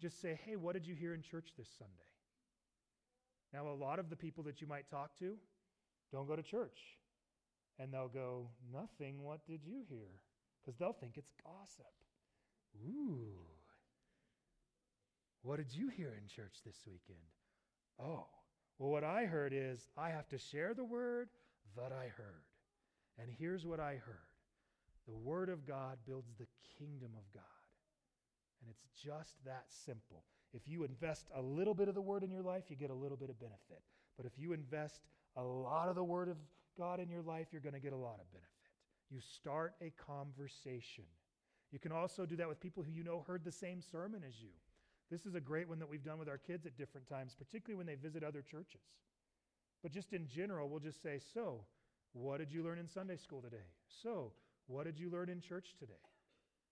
just 0.00 0.20
say, 0.22 0.38
hey, 0.44 0.56
what 0.56 0.74
did 0.74 0.86
you 0.86 0.94
hear 0.94 1.12
in 1.12 1.22
church 1.22 1.50
this 1.58 1.68
Sunday? 1.78 2.07
Now, 3.52 3.68
a 3.68 3.74
lot 3.74 3.98
of 3.98 4.10
the 4.10 4.16
people 4.16 4.44
that 4.44 4.60
you 4.60 4.66
might 4.66 4.90
talk 4.90 5.18
to 5.20 5.34
don't 6.12 6.28
go 6.28 6.36
to 6.36 6.42
church. 6.42 6.78
And 7.78 7.92
they'll 7.92 8.08
go, 8.08 8.48
nothing, 8.72 9.22
what 9.22 9.46
did 9.46 9.60
you 9.64 9.82
hear? 9.88 10.08
Because 10.60 10.78
they'll 10.78 10.92
think 10.92 11.16
it's 11.16 11.30
gossip. 11.44 11.86
Ooh. 12.86 13.38
What 15.42 15.58
did 15.58 15.72
you 15.72 15.88
hear 15.88 16.14
in 16.20 16.26
church 16.28 16.56
this 16.66 16.82
weekend? 16.86 17.24
Oh, 18.00 18.26
well, 18.78 18.90
what 18.90 19.04
I 19.04 19.24
heard 19.24 19.52
is 19.54 19.88
I 19.96 20.10
have 20.10 20.28
to 20.28 20.38
share 20.38 20.74
the 20.74 20.84
word 20.84 21.28
that 21.76 21.92
I 21.92 22.08
heard. 22.08 22.44
And 23.18 23.28
here's 23.38 23.64
what 23.64 23.80
I 23.80 23.92
heard 23.94 24.26
the 25.06 25.16
word 25.16 25.48
of 25.48 25.66
God 25.66 25.96
builds 26.06 26.34
the 26.38 26.46
kingdom 26.78 27.12
of 27.16 27.32
God. 27.32 27.42
And 28.60 28.70
it's 28.70 28.84
just 29.02 29.34
that 29.46 29.64
simple. 29.68 30.24
If 30.54 30.62
you 30.66 30.84
invest 30.84 31.26
a 31.34 31.42
little 31.42 31.74
bit 31.74 31.88
of 31.88 31.94
the 31.94 32.00
word 32.00 32.22
in 32.22 32.30
your 32.30 32.42
life, 32.42 32.64
you 32.68 32.76
get 32.76 32.90
a 32.90 32.94
little 32.94 33.16
bit 33.16 33.30
of 33.30 33.38
benefit. 33.38 33.82
But 34.16 34.26
if 34.26 34.32
you 34.36 34.52
invest 34.52 35.02
a 35.36 35.42
lot 35.42 35.88
of 35.88 35.94
the 35.94 36.04
word 36.04 36.28
of 36.28 36.36
God 36.76 37.00
in 37.00 37.08
your 37.08 37.22
life, 37.22 37.48
you're 37.52 37.60
going 37.60 37.74
to 37.74 37.80
get 37.80 37.92
a 37.92 37.96
lot 37.96 38.18
of 38.20 38.30
benefit. 38.32 38.48
You 39.10 39.20
start 39.20 39.74
a 39.80 39.92
conversation. 40.06 41.04
You 41.70 41.78
can 41.78 41.92
also 41.92 42.24
do 42.24 42.36
that 42.36 42.48
with 42.48 42.60
people 42.60 42.82
who 42.82 42.92
you 42.92 43.04
know 43.04 43.24
heard 43.26 43.44
the 43.44 43.52
same 43.52 43.82
sermon 43.82 44.22
as 44.26 44.40
you. 44.40 44.50
This 45.10 45.26
is 45.26 45.34
a 45.34 45.40
great 45.40 45.68
one 45.68 45.78
that 45.78 45.88
we've 45.88 46.04
done 46.04 46.18
with 46.18 46.28
our 46.28 46.38
kids 46.38 46.66
at 46.66 46.76
different 46.76 47.08
times, 47.08 47.34
particularly 47.34 47.76
when 47.76 47.86
they 47.86 47.94
visit 47.94 48.22
other 48.22 48.42
churches. 48.42 48.80
But 49.82 49.92
just 49.92 50.12
in 50.12 50.26
general, 50.26 50.68
we'll 50.68 50.80
just 50.80 51.02
say, 51.02 51.18
So, 51.32 51.64
what 52.12 52.38
did 52.38 52.52
you 52.52 52.62
learn 52.62 52.78
in 52.78 52.88
Sunday 52.88 53.16
school 53.16 53.40
today? 53.40 53.64
So, 54.02 54.32
what 54.66 54.84
did 54.84 54.98
you 54.98 55.10
learn 55.10 55.28
in 55.28 55.40
church 55.40 55.74
today? 55.78 55.92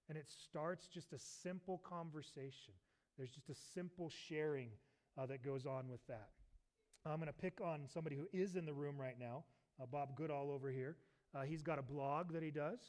And 0.09 0.19
it 0.19 0.29
starts 0.29 0.87
just 0.87 1.13
a 1.13 1.19
simple 1.19 1.79
conversation. 1.79 2.75
There's 3.17 3.31
just 3.31 3.49
a 3.49 3.55
simple 3.75 4.11
sharing 4.29 4.69
uh, 5.19 5.27
that 5.27 5.45
goes 5.45 5.67
on 5.67 5.89
with 5.89 6.07
that. 6.09 6.29
I'm 7.05 7.17
going 7.17 7.29
to 7.29 7.33
pick 7.33 7.61
on 7.61 7.83
somebody 7.93 8.17
who 8.17 8.27
is 8.33 8.57
in 8.57 8.67
the 8.67 8.73
room 8.73 8.97
right 8.99 9.19
now, 9.19 9.45
uh, 9.81 9.87
Bob 9.87 10.17
Goodall 10.17 10.51
over 10.51 10.71
here. 10.71 10.97
Uh, 11.35 11.43
he's 11.43 11.63
got 11.63 11.79
a 11.79 11.83
blog 11.83 12.33
that 12.33 12.43
he 12.43 12.51
does. 12.51 12.81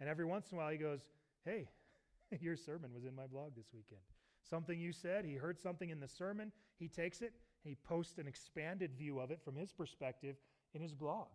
And 0.00 0.08
every 0.08 0.24
once 0.24 0.50
in 0.50 0.56
a 0.56 0.60
while 0.60 0.70
he 0.70 0.78
goes, 0.78 1.00
Hey, 1.44 1.68
your 2.40 2.56
sermon 2.56 2.92
was 2.94 3.04
in 3.04 3.14
my 3.14 3.26
blog 3.26 3.54
this 3.56 3.66
weekend. 3.72 4.00
Something 4.48 4.80
you 4.80 4.92
said, 4.92 5.24
he 5.24 5.34
heard 5.34 5.60
something 5.60 5.90
in 5.90 6.00
the 6.00 6.08
sermon, 6.08 6.50
he 6.78 6.88
takes 6.88 7.20
it, 7.20 7.32
he 7.62 7.74
posts 7.74 8.18
an 8.18 8.26
expanded 8.26 8.92
view 8.96 9.20
of 9.20 9.30
it 9.30 9.40
from 9.44 9.54
his 9.54 9.70
perspective 9.70 10.36
in 10.74 10.80
his 10.80 10.94
blog. 10.94 11.28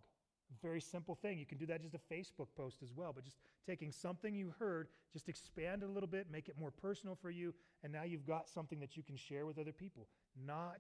Very 0.62 0.82
simple 0.82 1.16
thing. 1.16 1.38
You 1.38 1.46
can 1.46 1.58
do 1.58 1.66
that 1.68 1.82
just 1.82 1.96
a 1.96 2.14
Facebook 2.14 2.48
post 2.56 2.78
as 2.84 2.94
well, 2.96 3.12
but 3.14 3.24
just 3.24 3.38
taking 3.68 3.92
something 3.92 4.36
you 4.36 4.54
heard, 4.58 4.88
just 5.12 5.30
expand 5.30 5.84
it 5.84 5.90
a 5.90 5.92
little 5.92 6.08
bit, 6.08 6.28
make 6.32 6.50
it 6.50 6.56
more 6.60 6.72
personal 6.72 7.18
for 7.20 7.30
you, 7.30 7.54
and 7.84 7.92
now 7.92 8.04
you've 8.04 8.26
got 8.26 8.50
something 8.50 8.80
that 8.80 8.96
you 8.96 9.04
can 9.04 9.16
share 9.16 9.46
with 9.46 9.58
other 9.58 9.72
people. 9.72 10.08
Not 10.46 10.80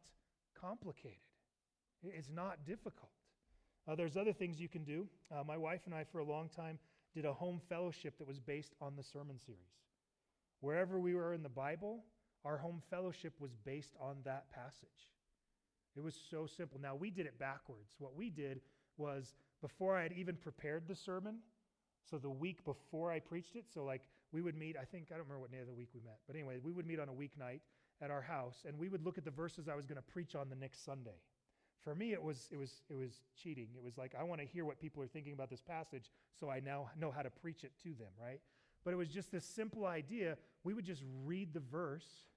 complicated. 0.60 1.18
It's 2.04 2.30
not 2.30 2.66
difficult. 2.66 3.12
Uh, 3.88 3.96
there's 3.96 4.18
other 4.18 4.34
things 4.34 4.60
you 4.60 4.70
can 4.70 4.84
do. 4.84 5.08
Uh, 5.32 5.44
my 5.44 5.58
wife 5.58 5.82
and 5.86 5.94
I, 5.94 6.04
for 6.04 6.20
a 6.20 6.26
long 6.26 6.50
time, 6.50 6.80
did 7.14 7.26
a 7.26 7.34
home 7.34 7.62
fellowship 7.70 8.18
that 8.18 8.28
was 8.28 8.40
based 8.40 8.74
on 8.82 8.96
the 8.96 9.04
sermon 9.04 9.38
series. 9.38 9.62
Wherever 10.62 11.00
we 11.00 11.14
were 11.14 11.34
in 11.34 11.44
the 11.44 11.50
Bible, 11.50 12.04
our 12.44 12.58
home 12.58 12.82
fellowship 12.90 13.34
was 13.40 13.56
based 13.66 13.96
on 14.00 14.18
that 14.24 14.52
passage. 14.52 15.12
It 15.96 16.04
was 16.04 16.16
so 16.30 16.46
simple. 16.46 16.80
Now, 16.80 16.96
we 16.96 17.10
did 17.10 17.26
it 17.26 17.40
backwards. 17.40 17.96
What 18.00 18.16
we 18.16 18.30
did 18.30 18.62
was 18.98 19.34
before 19.66 19.98
I 19.98 20.04
had 20.04 20.14
even 20.14 20.36
prepared 20.36 20.88
the 20.88 20.94
sermon, 20.94 21.38
so 22.08 22.20
the 22.20 22.30
week 22.30 22.64
before 22.66 23.12
I 23.12 23.18
preached 23.18 23.56
it, 23.56 23.66
so 23.74 23.84
like 23.84 24.04
we 24.32 24.44
would 24.44 24.56
meet, 24.56 24.76
I 24.80 24.86
think, 24.86 25.08
I 25.10 25.16
don't 25.16 25.24
remember 25.24 25.40
what 25.40 25.52
day 25.52 25.58
of 25.58 25.66
the 25.66 25.74
week 25.74 25.90
we 25.92 26.02
met, 26.02 26.20
but 26.28 26.36
anyway, 26.36 26.58
we 26.64 26.72
would 26.72 26.86
meet 26.86 27.00
on 27.00 27.10
a 27.10 27.12
weeknight 27.12 27.62
at 28.00 28.12
our 28.12 28.22
house 28.22 28.58
and 28.68 28.78
we 28.78 28.90
would 28.90 29.04
look 29.04 29.18
at 29.18 29.26
the 29.26 29.32
verses 29.32 29.68
I 29.68 29.74
was 29.74 29.88
going 29.88 29.96
to 29.96 30.04
preach 30.04 30.36
on 30.36 30.50
the 30.50 30.56
next 30.56 30.86
Sunday. 30.86 31.18
For 31.84 31.96
me, 31.96 32.14
it 32.14 32.22
was, 32.22 32.48
it, 32.52 32.58
was, 32.58 32.84
it 32.92 32.94
was 32.94 33.22
cheating. 33.42 33.70
It 33.76 33.84
was 33.84 33.98
like, 33.98 34.14
I 34.20 34.22
want 34.22 34.40
to 34.40 34.46
hear 34.46 34.66
what 34.66 34.80
people 34.80 35.02
are 35.02 35.08
thinking 35.08 35.34
about 35.34 35.50
this 35.50 35.62
passage 35.62 36.12
so 36.40 36.48
I 36.48 36.60
now 36.60 36.92
know 37.00 37.10
how 37.10 37.24
to 37.24 37.32
preach 37.32 37.64
it 37.64 37.72
to 37.84 37.90
them, 37.96 38.14
right? 38.22 38.42
But 38.84 38.94
it 38.94 38.98
was 38.98 39.10
just 39.10 39.32
this 39.32 39.46
simple 39.46 39.88
idea. 39.88 40.38
We 40.64 40.76
would 40.76 40.86
just 40.86 41.02
read 41.24 41.56
the 41.56 41.60
verse 41.60 42.28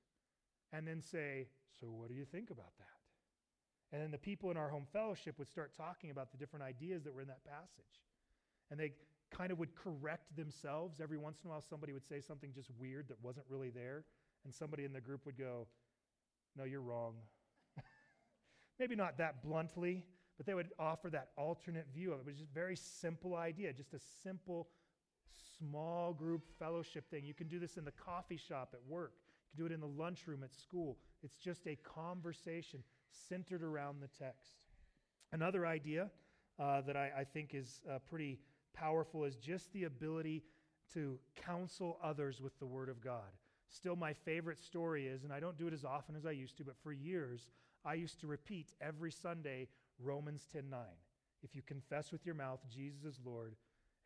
and 0.72 0.88
then 0.88 1.02
say, 1.02 1.48
So 1.78 1.88
what 1.88 2.08
do 2.08 2.14
you 2.14 2.24
think 2.24 2.48
about 2.48 2.72
that? 2.78 2.97
And 3.92 4.02
then 4.02 4.10
the 4.10 4.18
people 4.18 4.50
in 4.50 4.56
our 4.56 4.68
home 4.68 4.86
fellowship 4.92 5.38
would 5.38 5.48
start 5.48 5.72
talking 5.74 6.10
about 6.10 6.30
the 6.30 6.36
different 6.36 6.64
ideas 6.64 7.04
that 7.04 7.14
were 7.14 7.22
in 7.22 7.28
that 7.28 7.44
passage. 7.44 8.02
And 8.70 8.78
they 8.78 8.92
kind 9.30 9.50
of 9.50 9.58
would 9.58 9.74
correct 9.74 10.36
themselves. 10.36 11.00
Every 11.00 11.16
once 11.16 11.38
in 11.42 11.48
a 11.48 11.52
while, 11.52 11.62
somebody 11.62 11.92
would 11.92 12.06
say 12.06 12.20
something 12.20 12.52
just 12.54 12.70
weird 12.78 13.08
that 13.08 13.16
wasn't 13.22 13.46
really 13.48 13.70
there. 13.70 14.04
And 14.44 14.54
somebody 14.54 14.84
in 14.84 14.92
the 14.92 15.00
group 15.00 15.24
would 15.24 15.38
go, 15.38 15.66
No, 16.56 16.64
you're 16.64 16.82
wrong. 16.82 17.14
Maybe 18.78 18.94
not 18.94 19.16
that 19.18 19.42
bluntly, 19.42 20.04
but 20.36 20.46
they 20.46 20.54
would 20.54 20.68
offer 20.78 21.08
that 21.10 21.30
alternate 21.36 21.86
view 21.94 22.12
of 22.12 22.20
it. 22.20 22.22
It 22.22 22.26
was 22.26 22.36
just 22.36 22.50
a 22.50 22.54
very 22.54 22.76
simple 22.76 23.36
idea, 23.36 23.72
just 23.72 23.94
a 23.94 24.00
simple, 24.22 24.68
small 25.58 26.12
group 26.12 26.42
fellowship 26.58 27.10
thing. 27.10 27.24
You 27.24 27.34
can 27.34 27.48
do 27.48 27.58
this 27.58 27.76
in 27.76 27.84
the 27.84 27.92
coffee 27.92 28.36
shop 28.36 28.70
at 28.74 28.80
work, 28.86 29.12
you 29.16 29.56
can 29.56 29.66
do 29.66 29.72
it 29.72 29.74
in 29.74 29.80
the 29.80 30.00
lunchroom 30.00 30.42
at 30.44 30.54
school. 30.54 30.98
It's 31.22 31.36
just 31.36 31.66
a 31.66 31.76
conversation 31.76 32.80
centered 33.28 33.62
around 33.62 34.00
the 34.00 34.24
text. 34.24 34.64
Another 35.32 35.66
idea 35.66 36.10
uh, 36.58 36.80
that 36.82 36.96
I, 36.96 37.12
I, 37.18 37.24
think 37.24 37.54
is 37.54 37.82
uh, 37.88 37.98
pretty 38.08 38.40
powerful 38.74 39.24
is 39.24 39.36
just 39.36 39.72
the 39.72 39.84
ability 39.84 40.42
to 40.94 41.18
counsel 41.36 41.98
others 42.02 42.40
with 42.40 42.58
the 42.58 42.66
Word 42.66 42.88
of 42.88 43.00
God. 43.00 43.30
Still, 43.68 43.96
my 43.96 44.12
favorite 44.12 44.58
story 44.58 45.06
is, 45.06 45.24
and 45.24 45.32
I 45.32 45.40
don't 45.40 45.58
do 45.58 45.66
it 45.68 45.74
as 45.74 45.84
often 45.84 46.16
as 46.16 46.24
I 46.24 46.30
used 46.30 46.56
to, 46.56 46.64
but 46.64 46.76
for 46.82 46.92
years, 46.92 47.48
I 47.84 47.94
used 47.94 48.20
to 48.20 48.26
repeat 48.26 48.74
every 48.80 49.12
Sunday 49.12 49.68
Romans 49.98 50.46
10 50.52 50.70
9. 50.70 50.80
If 51.42 51.54
you 51.54 51.62
confess 51.62 52.10
with 52.10 52.26
your 52.26 52.34
mouth 52.34 52.60
Jesus 52.68 53.04
is 53.04 53.20
Lord 53.24 53.54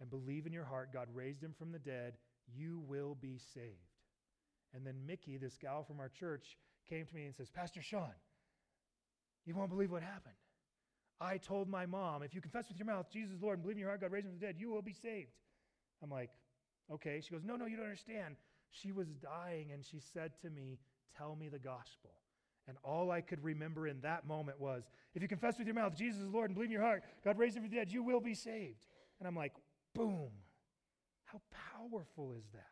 and 0.01 0.11
believe 0.11 0.47
in 0.47 0.53
your 0.53 0.65
heart 0.65 0.93
God 0.93 1.09
raised 1.15 1.43
him 1.43 1.55
from 1.57 1.73
the 1.73 1.79
dead, 1.79 2.15
you 2.55 2.83
will 2.87 3.15
be 3.15 3.39
saved. 3.55 3.93
And 4.75 4.87
then 4.87 5.07
Mickey, 5.07 5.37
this 5.37 5.57
gal 5.57 5.85
from 5.85 6.01
our 6.01 6.09
church, 6.09 6.59
came 6.89 7.07
to 7.07 7.15
me 7.15 7.27
and 7.27 7.35
says, 7.35 7.51
Pastor 7.51 7.83
Sean, 7.83 8.13
you 9.47 9.55
won't 9.55 9.71
believe 9.71 9.91
what 9.91 10.03
happened. 10.03 10.35
I 11.21 11.37
told 11.37 11.69
my 11.69 11.87
mom, 11.87 12.23
if 12.23 12.35
you 12.35 12.41
confess 12.41 12.69
with 12.69 12.79
your 12.79 12.87
mouth 12.87 13.07
Jesus 13.11 13.35
is 13.35 13.43
Lord 13.43 13.59
and 13.59 13.63
believe 13.63 13.77
in 13.77 13.81
your 13.81 13.89
heart 13.89 14.01
God 14.01 14.13
raised 14.13 14.27
him 14.27 14.33
from 14.33 14.41
the 14.41 14.47
dead, 14.47 14.57
you 14.59 14.71
will 14.71 14.83
be 14.83 14.93
saved. 14.93 15.31
I'm 16.03 16.11
like, 16.11 16.31
Okay. 16.93 17.21
She 17.21 17.31
goes, 17.31 17.45
No, 17.45 17.57
no, 17.57 17.67
you 17.67 17.77
don't 17.77 17.87
understand. 17.87 18.37
She 18.71 18.93
was 18.93 19.09
dying, 19.09 19.71
and 19.73 19.85
she 19.85 20.01
said 20.01 20.33
to 20.43 20.51
me, 20.51 20.79
Tell 21.17 21.37
me 21.37 21.49
the 21.49 21.59
gospel. 21.59 22.11
And 22.69 22.77
all 22.85 23.11
I 23.11 23.21
could 23.21 23.43
remember 23.43 23.89
in 23.89 24.01
that 24.01 24.27
moment 24.27 24.61
was, 24.61 24.85
If 25.15 25.23
you 25.23 25.29
confess 25.29 25.59
with 25.59 25.67
your 25.67 25.75
mouth 25.75 25.97
Jesus 25.97 26.21
is 26.21 26.29
Lord 26.29 26.47
and 26.47 26.55
believe 26.55 26.69
in 26.69 26.73
your 26.73 26.83
heart, 26.83 27.03
God 27.25 27.39
raised 27.39 27.57
him 27.57 27.63
from 27.63 27.71
the 27.71 27.77
dead, 27.77 27.93
you 27.93 28.03
will 28.03 28.21
be 28.21 28.35
saved. 28.35 28.87
And 29.19 29.29
I'm 29.29 29.37
like, 29.37 29.55
Boom. 29.95 30.31
How 31.25 31.41
powerful 31.79 32.33
is 32.33 32.45
that? 32.53 32.67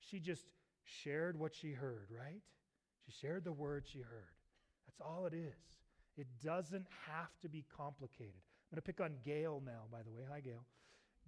She 0.00 0.18
just 0.18 0.44
shared 0.84 1.38
what 1.38 1.54
she 1.54 1.72
heard, 1.72 2.08
right? 2.10 2.42
She 3.06 3.12
shared 3.12 3.44
the 3.44 3.52
word 3.52 3.84
she 3.86 4.00
heard. 4.00 4.34
That's 4.86 5.00
all 5.00 5.26
it 5.26 5.34
is. 5.34 5.54
It 6.16 6.26
doesn't 6.44 6.86
have 7.06 7.30
to 7.40 7.48
be 7.48 7.64
complicated. 7.74 8.34
I'm 8.36 8.76
going 8.76 8.82
to 8.82 8.82
pick 8.82 9.00
on 9.00 9.14
Gail 9.24 9.62
now, 9.64 9.82
by 9.90 10.02
the 10.02 10.10
way. 10.10 10.22
Hi, 10.30 10.40
Gail. 10.40 10.64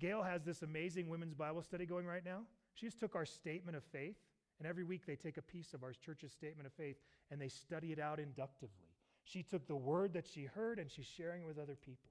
Gail 0.00 0.22
has 0.22 0.42
this 0.42 0.62
amazing 0.62 1.08
women's 1.08 1.34
Bible 1.34 1.62
study 1.62 1.86
going 1.86 2.06
right 2.06 2.24
now. 2.24 2.40
She 2.74 2.86
just 2.86 2.98
took 2.98 3.14
our 3.14 3.24
statement 3.24 3.76
of 3.76 3.84
faith, 3.84 4.16
and 4.58 4.68
every 4.68 4.84
week 4.84 5.06
they 5.06 5.16
take 5.16 5.36
a 5.36 5.42
piece 5.42 5.74
of 5.74 5.82
our 5.82 5.92
church's 5.92 6.32
statement 6.32 6.66
of 6.66 6.72
faith 6.72 6.96
and 7.30 7.40
they 7.40 7.48
study 7.48 7.92
it 7.92 7.98
out 7.98 8.20
inductively. 8.20 8.88
She 9.24 9.42
took 9.42 9.66
the 9.66 9.76
word 9.76 10.12
that 10.14 10.26
she 10.26 10.44
heard 10.44 10.78
and 10.78 10.90
she's 10.90 11.06
sharing 11.06 11.42
it 11.42 11.46
with 11.46 11.58
other 11.58 11.76
people. 11.76 12.10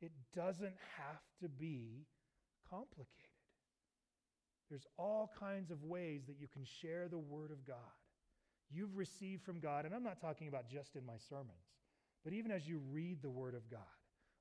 It 0.00 0.12
doesn't 0.34 0.74
have 0.98 1.22
to 1.40 1.48
be 1.48 2.06
complicated. 2.68 3.08
There's 4.68 4.86
all 4.98 5.30
kinds 5.38 5.70
of 5.70 5.84
ways 5.84 6.22
that 6.26 6.36
you 6.40 6.48
can 6.48 6.64
share 6.64 7.08
the 7.08 7.18
word 7.18 7.50
of 7.50 7.64
God. 7.66 7.76
You've 8.74 8.96
received 8.96 9.44
from 9.44 9.60
God, 9.60 9.84
and 9.84 9.94
I'm 9.94 10.02
not 10.02 10.20
talking 10.20 10.48
about 10.48 10.68
just 10.68 10.96
in 10.96 11.06
my 11.06 11.16
sermons, 11.28 11.70
but 12.24 12.32
even 12.32 12.50
as 12.50 12.66
you 12.66 12.80
read 12.90 13.22
the 13.22 13.30
word 13.30 13.54
of 13.54 13.70
God, 13.70 13.80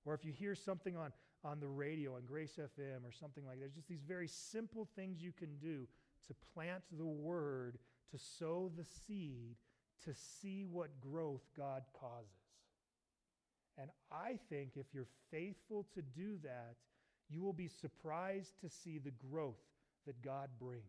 or 0.05 0.13
if 0.13 0.25
you 0.25 0.31
hear 0.31 0.55
something 0.55 0.97
on, 0.97 1.11
on 1.43 1.59
the 1.59 1.67
radio 1.67 2.15
on 2.15 2.21
Grace 2.25 2.57
FM 2.57 3.05
or 3.05 3.11
something 3.11 3.45
like 3.45 3.55
that, 3.55 3.59
there's 3.59 3.75
just 3.75 3.87
these 3.87 4.01
very 4.07 4.27
simple 4.27 4.87
things 4.95 5.21
you 5.21 5.31
can 5.31 5.55
do 5.61 5.87
to 6.27 6.33
plant 6.53 6.81
the 6.97 7.05
word, 7.05 7.77
to 8.11 8.17
sow 8.17 8.71
the 8.75 8.85
seed, 8.85 9.55
to 10.05 10.13
see 10.13 10.65
what 10.69 10.99
growth 10.99 11.43
God 11.55 11.83
causes. 11.99 12.29
And 13.77 13.89
I 14.11 14.37
think 14.49 14.71
if 14.75 14.87
you're 14.93 15.07
faithful 15.31 15.85
to 15.93 16.01
do 16.01 16.37
that, 16.43 16.75
you 17.29 17.41
will 17.41 17.53
be 17.53 17.67
surprised 17.67 18.59
to 18.61 18.69
see 18.69 18.99
the 18.99 19.13
growth 19.29 19.61
that 20.05 20.21
God 20.21 20.49
brings. 20.59 20.83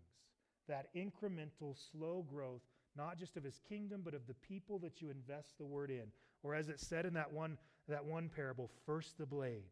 That 0.68 0.88
incremental, 0.94 1.76
slow 1.92 2.24
growth, 2.28 2.62
not 2.96 3.18
just 3.18 3.36
of 3.36 3.44
his 3.44 3.60
kingdom, 3.68 4.02
but 4.04 4.14
of 4.14 4.26
the 4.26 4.34
people 4.34 4.78
that 4.80 5.00
you 5.00 5.10
invest 5.10 5.58
the 5.58 5.64
word 5.64 5.90
in. 5.90 6.06
Or 6.42 6.54
as 6.54 6.68
it 6.68 6.80
said 6.80 7.06
in 7.06 7.14
that 7.14 7.32
one, 7.32 7.58
that 7.88 8.04
one 8.04 8.28
parable, 8.28 8.70
first 8.86 9.18
the 9.18 9.26
blade, 9.26 9.64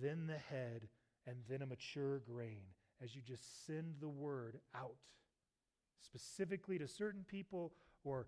then 0.00 0.26
the 0.26 0.38
head, 0.54 0.88
and 1.26 1.36
then 1.48 1.62
a 1.62 1.66
mature 1.66 2.20
grain, 2.20 2.62
as 3.02 3.14
you 3.14 3.22
just 3.22 3.66
send 3.66 3.96
the 4.00 4.08
word 4.08 4.58
out, 4.74 4.96
specifically 6.00 6.78
to 6.78 6.88
certain 6.88 7.24
people 7.28 7.72
or 8.04 8.26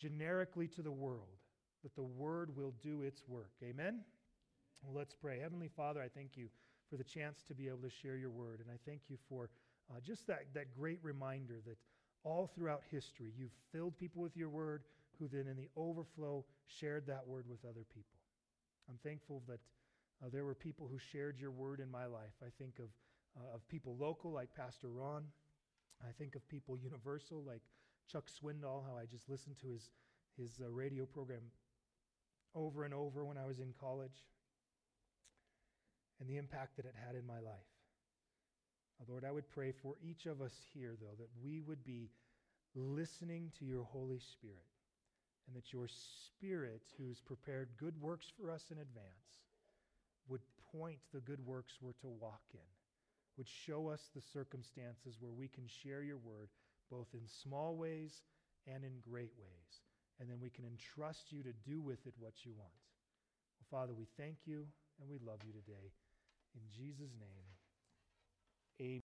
generically 0.00 0.66
to 0.68 0.82
the 0.82 0.90
world, 0.90 1.38
that 1.82 1.94
the 1.94 2.02
word 2.02 2.56
will 2.56 2.74
do 2.82 3.02
its 3.02 3.22
work. 3.28 3.52
Amen? 3.62 4.00
Well, 4.82 4.96
let's 4.96 5.14
pray. 5.14 5.38
Heavenly 5.40 5.68
Father, 5.68 6.00
I 6.00 6.08
thank 6.08 6.36
you 6.36 6.48
for 6.88 6.96
the 6.96 7.04
chance 7.04 7.42
to 7.48 7.54
be 7.54 7.68
able 7.68 7.78
to 7.78 7.90
share 7.90 8.16
your 8.16 8.30
word. 8.30 8.60
And 8.60 8.68
I 8.70 8.78
thank 8.88 9.02
you 9.08 9.16
for 9.28 9.50
uh, 9.90 10.00
just 10.04 10.26
that, 10.26 10.46
that 10.54 10.74
great 10.76 10.98
reminder 11.02 11.60
that 11.66 11.76
all 12.24 12.50
throughout 12.54 12.82
history 12.90 13.32
you've 13.36 13.54
filled 13.72 13.96
people 13.98 14.22
with 14.22 14.36
your 14.36 14.48
word 14.48 14.82
who 15.18 15.28
then 15.28 15.46
in 15.46 15.56
the 15.56 15.68
overflow 15.76 16.44
shared 16.66 17.06
that 17.06 17.26
word 17.26 17.44
with 17.48 17.64
other 17.64 17.84
people. 17.94 18.18
I'm 18.88 18.98
thankful 19.04 19.42
that 19.48 19.60
uh, 20.22 20.28
there 20.32 20.44
were 20.44 20.54
people 20.54 20.88
who 20.90 20.98
shared 20.98 21.38
your 21.38 21.50
word 21.50 21.80
in 21.80 21.90
my 21.90 22.06
life. 22.06 22.34
I 22.42 22.48
think 22.58 22.78
of, 22.78 22.88
uh, 23.36 23.54
of 23.54 23.68
people 23.68 23.96
local 23.98 24.32
like 24.32 24.48
Pastor 24.56 24.88
Ron. 24.88 25.24
I 26.02 26.12
think 26.18 26.34
of 26.34 26.48
people 26.48 26.76
universal 26.76 27.42
like 27.46 27.62
Chuck 28.10 28.24
Swindoll, 28.26 28.84
how 28.84 28.96
I 28.96 29.04
just 29.10 29.28
listened 29.28 29.56
to 29.60 29.68
his, 29.68 29.90
his 30.36 30.60
uh, 30.60 30.68
radio 30.70 31.06
program 31.06 31.42
over 32.54 32.84
and 32.84 32.92
over 32.92 33.24
when 33.24 33.38
I 33.38 33.46
was 33.46 33.58
in 33.60 33.72
college 33.80 34.26
and 36.20 36.28
the 36.28 36.36
impact 36.36 36.76
that 36.76 36.84
it 36.84 36.94
had 37.06 37.16
in 37.16 37.26
my 37.26 37.38
life. 37.38 37.71
Lord, 39.08 39.24
I 39.24 39.32
would 39.32 39.48
pray 39.48 39.72
for 39.72 39.96
each 40.02 40.26
of 40.26 40.40
us 40.40 40.52
here, 40.72 40.94
though, 41.00 41.16
that 41.18 41.30
we 41.42 41.60
would 41.60 41.84
be 41.84 42.10
listening 42.74 43.50
to 43.58 43.64
your 43.64 43.84
Holy 43.84 44.18
Spirit 44.18 44.56
and 45.46 45.56
that 45.56 45.72
your 45.72 45.88
Spirit, 45.88 46.82
who's 46.96 47.20
prepared 47.20 47.68
good 47.78 48.00
works 48.00 48.26
for 48.38 48.50
us 48.50 48.64
in 48.70 48.78
advance, 48.78 49.42
would 50.28 50.42
point 50.72 50.98
the 51.12 51.20
good 51.20 51.44
works 51.44 51.74
we're 51.80 51.92
to 52.00 52.08
walk 52.08 52.42
in, 52.54 52.60
would 53.36 53.48
show 53.48 53.88
us 53.88 54.10
the 54.14 54.22
circumstances 54.22 55.16
where 55.20 55.32
we 55.32 55.48
can 55.48 55.66
share 55.66 56.02
your 56.02 56.18
word, 56.18 56.48
both 56.90 57.08
in 57.14 57.26
small 57.26 57.76
ways 57.76 58.22
and 58.66 58.84
in 58.84 58.92
great 59.00 59.32
ways. 59.38 59.80
And 60.20 60.30
then 60.30 60.38
we 60.40 60.50
can 60.50 60.64
entrust 60.64 61.32
you 61.32 61.42
to 61.42 61.52
do 61.68 61.80
with 61.80 62.06
it 62.06 62.14
what 62.18 62.44
you 62.44 62.52
want. 62.56 62.70
Well, 63.58 63.80
Father, 63.80 63.94
we 63.94 64.06
thank 64.16 64.36
you 64.44 64.66
and 65.00 65.08
we 65.08 65.18
love 65.18 65.40
you 65.44 65.52
today. 65.52 65.90
In 66.54 66.62
Jesus' 66.70 67.12
name, 67.18 67.51
amen. 68.80 69.00